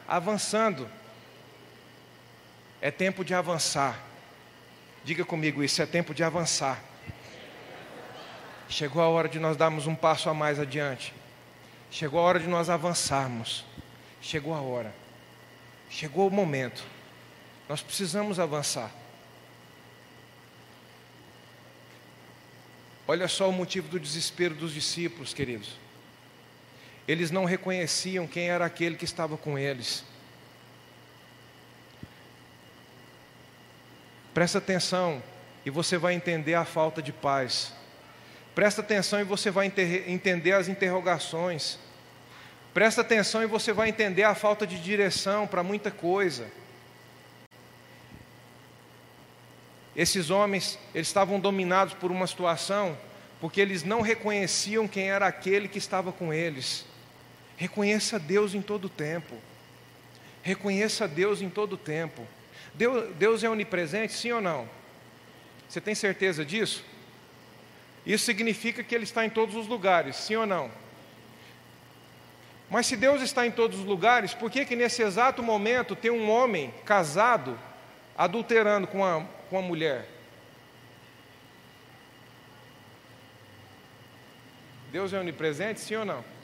É 2.81 2.91
tempo 2.91 3.23
de 3.23 3.33
avançar. 3.33 3.97
Diga 5.03 5.23
comigo 5.23 5.63
isso, 5.63 5.81
é 5.81 5.85
tempo 5.85 6.13
de 6.13 6.23
avançar. 6.23 6.83
Chegou 8.67 9.01
a 9.01 9.07
hora 9.07 9.27
de 9.27 9.39
nós 9.39 9.57
darmos 9.57 9.87
um 9.87 9.95
passo 9.95 10.29
a 10.29 10.33
mais 10.33 10.59
adiante. 10.59 11.13
Chegou 11.89 12.19
a 12.19 12.23
hora 12.23 12.39
de 12.39 12.47
nós 12.47 12.69
avançarmos. 12.69 13.65
Chegou 14.21 14.53
a 14.53 14.61
hora. 14.61 14.93
Chegou 15.89 16.27
o 16.27 16.31
momento. 16.31 16.83
Nós 17.67 17.81
precisamos 17.81 18.39
avançar. 18.39 18.91
Olha 23.07 23.27
só 23.27 23.49
o 23.49 23.51
motivo 23.51 23.89
do 23.89 23.99
desespero 23.99 24.55
dos 24.55 24.73
discípulos, 24.73 25.33
queridos. 25.33 25.80
Eles 27.07 27.31
não 27.31 27.45
reconheciam 27.45 28.27
quem 28.27 28.49
era 28.49 28.65
aquele 28.65 28.95
que 28.95 29.05
estava 29.05 29.37
com 29.37 29.57
eles. 29.57 30.03
Presta 34.33 34.59
atenção 34.59 35.21
e 35.65 35.69
você 35.69 35.97
vai 35.97 36.13
entender 36.13 36.53
a 36.53 36.63
falta 36.63 37.01
de 37.01 37.11
paz. 37.11 37.73
Presta 38.55 38.81
atenção 38.81 39.19
e 39.19 39.23
você 39.23 39.51
vai 39.51 39.71
entender 40.07 40.53
as 40.53 40.67
interrogações. 40.67 41.77
Presta 42.73 43.01
atenção 43.01 43.43
e 43.43 43.47
você 43.47 43.73
vai 43.73 43.89
entender 43.89 44.23
a 44.23 44.33
falta 44.33 44.65
de 44.65 44.81
direção 44.81 45.45
para 45.45 45.63
muita 45.63 45.91
coisa. 45.91 46.47
Esses 49.95 50.29
homens, 50.29 50.79
eles 50.95 51.07
estavam 51.07 51.39
dominados 51.39 51.93
por 51.93 52.11
uma 52.11 52.25
situação 52.25 52.97
porque 53.41 53.59
eles 53.59 53.83
não 53.83 54.01
reconheciam 54.01 54.87
quem 54.87 55.09
era 55.09 55.25
aquele 55.27 55.67
que 55.67 55.77
estava 55.77 56.11
com 56.11 56.33
eles. 56.33 56.85
Reconheça 57.61 58.17
Deus 58.17 58.55
em 58.55 58.61
todo 58.61 58.85
o 58.85 58.89
tempo. 58.89 59.35
Reconheça 60.41 61.07
Deus 61.07 61.43
em 61.43 61.49
todo 61.49 61.73
o 61.73 61.77
tempo. 61.77 62.27
Deus, 62.73 63.13
Deus 63.17 63.43
é 63.43 63.49
onipresente, 63.51 64.13
sim 64.13 64.31
ou 64.31 64.41
não? 64.41 64.67
Você 65.69 65.79
tem 65.79 65.93
certeza 65.93 66.43
disso? 66.43 66.83
Isso 68.03 68.25
significa 68.25 68.83
que 68.83 68.95
Ele 68.95 69.03
está 69.03 69.23
em 69.23 69.29
todos 69.29 69.55
os 69.55 69.67
lugares, 69.67 70.15
sim 70.15 70.35
ou 70.35 70.47
não? 70.47 70.71
Mas 72.67 72.87
se 72.87 72.97
Deus 72.97 73.21
está 73.21 73.45
em 73.45 73.51
todos 73.51 73.77
os 73.77 73.85
lugares, 73.85 74.33
por 74.33 74.49
que 74.49 74.65
que 74.65 74.75
nesse 74.75 75.03
exato 75.03 75.43
momento 75.43 75.95
tem 75.95 76.09
um 76.09 76.31
homem 76.31 76.73
casado 76.83 77.59
adulterando 78.17 78.87
com 78.87 79.05
a, 79.05 79.23
com 79.51 79.59
a 79.59 79.61
mulher? 79.61 80.09
Deus 84.91 85.13
é 85.13 85.19
onipresente, 85.19 85.79
sim 85.79 85.93
ou 85.93 86.05
não? 86.05 86.40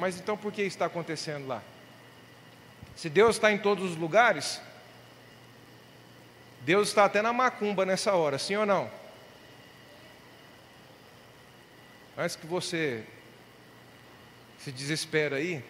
Mas 0.00 0.18
então 0.18 0.34
por 0.34 0.50
que 0.50 0.62
está 0.62 0.86
acontecendo 0.86 1.46
lá? 1.46 1.62
Se 2.96 3.10
Deus 3.10 3.36
está 3.36 3.52
em 3.52 3.58
todos 3.58 3.90
os 3.90 3.96
lugares, 3.98 4.58
Deus 6.62 6.88
está 6.88 7.04
até 7.04 7.20
na 7.20 7.34
macumba 7.34 7.84
nessa 7.84 8.14
hora, 8.14 8.38
sim 8.38 8.56
ou 8.56 8.64
não? 8.64 8.90
Antes 12.16 12.34
que 12.34 12.46
você 12.46 13.04
se 14.58 14.72
desespera 14.72 15.36
aí. 15.36 15.62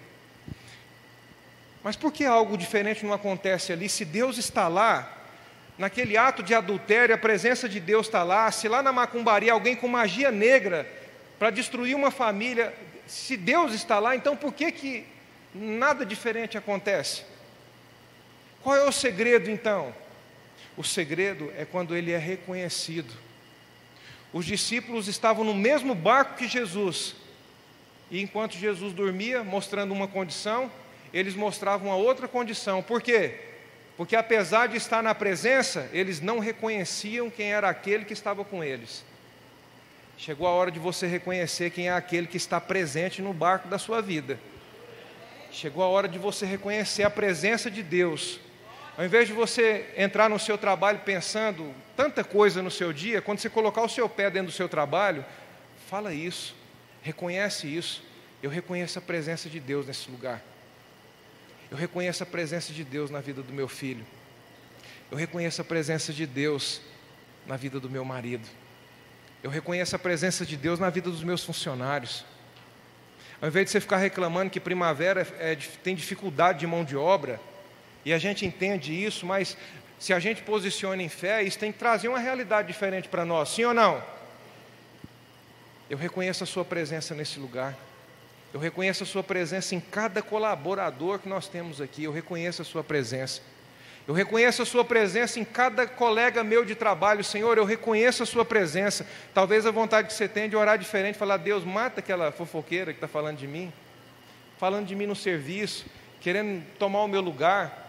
Mas 1.83 1.97
por 1.97 2.12
que 2.12 2.24
algo 2.24 2.57
diferente 2.57 3.05
não 3.05 3.12
acontece 3.12 3.72
ali? 3.72 3.89
Se 3.89 4.05
Deus 4.05 4.39
está 4.39 4.68
lá, 4.68 5.12
naquele 5.76 6.16
ato 6.16 6.41
de 6.41 6.55
adultério, 6.55 7.12
a 7.12 7.18
presença 7.18 7.68
de 7.68 7.81
Deus 7.81 8.07
está 8.07 8.22
lá, 8.22 8.49
se 8.53 8.68
lá 8.68 8.81
na 8.81 8.93
macumbaria 8.93 9.53
alguém 9.53 9.74
com 9.74 9.89
magia 9.89 10.31
negra 10.31 10.89
para 11.37 11.51
destruir 11.51 11.97
uma 11.97 12.12
família, 12.12 12.72
se 13.11 13.37
Deus 13.37 13.73
está 13.73 13.99
lá, 13.99 14.15
então 14.15 14.37
por 14.37 14.55
que, 14.55 14.71
que 14.71 15.07
nada 15.53 16.07
diferente 16.07 16.57
acontece? 16.57 17.25
Qual 18.63 18.77
é 18.77 18.85
o 18.85 18.93
segredo 18.93 19.51
então? 19.51 19.93
O 20.77 20.85
segredo 20.85 21.53
é 21.57 21.65
quando 21.65 21.97
ele 21.97 22.13
é 22.13 22.19
reconhecido. 22.19 23.13
Os 24.33 24.47
discípulos 24.47 25.09
estavam 25.09 25.45
no 25.45 25.53
mesmo 25.53 25.93
barco 25.93 26.37
que 26.37 26.47
Jesus, 26.47 27.17
e 28.13 28.23
enquanto 28.23 28.57
Jesus 28.57 28.93
dormia, 28.93 29.43
mostrando 29.43 29.93
uma 29.93 30.07
condição, 30.07 30.71
eles 31.13 31.35
mostravam 31.35 31.91
a 31.91 31.97
outra 31.97 32.29
condição. 32.29 32.81
Por 32.81 33.03
quê? 33.03 33.41
Porque 33.97 34.15
apesar 34.15 34.69
de 34.69 34.77
estar 34.77 35.03
na 35.03 35.17
presença, 35.17 35.91
eles 35.93 36.21
não 36.21 36.39
reconheciam 36.39 37.29
quem 37.29 37.53
era 37.53 37.69
aquele 37.69 38.05
que 38.05 38.13
estava 38.13 38.45
com 38.45 38.63
eles. 38.63 39.05
Chegou 40.21 40.47
a 40.47 40.51
hora 40.51 40.71
de 40.71 40.79
você 40.79 41.07
reconhecer 41.07 41.71
quem 41.71 41.89
é 41.89 41.93
aquele 41.93 42.27
que 42.27 42.37
está 42.37 42.61
presente 42.61 43.23
no 43.23 43.33
barco 43.33 43.68
da 43.68 43.79
sua 43.79 44.03
vida. 44.03 44.39
Chegou 45.51 45.83
a 45.83 45.89
hora 45.89 46.07
de 46.07 46.18
você 46.18 46.45
reconhecer 46.45 47.05
a 47.05 47.09
presença 47.09 47.71
de 47.71 47.83
Deus. 47.83 48.39
Ao 48.99 49.03
invés 49.03 49.27
de 49.27 49.33
você 49.33 49.95
entrar 49.97 50.29
no 50.29 50.39
seu 50.39 50.59
trabalho 50.59 50.99
pensando 51.07 51.75
tanta 51.97 52.23
coisa 52.23 52.61
no 52.61 52.71
seu 52.71 52.93
dia, 52.93 53.23
quando 53.23 53.39
você 53.39 53.49
colocar 53.49 53.81
o 53.81 53.89
seu 53.89 54.11
pé 54.11 54.31
dentro 54.31 54.49
do 54.49 54.55
seu 54.55 54.68
trabalho, 54.68 55.25
fala 55.89 56.12
isso. 56.12 56.55
Reconhece 57.01 57.66
isso. 57.66 58.05
Eu 58.43 58.51
reconheço 58.51 58.99
a 58.99 59.03
presença 59.03 59.49
de 59.49 59.59
Deus 59.59 59.87
nesse 59.87 60.11
lugar. 60.11 60.43
Eu 61.71 61.79
reconheço 61.79 62.23
a 62.23 62.27
presença 62.27 62.75
de 62.75 62.85
Deus 62.85 63.11
na 63.11 63.23
vida 63.23 63.41
do 63.41 63.55
meu 63.55 63.68
filho. 63.68 64.05
Eu 65.11 65.16
reconheço 65.16 65.62
a 65.62 65.64
presença 65.64 66.12
de 66.12 66.27
Deus 66.27 66.83
na 67.47 67.57
vida 67.57 67.81
do 67.81 67.89
meu 67.89 68.05
marido. 68.05 68.47
Eu 69.43 69.51
reconheço 69.51 69.97
a 69.97 69.99
presença 69.99 70.45
de 70.45 70.57
Deus 70.57 70.78
na 70.78 70.91
vida 70.91 71.11
dos 71.11 71.24
meus 71.24 71.43
funcionários. 71.43 72.24
Ao 73.41 73.49
invés 73.49 73.66
de 73.66 73.72
você 73.72 73.80
ficar 73.80 73.97
reclamando 73.97 74.51
que 74.51 74.61
primavera 74.61 75.26
é, 75.38 75.57
tem 75.82 75.95
dificuldade 75.95 76.59
de 76.59 76.66
mão 76.66 76.84
de 76.84 76.97
obra, 76.97 77.41
e 78.05 78.12
a 78.12 78.18
gente 78.18 78.45
entende 78.45 78.93
isso, 78.93 79.24
mas 79.24 79.57
se 79.99 80.12
a 80.12 80.18
gente 80.18 80.43
posiciona 80.43 81.03
em 81.03 81.09
fé, 81.09 81.43
isso 81.43 81.59
tem 81.59 81.72
que 81.72 81.78
trazer 81.78 82.09
uma 82.09 82.18
realidade 82.18 82.68
diferente 82.68 83.09
para 83.09 83.24
nós, 83.24 83.51
sim 83.51 83.64
ou 83.64 83.72
não? 83.72 84.03
Eu 85.88 85.99
reconheço 85.99 86.45
a 86.45 86.47
Sua 86.47 86.64
presença 86.64 87.14
nesse 87.14 87.38
lugar. 87.41 87.76
Eu 88.53 88.61
reconheço 88.61 89.03
a 89.03 89.07
Sua 89.07 89.22
presença 89.22 89.74
em 89.74 89.80
cada 89.80 90.22
colaborador 90.22 91.18
que 91.18 91.28
nós 91.28 91.49
temos 91.49 91.80
aqui. 91.80 92.05
Eu 92.05 92.12
reconheço 92.12 92.62
a 92.62 92.64
Sua 92.64 92.84
presença. 92.84 93.43
Eu 94.11 94.15
reconheço 94.15 94.61
a 94.61 94.67
Sua 94.67 94.85
presença 94.85 95.39
em 95.39 95.45
cada 95.45 95.87
colega 95.87 96.43
meu 96.43 96.65
de 96.65 96.75
trabalho, 96.75 97.23
Senhor. 97.23 97.57
Eu 97.57 97.65
reconheço 97.65 98.25
a 98.25 98.27
Sua 98.27 98.45
presença. 98.45 99.07
Talvez 99.33 99.65
a 99.65 99.71
vontade 99.71 100.09
que 100.09 100.15
você 100.15 100.27
tem 100.27 100.49
de 100.49 100.57
orar 100.57 100.77
diferente, 100.77 101.17
falar: 101.17 101.37
Deus, 101.37 101.63
mata 101.63 102.01
aquela 102.01 102.33
fofoqueira 102.33 102.93
que 102.93 102.97
está 102.97 103.07
falando 103.07 103.37
de 103.37 103.47
mim, 103.47 103.73
falando 104.59 104.85
de 104.85 104.97
mim 104.97 105.07
no 105.07 105.15
serviço, 105.15 105.87
querendo 106.21 106.67
tomar 106.77 107.05
o 107.05 107.07
meu 107.07 107.21
lugar. 107.21 107.89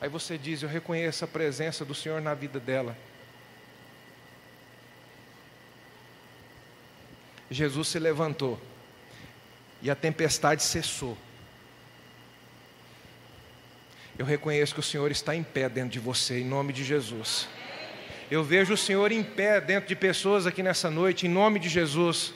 Aí 0.00 0.08
você 0.08 0.38
diz: 0.38 0.62
Eu 0.62 0.68
reconheço 0.70 1.22
a 1.22 1.28
presença 1.28 1.84
do 1.84 1.94
Senhor 1.94 2.22
na 2.22 2.32
vida 2.32 2.58
dela. 2.58 2.96
Jesus 7.50 7.88
se 7.88 7.98
levantou 7.98 8.58
e 9.82 9.90
a 9.90 9.94
tempestade 9.94 10.62
cessou. 10.62 11.18
Eu 14.18 14.24
reconheço 14.24 14.74
que 14.74 14.80
o 14.80 14.82
Senhor 14.82 15.10
está 15.10 15.34
em 15.34 15.42
pé 15.42 15.68
dentro 15.68 15.90
de 15.90 15.98
você, 15.98 16.40
em 16.40 16.44
nome 16.44 16.72
de 16.72 16.82
Jesus. 16.82 17.48
Eu 18.30 18.42
vejo 18.42 18.74
o 18.74 18.76
Senhor 18.76 19.12
em 19.12 19.22
pé 19.22 19.60
dentro 19.60 19.88
de 19.88 19.94
pessoas 19.94 20.46
aqui 20.46 20.62
nessa 20.62 20.90
noite, 20.90 21.26
em 21.26 21.30
nome 21.30 21.58
de 21.58 21.68
Jesus. 21.68 22.32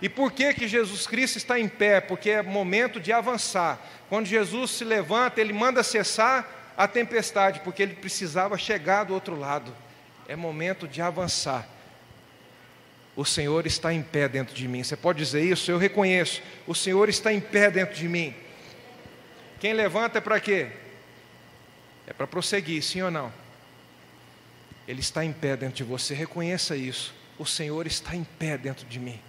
E 0.00 0.08
por 0.08 0.30
que 0.30 0.52
que 0.54 0.68
Jesus 0.68 1.06
Cristo 1.06 1.36
está 1.36 1.58
em 1.58 1.68
pé? 1.68 2.00
Porque 2.00 2.30
é 2.30 2.42
momento 2.42 3.00
de 3.00 3.12
avançar. 3.12 3.80
Quando 4.08 4.26
Jesus 4.26 4.70
se 4.72 4.84
levanta, 4.84 5.40
ele 5.40 5.52
manda 5.52 5.82
cessar 5.82 6.74
a 6.76 6.86
tempestade, 6.86 7.60
porque 7.60 7.82
ele 7.82 7.94
precisava 7.94 8.58
chegar 8.58 9.04
do 9.04 9.14
outro 9.14 9.38
lado. 9.38 9.74
É 10.28 10.36
momento 10.36 10.86
de 10.86 11.00
avançar 11.00 11.66
o 13.16 13.24
Senhor 13.24 13.66
está 13.66 13.94
em 13.94 14.02
pé 14.02 14.28
dentro 14.28 14.54
de 14.54 14.68
mim. 14.68 14.84
Você 14.84 14.94
pode 14.94 15.18
dizer 15.18 15.42
isso? 15.42 15.70
Eu 15.70 15.78
reconheço. 15.78 16.42
O 16.66 16.74
Senhor 16.74 17.08
está 17.08 17.32
em 17.32 17.40
pé 17.40 17.70
dentro 17.70 17.96
de 17.96 18.06
mim. 18.06 18.34
Quem 19.58 19.72
levanta 19.72 20.18
é 20.18 20.20
para 20.20 20.38
quê? 20.38 20.68
É 22.06 22.12
para 22.12 22.26
prosseguir, 22.26 22.82
sim 22.82 23.02
ou 23.02 23.10
não? 23.10 23.32
Ele 24.86 25.00
está 25.00 25.24
em 25.24 25.32
pé 25.32 25.56
dentro 25.56 25.76
de 25.76 25.84
você. 25.84 26.14
Reconheça 26.14 26.76
isso. 26.76 27.12
O 27.38 27.44
Senhor 27.44 27.86
está 27.86 28.14
em 28.14 28.24
pé 28.24 28.56
dentro 28.56 28.86
de 28.86 28.98
mim. 28.98 29.20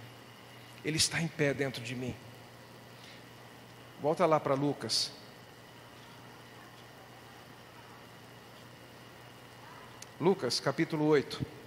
Ele 0.84 0.96
está 0.96 1.20
em 1.20 1.28
pé 1.28 1.52
dentro 1.52 1.82
de 1.82 1.94
mim. 1.94 2.14
Volta 4.00 4.24
lá 4.24 4.38
para 4.38 4.54
Lucas. 4.54 5.10
Lucas 10.20 10.60
capítulo 10.60 11.04
8. 11.06 11.58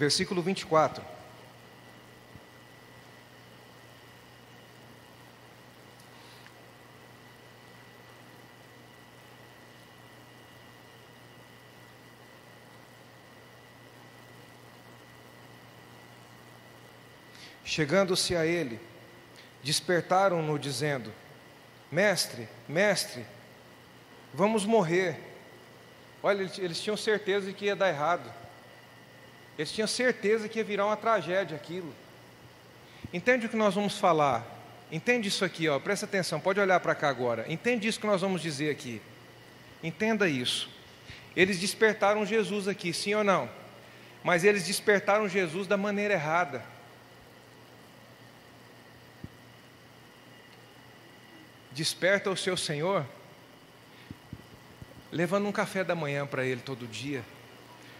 versículo 0.00 0.40
24. 0.40 1.04
Chegando-se 17.70 18.34
a 18.34 18.44
ele, 18.44 18.80
despertaram-no, 19.62 20.58
dizendo: 20.58 21.12
Mestre, 21.88 22.48
mestre, 22.68 23.24
vamos 24.34 24.64
morrer. 24.64 25.20
Olha, 26.20 26.50
eles 26.58 26.80
tinham 26.80 26.96
certeza 26.96 27.46
de 27.46 27.52
que 27.52 27.66
ia 27.66 27.76
dar 27.76 27.88
errado. 27.88 28.28
Eles 29.56 29.70
tinham 29.70 29.86
certeza 29.86 30.48
que 30.48 30.58
ia 30.58 30.64
virar 30.64 30.84
uma 30.84 30.96
tragédia 30.96 31.56
aquilo. 31.56 31.94
Entende 33.12 33.46
o 33.46 33.48
que 33.48 33.56
nós 33.56 33.72
vamos 33.72 33.96
falar? 33.96 34.44
Entende 34.90 35.28
isso 35.28 35.44
aqui, 35.44 35.68
ó, 35.68 35.78
presta 35.78 36.06
atenção, 36.06 36.40
pode 36.40 36.58
olhar 36.58 36.80
para 36.80 36.96
cá 36.96 37.08
agora. 37.08 37.44
Entende 37.46 37.86
isso 37.86 38.00
que 38.00 38.06
nós 38.06 38.20
vamos 38.20 38.42
dizer 38.42 38.68
aqui. 38.68 39.00
Entenda 39.80 40.28
isso. 40.28 40.68
Eles 41.36 41.60
despertaram 41.60 42.26
Jesus 42.26 42.66
aqui, 42.66 42.92
sim 42.92 43.14
ou 43.14 43.22
não? 43.22 43.48
Mas 44.24 44.42
eles 44.42 44.66
despertaram 44.66 45.28
Jesus 45.28 45.68
da 45.68 45.76
maneira 45.76 46.14
errada. 46.14 46.79
Desperta 51.80 52.28
o 52.28 52.36
seu 52.36 52.58
Senhor, 52.58 53.06
levando 55.10 55.48
um 55.48 55.50
café 55.50 55.82
da 55.82 55.94
manhã 55.94 56.26
para 56.26 56.44
ele 56.44 56.60
todo 56.60 56.86
dia, 56.86 57.24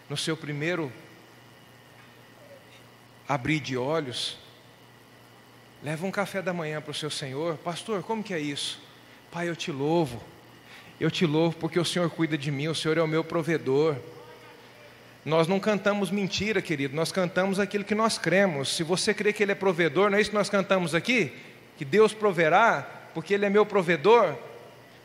no 0.06 0.18
seu 0.18 0.36
primeiro 0.36 0.92
abrir 3.26 3.58
de 3.58 3.78
olhos, 3.78 4.36
leva 5.82 6.06
um 6.06 6.10
café 6.10 6.42
da 6.42 6.52
manhã 6.52 6.82
para 6.82 6.90
o 6.90 6.94
seu 6.94 7.08
Senhor, 7.08 7.56
pastor, 7.56 8.02
como 8.02 8.22
que 8.22 8.34
é 8.34 8.38
isso? 8.38 8.78
Pai, 9.32 9.48
eu 9.48 9.56
te 9.56 9.72
louvo, 9.72 10.22
eu 11.00 11.10
te 11.10 11.24
louvo 11.24 11.56
porque 11.56 11.80
o 11.80 11.84
Senhor 11.84 12.10
cuida 12.10 12.36
de 12.36 12.50
mim, 12.50 12.68
o 12.68 12.74
Senhor 12.74 12.98
é 12.98 13.02
o 13.02 13.08
meu 13.08 13.24
provedor. 13.24 13.96
Nós 15.24 15.48
não 15.48 15.58
cantamos 15.58 16.10
mentira, 16.10 16.60
querido, 16.60 16.94
nós 16.94 17.10
cantamos 17.10 17.58
aquilo 17.58 17.84
que 17.84 17.94
nós 17.94 18.18
cremos. 18.18 18.76
Se 18.76 18.82
você 18.82 19.14
crê 19.14 19.32
que 19.32 19.42
Ele 19.42 19.52
é 19.52 19.54
provedor, 19.54 20.10
não 20.10 20.18
é 20.18 20.20
isso 20.20 20.28
que 20.28 20.36
nós 20.36 20.50
cantamos 20.50 20.94
aqui? 20.94 21.32
Que 21.78 21.84
Deus 21.86 22.12
proverá, 22.12 22.99
porque 23.14 23.34
Ele 23.34 23.46
é 23.46 23.50
meu 23.50 23.66
provedor. 23.66 24.36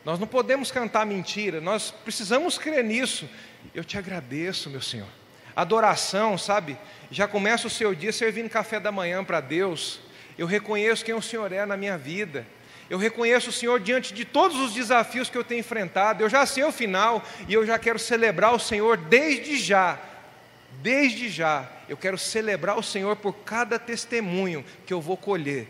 Nós 0.04 0.20
não 0.20 0.28
podemos 0.28 0.72
cantar 0.72 1.06
mentira, 1.06 1.60
nós 1.60 1.92
precisamos 1.92 2.58
crer 2.58 2.84
nisso. 2.84 3.28
Eu 3.74 3.84
te 3.84 3.98
agradeço, 3.98 4.70
meu 4.70 4.82
Senhor. 4.82 5.08
Adoração, 5.56 6.38
sabe? 6.38 6.78
Já 7.10 7.28
começa 7.28 7.66
o 7.66 7.70
seu 7.70 7.96
dia 7.96 8.12
servindo 8.12 8.50
café 8.50 8.80
da 8.80 8.92
manhã 8.92 9.24
para 9.24 9.42
Deus. 9.42 10.00
Eu 10.38 10.46
reconheço 10.46 11.04
quem 11.04 11.16
o 11.16 11.22
Senhor 11.22 11.52
é 11.52 11.66
na 11.66 11.78
minha 11.78 11.98
vida. 11.98 12.46
Eu 12.90 13.00
reconheço 13.00 13.50
o 13.50 13.54
Senhor 13.54 13.80
diante 13.80 14.14
de 14.14 14.24
todos 14.24 14.60
os 14.60 14.74
desafios 14.74 15.30
que 15.30 15.38
eu 15.38 15.44
tenho 15.44 15.62
enfrentado. 15.62 16.22
Eu 16.22 16.30
já 16.30 16.46
sei 16.46 16.64
o 16.64 16.72
final 16.72 17.24
e 17.48 17.54
eu 17.54 17.66
já 17.66 17.80
quero 17.80 17.98
celebrar 17.98 18.54
o 18.54 18.60
Senhor 18.60 18.98
desde 18.98 19.58
já. 19.58 19.98
Desde 20.82 21.30
já. 21.30 21.68
Eu 21.90 21.98
quero 21.98 22.18
celebrar 22.18 22.78
o 22.78 22.84
Senhor 22.84 23.16
por 23.16 23.34
cada 23.34 23.80
testemunho 23.80 24.64
que 24.86 24.94
eu 24.94 25.02
vou 25.02 25.18
colher. 25.18 25.68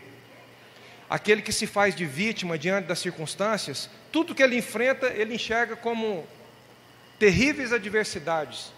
Aquele 1.08 1.40
que 1.40 1.52
se 1.52 1.66
faz 1.66 1.94
de 1.94 2.04
vítima 2.04 2.58
diante 2.58 2.86
das 2.86 2.98
circunstâncias, 2.98 3.88
tudo 4.10 4.34
que 4.34 4.42
ele 4.42 4.56
enfrenta, 4.56 5.06
ele 5.06 5.34
enxerga 5.34 5.76
como 5.76 6.26
terríveis 7.18 7.72
adversidades, 7.72 8.72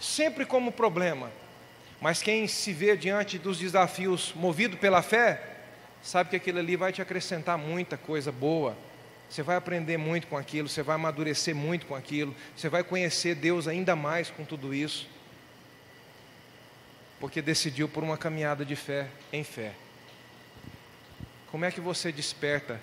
sempre 0.00 0.46
como 0.46 0.72
problema. 0.72 1.30
Mas 2.00 2.22
quem 2.22 2.46
se 2.46 2.72
vê 2.72 2.96
diante 2.96 3.38
dos 3.38 3.58
desafios 3.58 4.32
movido 4.34 4.76
pela 4.76 5.02
fé, 5.02 5.42
sabe 6.02 6.30
que 6.30 6.36
aquilo 6.36 6.58
ali 6.58 6.76
vai 6.76 6.92
te 6.92 7.02
acrescentar 7.02 7.58
muita 7.58 7.96
coisa 7.96 8.32
boa. 8.32 8.76
Você 9.28 9.42
vai 9.42 9.56
aprender 9.56 9.98
muito 9.98 10.26
com 10.26 10.38
aquilo, 10.38 10.68
você 10.68 10.82
vai 10.82 10.94
amadurecer 10.94 11.54
muito 11.54 11.84
com 11.84 11.94
aquilo, 11.94 12.34
você 12.56 12.68
vai 12.68 12.82
conhecer 12.82 13.34
Deus 13.34 13.68
ainda 13.68 13.94
mais 13.94 14.30
com 14.30 14.44
tudo 14.44 14.72
isso. 14.72 15.06
Porque 17.20 17.42
decidiu 17.42 17.88
por 17.88 18.02
uma 18.02 18.16
caminhada 18.16 18.64
de 18.64 18.76
fé 18.76 19.08
em 19.32 19.44
fé. 19.44 19.74
Como 21.50 21.64
é 21.64 21.70
que 21.70 21.80
você 21.80 22.12
desperta 22.12 22.80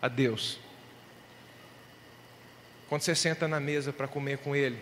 a 0.00 0.08
Deus? 0.08 0.58
Quando 2.88 3.02
você 3.02 3.14
senta 3.14 3.48
na 3.48 3.58
mesa 3.58 3.92
para 3.92 4.06
comer 4.06 4.38
com 4.38 4.54
Ele, 4.54 4.80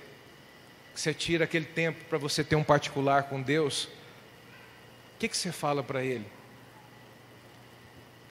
você 0.95 1.15
tira 1.15 1.45
aquele 1.45 1.65
tempo 1.65 2.05
para 2.05 2.19
você 2.19 2.45
ter 2.45 2.55
um 2.55 2.63
particular 2.63 3.25
com 3.25 3.41
Deus, 3.41 3.85
o 3.85 5.19
que, 5.19 5.29
que 5.29 5.37
você 5.37 5.51
fala 5.51 5.83
para 5.83 6.05
Ele? 6.05 6.27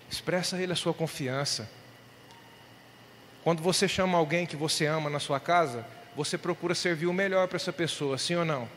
Expressa 0.09 0.55
a 0.55 0.61
Ele 0.61 0.73
a 0.73 0.75
sua 0.75 0.93
confiança. 0.93 1.69
Quando 3.43 3.63
você 3.63 3.87
chama 3.87 4.17
alguém 4.17 4.45
que 4.45 4.55
você 4.55 4.85
ama 4.85 5.09
na 5.09 5.19
sua 5.19 5.39
casa, 5.39 5.85
você 6.15 6.37
procura 6.37 6.75
servir 6.75 7.07
o 7.07 7.13
melhor 7.13 7.47
para 7.47 7.55
essa 7.55 7.73
pessoa, 7.73 8.17
sim 8.17 8.35
ou 8.35 8.45
não? 8.45 8.69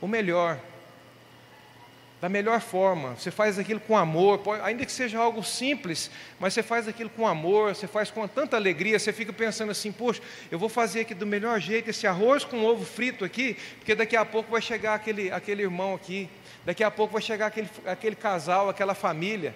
O 0.00 0.06
melhor 0.06 0.58
da 2.20 2.28
melhor 2.28 2.60
forma. 2.60 3.14
Você 3.14 3.30
faz 3.30 3.58
aquilo 3.58 3.80
com 3.80 3.96
amor, 3.96 4.40
ainda 4.62 4.84
que 4.84 4.92
seja 4.92 5.18
algo 5.18 5.42
simples, 5.42 6.10
mas 6.38 6.52
você 6.52 6.62
faz 6.62 6.86
aquilo 6.86 7.08
com 7.10 7.26
amor, 7.26 7.74
você 7.74 7.86
faz 7.86 8.10
com 8.10 8.28
tanta 8.28 8.56
alegria, 8.56 8.98
você 8.98 9.12
fica 9.12 9.32
pensando 9.32 9.70
assim: 9.70 9.90
poxa, 9.90 10.20
eu 10.50 10.58
vou 10.58 10.68
fazer 10.68 11.00
aqui 11.00 11.14
do 11.14 11.26
melhor 11.26 11.58
jeito 11.58 11.88
esse 11.88 12.06
arroz 12.06 12.44
com 12.44 12.64
ovo 12.64 12.84
frito 12.84 13.24
aqui, 13.24 13.56
porque 13.78 13.94
daqui 13.94 14.16
a 14.16 14.24
pouco 14.24 14.50
vai 14.50 14.60
chegar 14.60 14.94
aquele, 14.94 15.30
aquele 15.32 15.62
irmão 15.62 15.94
aqui, 15.94 16.28
daqui 16.64 16.84
a 16.84 16.90
pouco 16.90 17.14
vai 17.14 17.22
chegar 17.22 17.46
aquele, 17.46 17.70
aquele 17.86 18.16
casal, 18.16 18.68
aquela 18.68 18.94
família. 18.94 19.54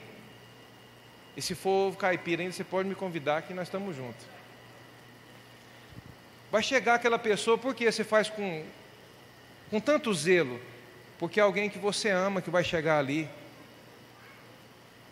E 1.36 1.43
se 1.43 1.55
for 1.55 1.89
ovo 1.89 1.99
caipira 1.99 2.43
ainda, 2.43 2.55
você 2.55 2.65
pode 2.65 2.89
me 2.89 2.95
convidar 2.95 3.43
que 3.43 3.53
nós 3.53 3.66
estamos 3.66 3.95
juntos. 3.95 4.24
Vai 6.51 6.62
chegar 6.62 6.95
aquela 6.95 7.19
pessoa, 7.19 7.59
porque 7.59 7.91
você 7.91 8.05
faz 8.05 8.31
com, 8.31 8.65
com 9.69 9.81
tanto 9.81 10.15
zelo, 10.15 10.61
porque 11.24 11.40
é 11.40 11.42
alguém 11.42 11.70
que 11.70 11.78
você 11.78 12.10
ama 12.10 12.42
que 12.42 12.51
vai 12.51 12.62
chegar 12.62 12.98
ali. 12.98 13.26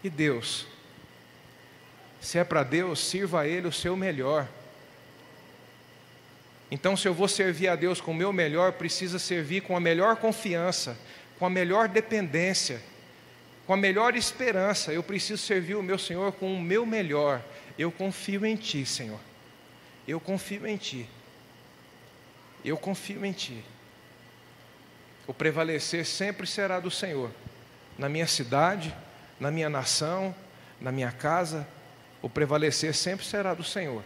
E 0.05 0.11
Deus, 0.11 0.67
se 2.21 2.37
é 2.37 2.45
para 2.45 2.63
Deus, 2.63 3.01
sirva 3.01 3.41
a 3.41 3.49
Ele 3.49 3.67
o 3.67 3.73
seu 3.73 3.97
melhor. 3.97 4.47
Então, 6.71 6.99
se 6.99 7.09
eu 7.09 7.15
vou 7.15 7.27
servir 7.29 7.69
a 7.69 7.77
Deus 7.77 7.99
com 7.99 8.11
o 8.11 8.15
meu 8.15 8.31
melhor, 8.31 8.73
precisa 8.73 9.19
servir 9.19 9.63
com 9.63 9.75
a 9.75 9.81
melhor 9.81 10.17
confiança, 10.17 10.99
com 11.39 11.47
a 11.47 11.51
melhor 11.51 11.89
dependência, 11.89 12.83
com 13.67 13.73
a 13.73 13.77
melhor 13.79 14.15
esperança. 14.15 14.93
Eu 14.93 15.03
preciso 15.03 15.43
servir 15.43 15.77
o 15.77 15.83
meu 15.83 15.99
Senhor 15.99 16.31
com 16.33 16.55
o 16.55 16.61
meu 16.61 16.85
melhor. 16.85 17.43
Eu 17.79 17.91
confio 17.91 18.45
em 18.45 18.55
Ti, 18.55 18.85
Senhor. 18.85 19.21
Eu 20.07 20.21
confio 20.21 20.67
em 20.67 20.77
Ti. 20.77 21.09
Eu 22.63 22.77
confio 22.77 23.25
em 23.25 23.33
Ti. 23.33 23.65
O 25.27 25.35
prevalecer 25.35 26.05
sempre 26.05 26.47
será 26.47 26.81
do 26.81 26.91
Senhor. 26.91 27.31
Na 27.99 28.09
minha 28.09 28.27
cidade, 28.27 28.95
na 29.39 29.51
minha 29.51 29.69
nação, 29.69 30.35
na 30.81 30.91
minha 30.91 31.13
casa, 31.13 31.67
o 32.21 32.29
prevalecer 32.29 32.95
sempre 32.95 33.25
será 33.25 33.55
do 33.55 33.65
Senhor. 33.65 34.03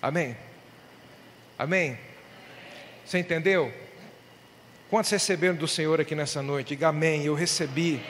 Amém? 0.00 0.36
Amém? 1.58 1.98
Você 3.04 3.18
entendeu? 3.18 3.72
Quantos 4.90 5.10
receberam 5.10 5.56
do 5.56 5.66
Senhor 5.66 6.00
aqui 6.00 6.14
nessa 6.14 6.42
noite? 6.42 6.68
Diga 6.68 6.88
amém, 6.88 7.24
eu 7.24 7.34
recebi. 7.34 8.00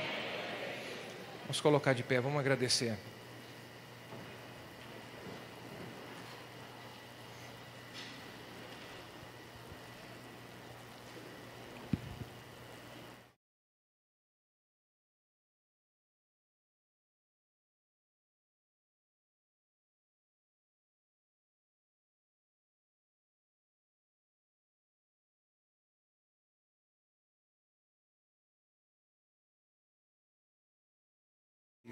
Vamos 1.43 1.61
colocar 1.61 1.93
de 1.93 2.03
pé, 2.03 2.21
vamos 2.21 2.39
agradecer. 2.39 2.97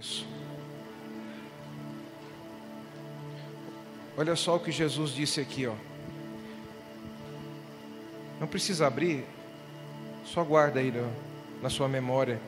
Isso. 0.05 0.26
Olha 4.18 4.36
só 4.36 4.56
o 4.56 4.60
que 4.60 4.70
Jesus 4.70 5.12
disse 5.12 5.40
aqui, 5.40 5.66
ó. 5.66 5.74
Não 8.39 8.47
precisa 8.47 8.86
abrir, 8.86 9.24
só 10.26 10.44
guarda 10.44 10.78
aí 10.78 10.93
na 11.62 11.70
sua 11.70 11.89
memória 11.89 12.39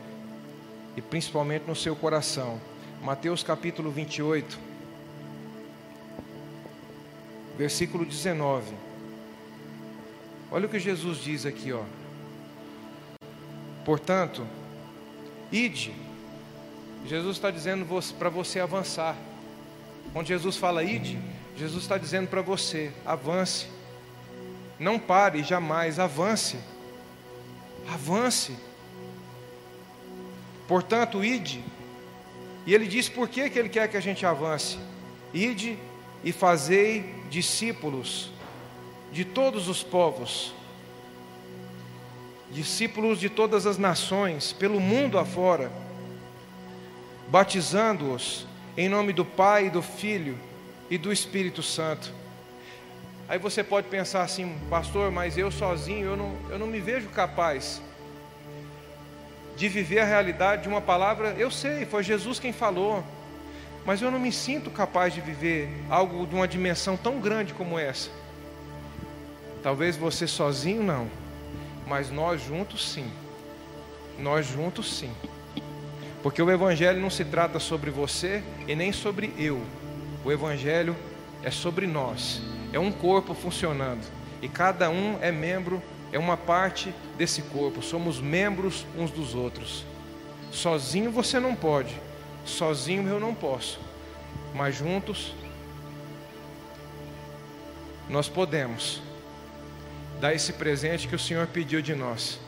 e 0.97 1.01
principalmente 1.01 1.65
no 1.67 1.75
seu 1.75 1.97
coração. 1.97 2.61
Mateus 3.03 3.43
capítulo 3.43 3.91
28, 3.91 4.59
versículo 7.57 8.05
19. 8.05 8.75
Olha 10.51 10.67
o 10.67 10.69
que 10.69 10.79
Jesus 10.79 11.19
diz 11.19 11.47
aqui, 11.47 11.73
ó. 11.73 11.83
Portanto, 13.83 14.47
ide 15.51 16.06
Jesus 17.07 17.37
está 17.37 17.53
dizendo 17.53 17.87
para 18.19 18.29
você 18.29 18.59
avançar. 18.59 19.17
Quando 20.13 20.27
Jesus 20.27 20.57
fala 20.57 20.83
ide, 20.83 21.19
Jesus 21.57 21.85
está 21.85 21.97
dizendo 21.97 22.29
para 22.29 22.43
você: 22.43 22.93
avance. 23.05 23.69
Não 24.79 24.99
pare 24.99 25.43
jamais, 25.45 25.99
avance. 25.99 26.59
Avance. 27.89 28.57
Portanto, 30.67 31.25
ide. 31.25 31.63
E 32.67 32.75
ele 32.75 32.87
diz 32.87 33.09
por 33.09 33.29
que, 33.29 33.49
que 33.49 33.59
ele 33.59 33.69
quer 33.69 33.89
que 33.89 33.97
a 33.97 34.01
gente 34.01 34.27
avance. 34.27 34.77
Ide 35.33 35.79
e 36.25 36.33
fazei 36.33 37.15
discípulos 37.31 38.33
de 39.13 39.25
todos 39.25 39.69
os 39.69 39.85
povos, 39.85 40.53
discípulos 42.51 43.21
de 43.21 43.31
todas 43.31 43.65
as 43.65 43.79
nações, 43.79 44.53
pelo 44.53 44.81
mundo 44.81 45.19
afora 45.19 45.71
batizando-os 47.29 48.47
em 48.77 48.89
nome 48.89 49.13
do 49.13 49.25
Pai, 49.25 49.71
do 49.71 49.83
Filho 49.83 50.39
e 50.91 50.99
do 50.99 51.13
Espírito 51.13 51.63
Santo. 51.63 52.13
Aí 53.29 53.39
você 53.39 53.65
pode 53.65 53.89
pensar 53.89 54.23
assim, 54.23 54.57
pastor, 54.71 55.11
mas 55.11 55.37
eu 55.37 55.51
sozinho, 55.51 56.07
eu 56.07 56.17
não, 56.17 56.37
eu 56.49 56.59
não 56.59 56.67
me 56.67 56.79
vejo 56.79 57.09
capaz 57.09 57.83
de 59.57 59.69
viver 59.69 60.01
a 60.01 60.05
realidade 60.05 60.63
de 60.63 60.69
uma 60.69 60.81
palavra. 60.81 61.35
Eu 61.39 61.51
sei, 61.51 61.85
foi 61.85 62.05
Jesus 62.05 62.39
quem 62.39 62.53
falou, 62.53 63.03
mas 63.85 64.01
eu 64.01 64.11
não 64.11 64.19
me 64.19 64.31
sinto 64.31 64.71
capaz 64.71 65.13
de 65.13 65.21
viver 65.21 65.69
algo 65.91 66.27
de 66.27 66.35
uma 66.35 66.47
dimensão 66.47 66.97
tão 66.97 67.19
grande 67.21 67.53
como 67.53 67.79
essa. 67.79 68.11
Talvez 69.63 69.97
você 69.97 70.29
sozinho 70.29 70.85
não, 70.85 71.11
mas 71.87 72.11
nós 72.11 72.41
juntos 72.41 72.93
sim. 72.93 73.11
Nós 74.19 74.47
juntos 74.47 74.99
sim. 74.99 75.13
Porque 76.27 76.43
o 76.43 76.51
Evangelho 76.51 77.01
não 77.01 77.09
se 77.09 77.25
trata 77.25 77.61
sobre 77.61 77.89
você 77.89 78.43
e 78.67 78.75
nem 78.75 78.93
sobre 78.93 79.33
eu. 79.39 79.63
O 80.25 80.33
Evangelho 80.33 80.97
é 81.41 81.53
sobre 81.53 81.87
nós. 81.87 82.43
É 82.73 82.81
um 82.81 82.91
corpo 82.91 83.33
funcionando. 83.33 84.05
E 84.43 84.49
cada 84.49 84.91
um 84.91 85.17
é 85.23 85.31
membro, 85.31 85.81
é 86.11 86.19
uma 86.19 86.37
parte 86.37 86.93
desse 87.17 87.43
corpo. 87.43 87.81
Somos 87.81 88.21
membros 88.21 88.85
uns 88.99 89.13
dos 89.13 89.37
outros. 89.37 89.85
Sozinho 90.51 91.13
você 91.13 91.39
não 91.39 91.55
pode. 91.55 91.95
Sozinho 92.45 93.07
eu 93.07 93.21
não 93.21 93.33
posso. 93.33 93.79
Mas 94.53 94.75
juntos 94.75 95.33
nós 98.09 98.29
podemos 98.29 99.01
dar 100.21 100.35
esse 100.35 100.55
presente 100.55 101.07
que 101.07 101.15
o 101.15 101.21
Senhor 101.21 101.47
pediu 101.47 101.81
de 101.81 101.95
nós. 101.95 102.41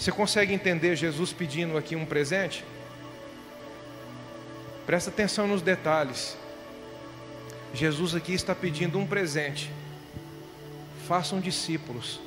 Você 0.00 0.10
consegue 0.10 0.54
entender 0.54 0.96
Jesus 0.96 1.30
pedindo 1.30 1.76
aqui 1.76 1.94
um 1.94 2.06
presente? 2.06 2.64
Presta 4.86 5.10
atenção 5.10 5.46
nos 5.46 5.60
detalhes. 5.60 6.38
Jesus 7.74 8.14
aqui 8.14 8.32
está 8.32 8.54
pedindo 8.54 8.98
um 8.98 9.06
presente. 9.06 9.70
Façam 11.06 11.38
discípulos. 11.38 12.18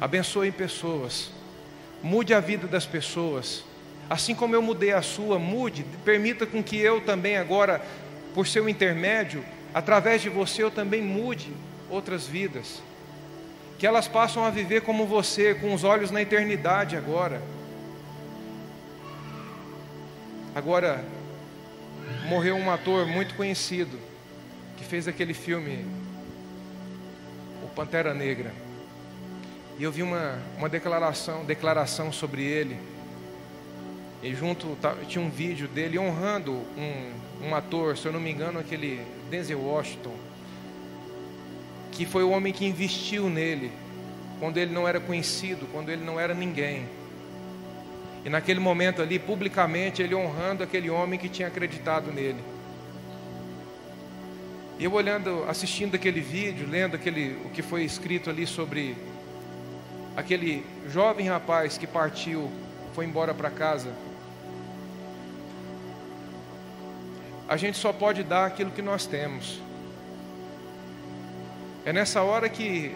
Abençoem 0.00 0.50
pessoas. 0.50 1.30
Mude 2.02 2.34
a 2.34 2.40
vida 2.40 2.66
das 2.66 2.84
pessoas. 2.84 3.62
Assim 4.10 4.34
como 4.34 4.56
eu 4.56 4.60
mudei 4.60 4.90
a 4.90 5.02
sua, 5.02 5.38
mude, 5.38 5.86
permita 6.04 6.46
com 6.46 6.60
que 6.60 6.76
eu 6.76 7.00
também 7.00 7.36
agora, 7.36 7.80
por 8.34 8.48
seu 8.48 8.68
intermédio, 8.68 9.44
através 9.72 10.20
de 10.20 10.28
você 10.28 10.64
eu 10.64 10.70
também 10.72 11.00
mude 11.00 11.52
outras 11.88 12.26
vidas 12.26 12.82
que 13.82 13.86
elas 13.88 14.06
passam 14.06 14.44
a 14.44 14.50
viver 14.50 14.82
como 14.82 15.08
você, 15.08 15.56
com 15.56 15.74
os 15.74 15.82
olhos 15.82 16.12
na 16.12 16.22
eternidade 16.22 16.96
agora. 16.96 17.42
Agora, 20.54 21.04
morreu 22.28 22.54
um 22.54 22.70
ator 22.70 23.08
muito 23.08 23.34
conhecido, 23.34 23.98
que 24.76 24.84
fez 24.84 25.08
aquele 25.08 25.34
filme, 25.34 25.84
O 27.64 27.66
Pantera 27.74 28.14
Negra. 28.14 28.52
E 29.76 29.82
eu 29.82 29.90
vi 29.90 30.04
uma, 30.04 30.38
uma 30.56 30.68
declaração, 30.68 31.44
declaração 31.44 32.12
sobre 32.12 32.44
ele. 32.44 32.78
E 34.22 34.32
junto 34.32 34.78
tinha 35.08 35.24
um 35.24 35.28
vídeo 35.28 35.66
dele 35.66 35.98
honrando 35.98 36.52
um, 36.52 37.48
um 37.48 37.52
ator, 37.52 37.98
se 37.98 38.06
eu 38.06 38.12
não 38.12 38.20
me 38.20 38.30
engano, 38.30 38.60
aquele 38.60 39.04
Denzel 39.28 39.60
Washington 39.60 40.14
que 41.92 42.06
foi 42.06 42.24
o 42.24 42.30
homem 42.30 42.52
que 42.52 42.64
investiu 42.64 43.28
nele, 43.28 43.70
quando 44.40 44.56
ele 44.56 44.72
não 44.72 44.88
era 44.88 44.98
conhecido, 44.98 45.68
quando 45.70 45.90
ele 45.90 46.04
não 46.04 46.18
era 46.18 46.34
ninguém. 46.34 46.88
E 48.24 48.30
naquele 48.30 48.58
momento 48.58 49.02
ali, 49.02 49.18
publicamente, 49.18 50.02
ele 50.02 50.14
honrando 50.14 50.64
aquele 50.64 50.90
homem 50.90 51.18
que 51.18 51.28
tinha 51.28 51.48
acreditado 51.48 52.10
nele. 52.10 52.42
E 54.78 54.84
eu 54.84 54.92
olhando, 54.92 55.44
assistindo 55.48 55.94
aquele 55.94 56.20
vídeo, 56.20 56.66
lendo 56.68 56.96
aquele, 56.96 57.36
o 57.44 57.50
que 57.50 57.62
foi 57.62 57.84
escrito 57.84 58.30
ali 58.30 58.46
sobre 58.46 58.96
aquele 60.16 60.64
jovem 60.88 61.28
rapaz 61.28 61.76
que 61.78 61.86
partiu, 61.86 62.50
foi 62.94 63.04
embora 63.04 63.34
para 63.34 63.50
casa. 63.50 63.92
A 67.48 67.56
gente 67.56 67.76
só 67.76 67.92
pode 67.92 68.22
dar 68.22 68.46
aquilo 68.46 68.70
que 68.70 68.82
nós 68.82 69.04
temos. 69.06 69.60
É 71.84 71.92
nessa 71.92 72.22
hora 72.22 72.48
que 72.48 72.94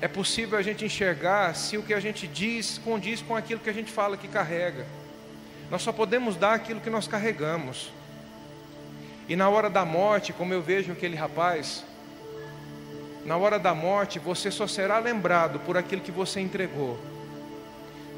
é 0.00 0.06
possível 0.06 0.58
a 0.58 0.62
gente 0.62 0.84
enxergar 0.84 1.54
se 1.54 1.78
o 1.78 1.82
que 1.82 1.94
a 1.94 2.00
gente 2.00 2.26
diz 2.26 2.78
condiz 2.78 3.22
com 3.22 3.34
aquilo 3.34 3.60
que 3.60 3.70
a 3.70 3.72
gente 3.72 3.90
fala 3.90 4.16
que 4.16 4.28
carrega. 4.28 4.86
Nós 5.70 5.82
só 5.82 5.90
podemos 5.92 6.36
dar 6.36 6.54
aquilo 6.54 6.80
que 6.80 6.90
nós 6.90 7.08
carregamos. 7.08 7.90
E 9.28 9.34
na 9.34 9.48
hora 9.48 9.70
da 9.70 9.84
morte, 9.84 10.32
como 10.32 10.52
eu 10.52 10.60
vejo 10.60 10.92
aquele 10.92 11.16
rapaz, 11.16 11.84
na 13.24 13.36
hora 13.36 13.58
da 13.58 13.74
morte 13.74 14.18
você 14.18 14.50
só 14.50 14.66
será 14.66 14.98
lembrado 14.98 15.58
por 15.60 15.76
aquilo 15.76 16.02
que 16.02 16.12
você 16.12 16.40
entregou. 16.40 16.98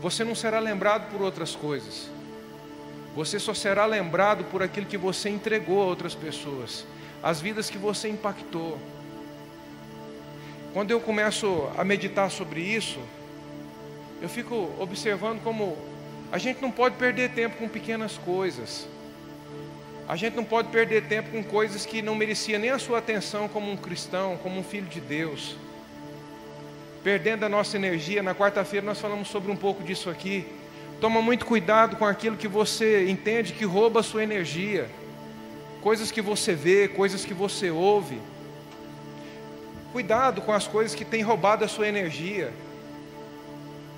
Você 0.02 0.24
não 0.24 0.34
será 0.34 0.58
lembrado 0.58 1.10
por 1.10 1.22
outras 1.22 1.54
coisas. 1.54 2.08
Você 3.14 3.38
só 3.38 3.54
será 3.54 3.86
lembrado 3.86 4.44
por 4.44 4.62
aquilo 4.62 4.86
que 4.86 4.96
você 4.96 5.28
entregou 5.28 5.82
a 5.82 5.86
outras 5.86 6.14
pessoas, 6.14 6.84
as 7.22 7.40
vidas 7.40 7.70
que 7.70 7.78
você 7.78 8.08
impactou. 8.08 8.78
Quando 10.72 10.92
eu 10.92 11.00
começo 11.00 11.68
a 11.76 11.82
meditar 11.82 12.30
sobre 12.30 12.60
isso, 12.60 13.00
eu 14.22 14.28
fico 14.28 14.70
observando 14.78 15.42
como 15.42 15.76
a 16.30 16.38
gente 16.38 16.62
não 16.62 16.70
pode 16.70 16.94
perder 16.94 17.32
tempo 17.32 17.56
com 17.56 17.68
pequenas 17.68 18.16
coisas. 18.18 18.86
A 20.08 20.14
gente 20.14 20.36
não 20.36 20.44
pode 20.44 20.68
perder 20.68 21.08
tempo 21.08 21.30
com 21.30 21.42
coisas 21.42 21.84
que 21.84 22.00
não 22.00 22.14
merecia 22.14 22.56
nem 22.56 22.70
a 22.70 22.78
sua 22.78 22.98
atenção 22.98 23.48
como 23.48 23.68
um 23.68 23.76
cristão, 23.76 24.38
como 24.40 24.60
um 24.60 24.62
filho 24.62 24.86
de 24.86 25.00
Deus. 25.00 25.56
Perdendo 27.02 27.44
a 27.44 27.48
nossa 27.48 27.76
energia, 27.76 28.22
na 28.22 28.34
quarta-feira 28.34 28.86
nós 28.86 29.00
falamos 29.00 29.26
sobre 29.26 29.50
um 29.50 29.56
pouco 29.56 29.82
disso 29.82 30.08
aqui. 30.08 30.46
Toma 31.00 31.20
muito 31.20 31.46
cuidado 31.46 31.96
com 31.96 32.04
aquilo 32.04 32.36
que 32.36 32.46
você 32.46 33.08
entende 33.10 33.54
que 33.54 33.64
rouba 33.64 34.00
a 34.00 34.02
sua 34.04 34.22
energia. 34.22 34.88
Coisas 35.80 36.12
que 36.12 36.22
você 36.22 36.54
vê, 36.54 36.86
coisas 36.86 37.24
que 37.24 37.34
você 37.34 37.70
ouve. 37.72 38.20
Cuidado 39.92 40.40
com 40.42 40.52
as 40.52 40.66
coisas 40.66 40.94
que 40.94 41.04
têm 41.04 41.22
roubado 41.22 41.64
a 41.64 41.68
sua 41.68 41.88
energia. 41.88 42.52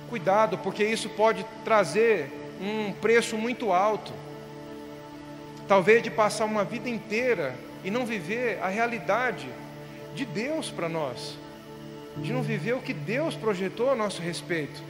Cuidado, 0.09 0.57
porque 0.57 0.83
isso 0.83 1.09
pode 1.09 1.45
trazer 1.63 2.31
um 2.59 2.91
preço 2.93 3.37
muito 3.37 3.71
alto. 3.71 4.11
Talvez 5.67 6.01
de 6.01 6.09
passar 6.09 6.45
uma 6.45 6.63
vida 6.63 6.89
inteira 6.89 7.55
e 7.83 7.91
não 7.91 8.05
viver 8.05 8.59
a 8.61 8.67
realidade 8.67 9.47
de 10.15 10.25
Deus 10.25 10.69
para 10.69 10.87
nós, 10.87 11.37
de 12.17 12.31
não 12.31 12.41
viver 12.41 12.73
o 12.73 12.81
que 12.81 12.93
Deus 12.93 13.35
projetou 13.35 13.89
a 13.89 13.95
nosso 13.95 14.21
respeito. 14.21 14.81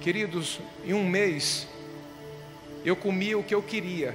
Queridos, 0.00 0.60
em 0.84 0.94
um 0.94 1.04
mês, 1.04 1.66
eu 2.84 2.94
comia 2.94 3.36
o 3.36 3.42
que 3.42 3.54
eu 3.54 3.62
queria, 3.62 4.14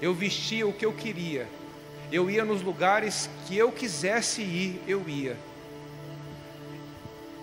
eu 0.00 0.14
vestia 0.14 0.66
o 0.66 0.72
que 0.72 0.86
eu 0.86 0.92
queria, 0.92 1.46
eu 2.10 2.30
ia 2.30 2.44
nos 2.44 2.62
lugares 2.62 3.28
que 3.46 3.56
eu 3.56 3.72
quisesse 3.72 4.42
ir, 4.42 4.80
eu 4.86 5.08
ia. 5.08 5.36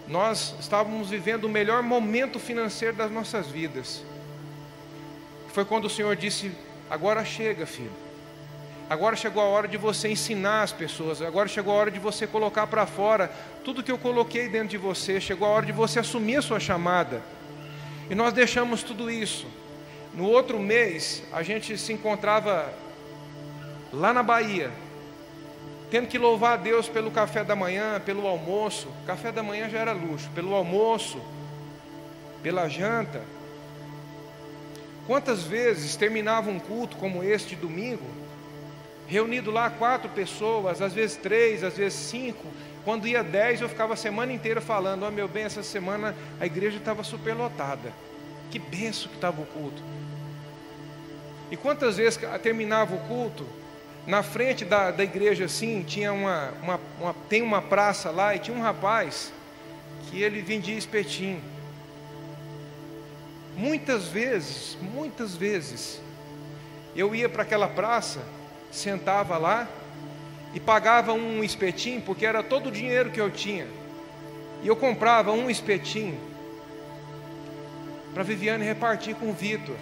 Nós 0.08 0.56
estávamos 0.60 1.10
vivendo 1.10 1.46
o 1.46 1.50
melhor 1.50 1.82
momento 1.82 2.40
financeiro 2.40 2.96
das 2.96 3.12
nossas 3.12 3.48
vidas. 3.48 4.04
Foi 5.54 5.64
quando 5.64 5.86
o 5.86 5.90
Senhor 5.90 6.16
disse: 6.16 6.52
Agora 6.90 7.24
chega, 7.24 7.66
filho. 7.66 7.92
Agora 8.90 9.16
chegou 9.16 9.42
a 9.42 9.46
hora 9.46 9.68
de 9.68 9.78
você 9.78 10.10
ensinar 10.10 10.64
as 10.64 10.74
pessoas. 10.74 11.22
Agora 11.22 11.48
chegou 11.48 11.74
a 11.74 11.78
hora 11.78 11.92
de 11.92 12.00
você 12.00 12.28
colocar 12.28 12.68
para 12.68 12.86
fora 12.86 13.32
tudo 13.64 13.82
que 13.82 13.92
eu 13.92 13.98
coloquei 13.98 14.50
dentro 14.50 14.70
de 14.70 14.78
você. 14.78 15.22
Chegou 15.22 15.48
a 15.48 15.52
hora 15.52 15.66
de 15.66 15.72
você 15.72 16.00
assumir 16.00 16.36
a 16.36 16.42
sua 16.42 16.60
chamada. 16.60 17.22
E 18.10 18.16
nós 18.16 18.34
deixamos 18.34 18.84
tudo 18.84 19.10
isso. 19.10 19.48
No 20.14 20.26
outro 20.26 20.60
mês, 20.60 21.24
a 21.32 21.42
gente 21.42 21.78
se 21.78 21.94
encontrava 21.94 22.72
lá 23.94 24.12
na 24.12 24.24
Bahia, 24.24 24.72
tendo 25.92 26.08
que 26.08 26.18
louvar 26.18 26.54
a 26.54 26.62
Deus 26.62 26.90
pelo 26.90 27.12
café 27.12 27.44
da 27.44 27.56
manhã, 27.56 28.02
pelo 28.04 28.28
almoço. 28.28 28.88
Café 29.06 29.32
da 29.32 29.44
manhã 29.44 29.70
já 29.70 29.78
era 29.78 29.94
luxo, 29.94 30.30
pelo 30.34 30.56
almoço, 30.56 31.22
pela 32.42 32.68
janta. 32.68 33.22
Quantas 35.06 35.44
vezes 35.44 35.96
terminava 35.96 36.50
um 36.50 36.60
culto 36.60 36.98
como 36.98 37.24
este 37.24 37.56
domingo, 37.56 38.06
reunido 39.06 39.52
lá 39.52 39.70
quatro 39.70 40.10
pessoas, 40.10 40.82
às 40.82 40.94
vezes 40.94 41.18
três, 41.18 41.64
às 41.64 41.78
vezes 41.78 42.00
cinco. 42.00 42.48
Quando 42.84 43.08
ia 43.08 43.24
dez, 43.24 43.62
eu 43.62 43.70
ficava 43.70 43.94
a 43.94 43.98
semana 43.98 44.34
inteira 44.34 44.60
falando: 44.60 45.04
Ó 45.04 45.10
oh, 45.10 45.12
meu 45.12 45.28
bem, 45.28 45.44
essa 45.44 45.62
semana 45.62 46.16
a 46.40 46.46
igreja 46.46 46.78
estava 46.78 47.04
superlotada. 47.04 47.94
Que 48.50 48.58
benção 48.58 49.10
que 49.10 49.16
estava 49.16 49.42
o 49.42 49.46
culto. 49.46 49.84
E 51.52 51.58
quantas 51.58 51.98
vezes 51.98 52.20
terminava 52.42 52.96
o 52.96 53.00
culto, 53.08 53.46
na 54.06 54.22
frente 54.22 54.66
da, 54.66 54.92
da 54.92 55.04
igreja 55.04 55.46
assim, 55.46 55.84
tinha 55.84 56.12
uma, 56.12 56.52
uma, 56.62 56.80
uma, 57.00 57.16
tem 57.30 57.42
uma 57.42 57.62
praça 57.62 58.12
lá 58.12 58.36
e 58.36 58.40
tinha 58.40 58.56
um 58.56 58.62
rapaz 58.62 59.32
que 60.10 60.22
ele 60.22 60.42
vendia 60.42 60.78
espetinho. 60.78 61.42
Muitas 63.56 64.08
vezes, 64.08 64.78
muitas 64.82 65.36
vezes, 65.36 66.02
eu 66.96 67.16
ia 67.16 67.30
para 67.30 67.44
aquela 67.44 67.68
praça, 67.68 68.22
sentava 68.72 69.38
lá 69.38 69.68
e 70.54 70.60
pagava 70.60 71.14
um 71.14 71.44
espetinho, 71.44 72.02
porque 72.02 72.26
era 72.26 72.44
todo 72.44 72.68
o 72.68 72.72
dinheiro 72.72 73.10
que 73.10 73.22
eu 73.22 73.32
tinha. 73.32 73.68
E 74.62 74.68
eu 74.68 74.76
comprava 74.76 75.32
um 75.32 75.50
espetinho 75.50 76.20
para 78.14 78.24
Viviane 78.24 78.64
repartir 78.64 79.16
com 79.16 79.30
o 79.30 79.34
Vitor, 79.34 79.76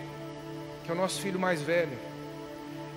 que 0.84 0.91
é 0.91 0.93
o 0.93 0.98
nosso 0.98 1.22
filho 1.22 1.39
mais 1.39 1.61
velho. 1.61 2.10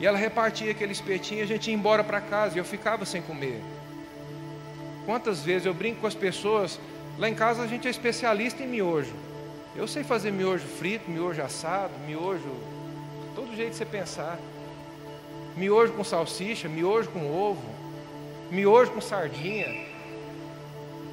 E 0.00 0.06
ela 0.06 0.18
repartia 0.18 0.70
aquele 0.70 0.92
espetinho 0.92 1.40
e 1.40 1.42
a 1.42 1.46
gente 1.46 1.68
ia 1.68 1.74
embora 1.74 2.02
para 2.02 2.20
casa 2.20 2.56
e 2.56 2.58
eu 2.58 2.64
ficava 2.64 3.04
sem 3.04 3.22
comer. 3.22 3.60
Quantas 5.06 5.42
vezes 5.42 5.66
eu 5.66 5.74
brinco 5.74 6.00
com 6.00 6.06
as 6.06 6.14
pessoas, 6.14 6.80
lá 7.18 7.28
em 7.28 7.34
casa 7.34 7.62
a 7.62 7.66
gente 7.66 7.86
é 7.86 7.90
especialista 7.90 8.62
em 8.62 8.66
miojo. 8.66 9.12
Eu 9.76 9.86
sei 9.86 10.02
fazer 10.02 10.30
miojo 10.30 10.66
frito, 10.66 11.10
miojo 11.10 11.42
assado, 11.42 11.92
miojo, 12.06 12.48
todo 13.34 13.54
jeito 13.54 13.70
que 13.70 13.76
você 13.76 13.84
pensar. 13.84 14.38
Miojo 15.56 15.92
com 15.92 16.02
salsicha, 16.02 16.68
miojo 16.68 17.10
com 17.10 17.30
ovo, 17.30 17.68
miojo 18.50 18.90
com 18.92 19.00
sardinha, 19.00 19.68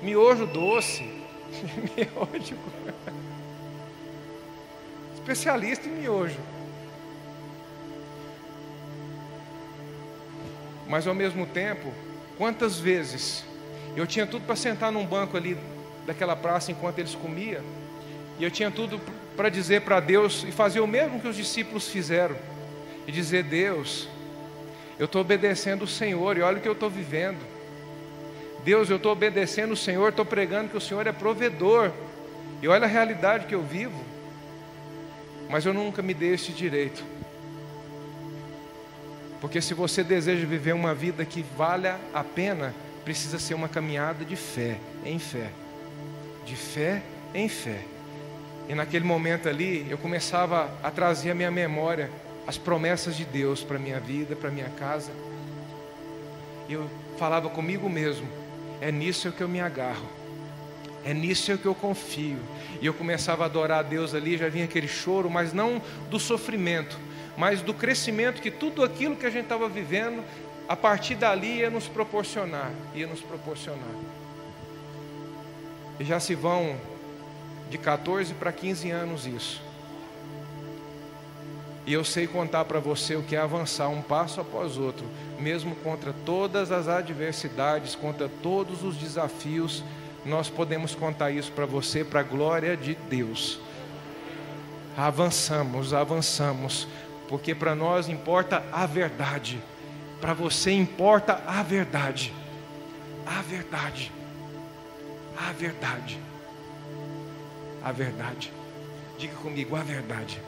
miojo 0.02 0.48
doce, 0.48 1.04
miojo. 1.96 2.58
Especialista 5.14 5.88
em 5.88 5.92
miojo. 5.92 6.40
Mas 10.92 11.08
ao 11.08 11.14
mesmo 11.14 11.46
tempo, 11.46 11.94
quantas 12.38 12.78
vezes 12.78 13.46
eu 13.96 14.06
tinha 14.06 14.28
tudo 14.28 14.46
para 14.46 14.58
sentar 14.58 14.92
num 14.92 15.06
banco 15.06 15.38
ali 15.38 15.58
daquela 16.06 16.36
praça 16.36 16.70
enquanto 16.70 17.00
eles 17.00 17.16
comiam, 17.16 17.64
e 18.38 18.44
eu 18.44 18.52
tinha 18.52 18.70
tudo 18.70 19.00
para 19.38 19.48
dizer 19.48 19.84
para 19.84 20.02
Deus 20.02 20.44
e 20.44 20.52
fazer 20.52 20.82
o 20.82 20.88
mesmo 20.88 21.22
que 21.22 21.30
os 21.30 21.38
discípulos 21.38 21.88
fizeram, 21.88 22.36
e 23.08 23.12
dizer: 23.12 23.44
Deus, 23.44 24.10
eu 25.00 25.06
estou 25.06 25.22
obedecendo 25.22 25.84
o 25.84 25.88
Senhor 25.88 26.38
e 26.38 26.42
olha 26.42 26.58
o 26.58 26.62
que 26.62 26.68
eu 26.68 26.74
estou 26.74 26.90
vivendo. 26.90 27.40
Deus, 28.66 28.90
eu 28.90 28.98
estou 28.98 29.14
obedecendo 29.14 29.72
o 29.72 29.78
Senhor, 29.78 30.10
estou 30.10 30.26
pregando 30.26 30.72
que 30.72 30.78
o 30.78 30.82
Senhor 30.82 31.08
é 31.08 31.14
provedor, 31.14 31.90
e 32.62 32.68
olha 32.68 32.84
a 32.84 32.90
realidade 32.90 33.46
que 33.46 33.56
eu 33.56 33.64
vivo, 33.64 34.04
mas 35.50 35.66
eu 35.66 35.74
nunca 35.74 36.02
me 36.02 36.14
dei 36.14 36.34
esse 36.34 36.52
direito. 36.52 37.02
Porque 39.42 39.60
se 39.60 39.74
você 39.74 40.04
deseja 40.04 40.46
viver 40.46 40.74
uma 40.74 40.94
vida 40.94 41.26
que 41.26 41.44
valha 41.58 42.00
a 42.14 42.24
pena, 42.24 42.76
precisa 43.04 43.40
ser 43.40 43.56
uma 43.56 43.68
caminhada 43.68 44.24
de 44.24 44.36
fé 44.36 44.78
em 45.04 45.18
fé. 45.18 45.50
De 46.46 46.56
fé 46.56 47.02
em 47.34 47.50
fé. 47.50 47.82
E 48.70 48.76
naquele 48.76 49.04
momento 49.04 49.50
ali, 49.50 49.86
eu 49.90 49.98
começava 49.98 50.72
a 50.84 50.92
trazer 50.92 51.32
à 51.32 51.36
minha 51.36 51.50
memória 51.50 52.12
as 52.46 52.58
promessas 52.58 53.18
de 53.18 53.26
Deus 53.26 53.64
para 53.64 53.80
minha 53.80 54.00
vida, 54.00 54.36
para 54.36 54.52
minha 54.52 54.70
casa. 54.70 55.12
E 56.70 56.74
eu 56.74 56.90
falava 57.18 57.50
comigo 57.50 57.90
mesmo: 57.90 58.28
é 58.80 58.92
nisso 58.92 59.32
que 59.32 59.42
eu 59.42 59.50
me 59.50 59.60
agarro, 59.60 60.08
é 61.04 61.14
nisso 61.14 61.58
que 61.58 61.66
eu 61.66 61.74
confio. 61.76 62.38
E 62.80 62.86
eu 62.86 62.94
começava 62.94 63.44
a 63.44 63.46
adorar 63.48 63.80
a 63.80 63.84
Deus 63.84 64.14
ali, 64.14 64.38
já 64.38 64.48
vinha 64.50 64.66
aquele 64.66 64.88
choro, 64.88 65.30
mas 65.30 65.52
não 65.52 65.82
do 66.10 66.20
sofrimento, 66.20 66.98
mas 67.42 67.64
do 67.64 67.74
crescimento 67.74 68.40
que 68.40 68.52
tudo 68.52 68.84
aquilo 68.84 69.16
que 69.16 69.26
a 69.26 69.30
gente 69.32 69.46
estava 69.46 69.68
vivendo, 69.68 70.24
a 70.70 70.76
partir 70.76 71.16
dali 71.16 71.58
ia 71.58 71.72
nos 71.72 71.88
proporcionar, 71.88 72.72
ia 72.94 73.08
nos 73.08 73.20
proporcionar. 73.20 73.96
E 76.00 76.06
já 76.06 76.20
se 76.20 76.36
vão 76.36 76.76
de 77.68 77.80
14 77.80 78.36
para 78.36 78.52
15 78.52 78.92
anos 78.92 79.26
isso. 79.26 79.60
E 81.84 81.92
eu 81.92 82.04
sei 82.04 82.28
contar 82.28 82.66
para 82.66 82.80
você 82.80 83.16
o 83.16 83.24
que 83.24 83.36
é 83.36 83.40
avançar 83.40 83.90
um 83.90 84.04
passo 84.04 84.40
após 84.40 84.78
outro, 84.78 85.08
mesmo 85.40 85.76
contra 85.78 86.14
todas 86.24 86.72
as 86.72 86.88
adversidades, 86.88 87.96
contra 87.96 88.30
todos 88.44 88.84
os 88.84 88.96
desafios, 88.98 89.84
nós 90.24 90.48
podemos 90.48 90.94
contar 90.94 91.32
isso 91.32 91.52
para 91.54 91.66
você, 91.66 92.04
para 92.04 92.20
a 92.20 92.24
glória 92.24 92.78
de 92.78 92.94
Deus. 93.10 93.60
Avançamos, 94.96 95.92
avançamos, 95.92 96.88
porque 97.32 97.56
para 97.56 97.74
nós 97.74 98.10
importa 98.10 98.62
a 98.74 98.86
verdade, 98.86 99.64
para 100.20 100.34
você 100.34 100.74
importa 100.74 101.42
a 101.48 101.64
verdade, 101.64 102.34
a 103.26 103.42
verdade, 103.42 104.12
a 105.38 105.54
verdade, 105.54 106.20
a 107.82 107.92
verdade. 107.94 108.52
Diga 109.18 109.36
comigo 109.36 109.78
a 109.78 109.82
verdade. 109.82 110.42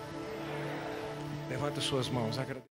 Levanta 1.50 1.80
suas 1.80 2.10
mãos, 2.10 2.38
agradeça. 2.38 2.73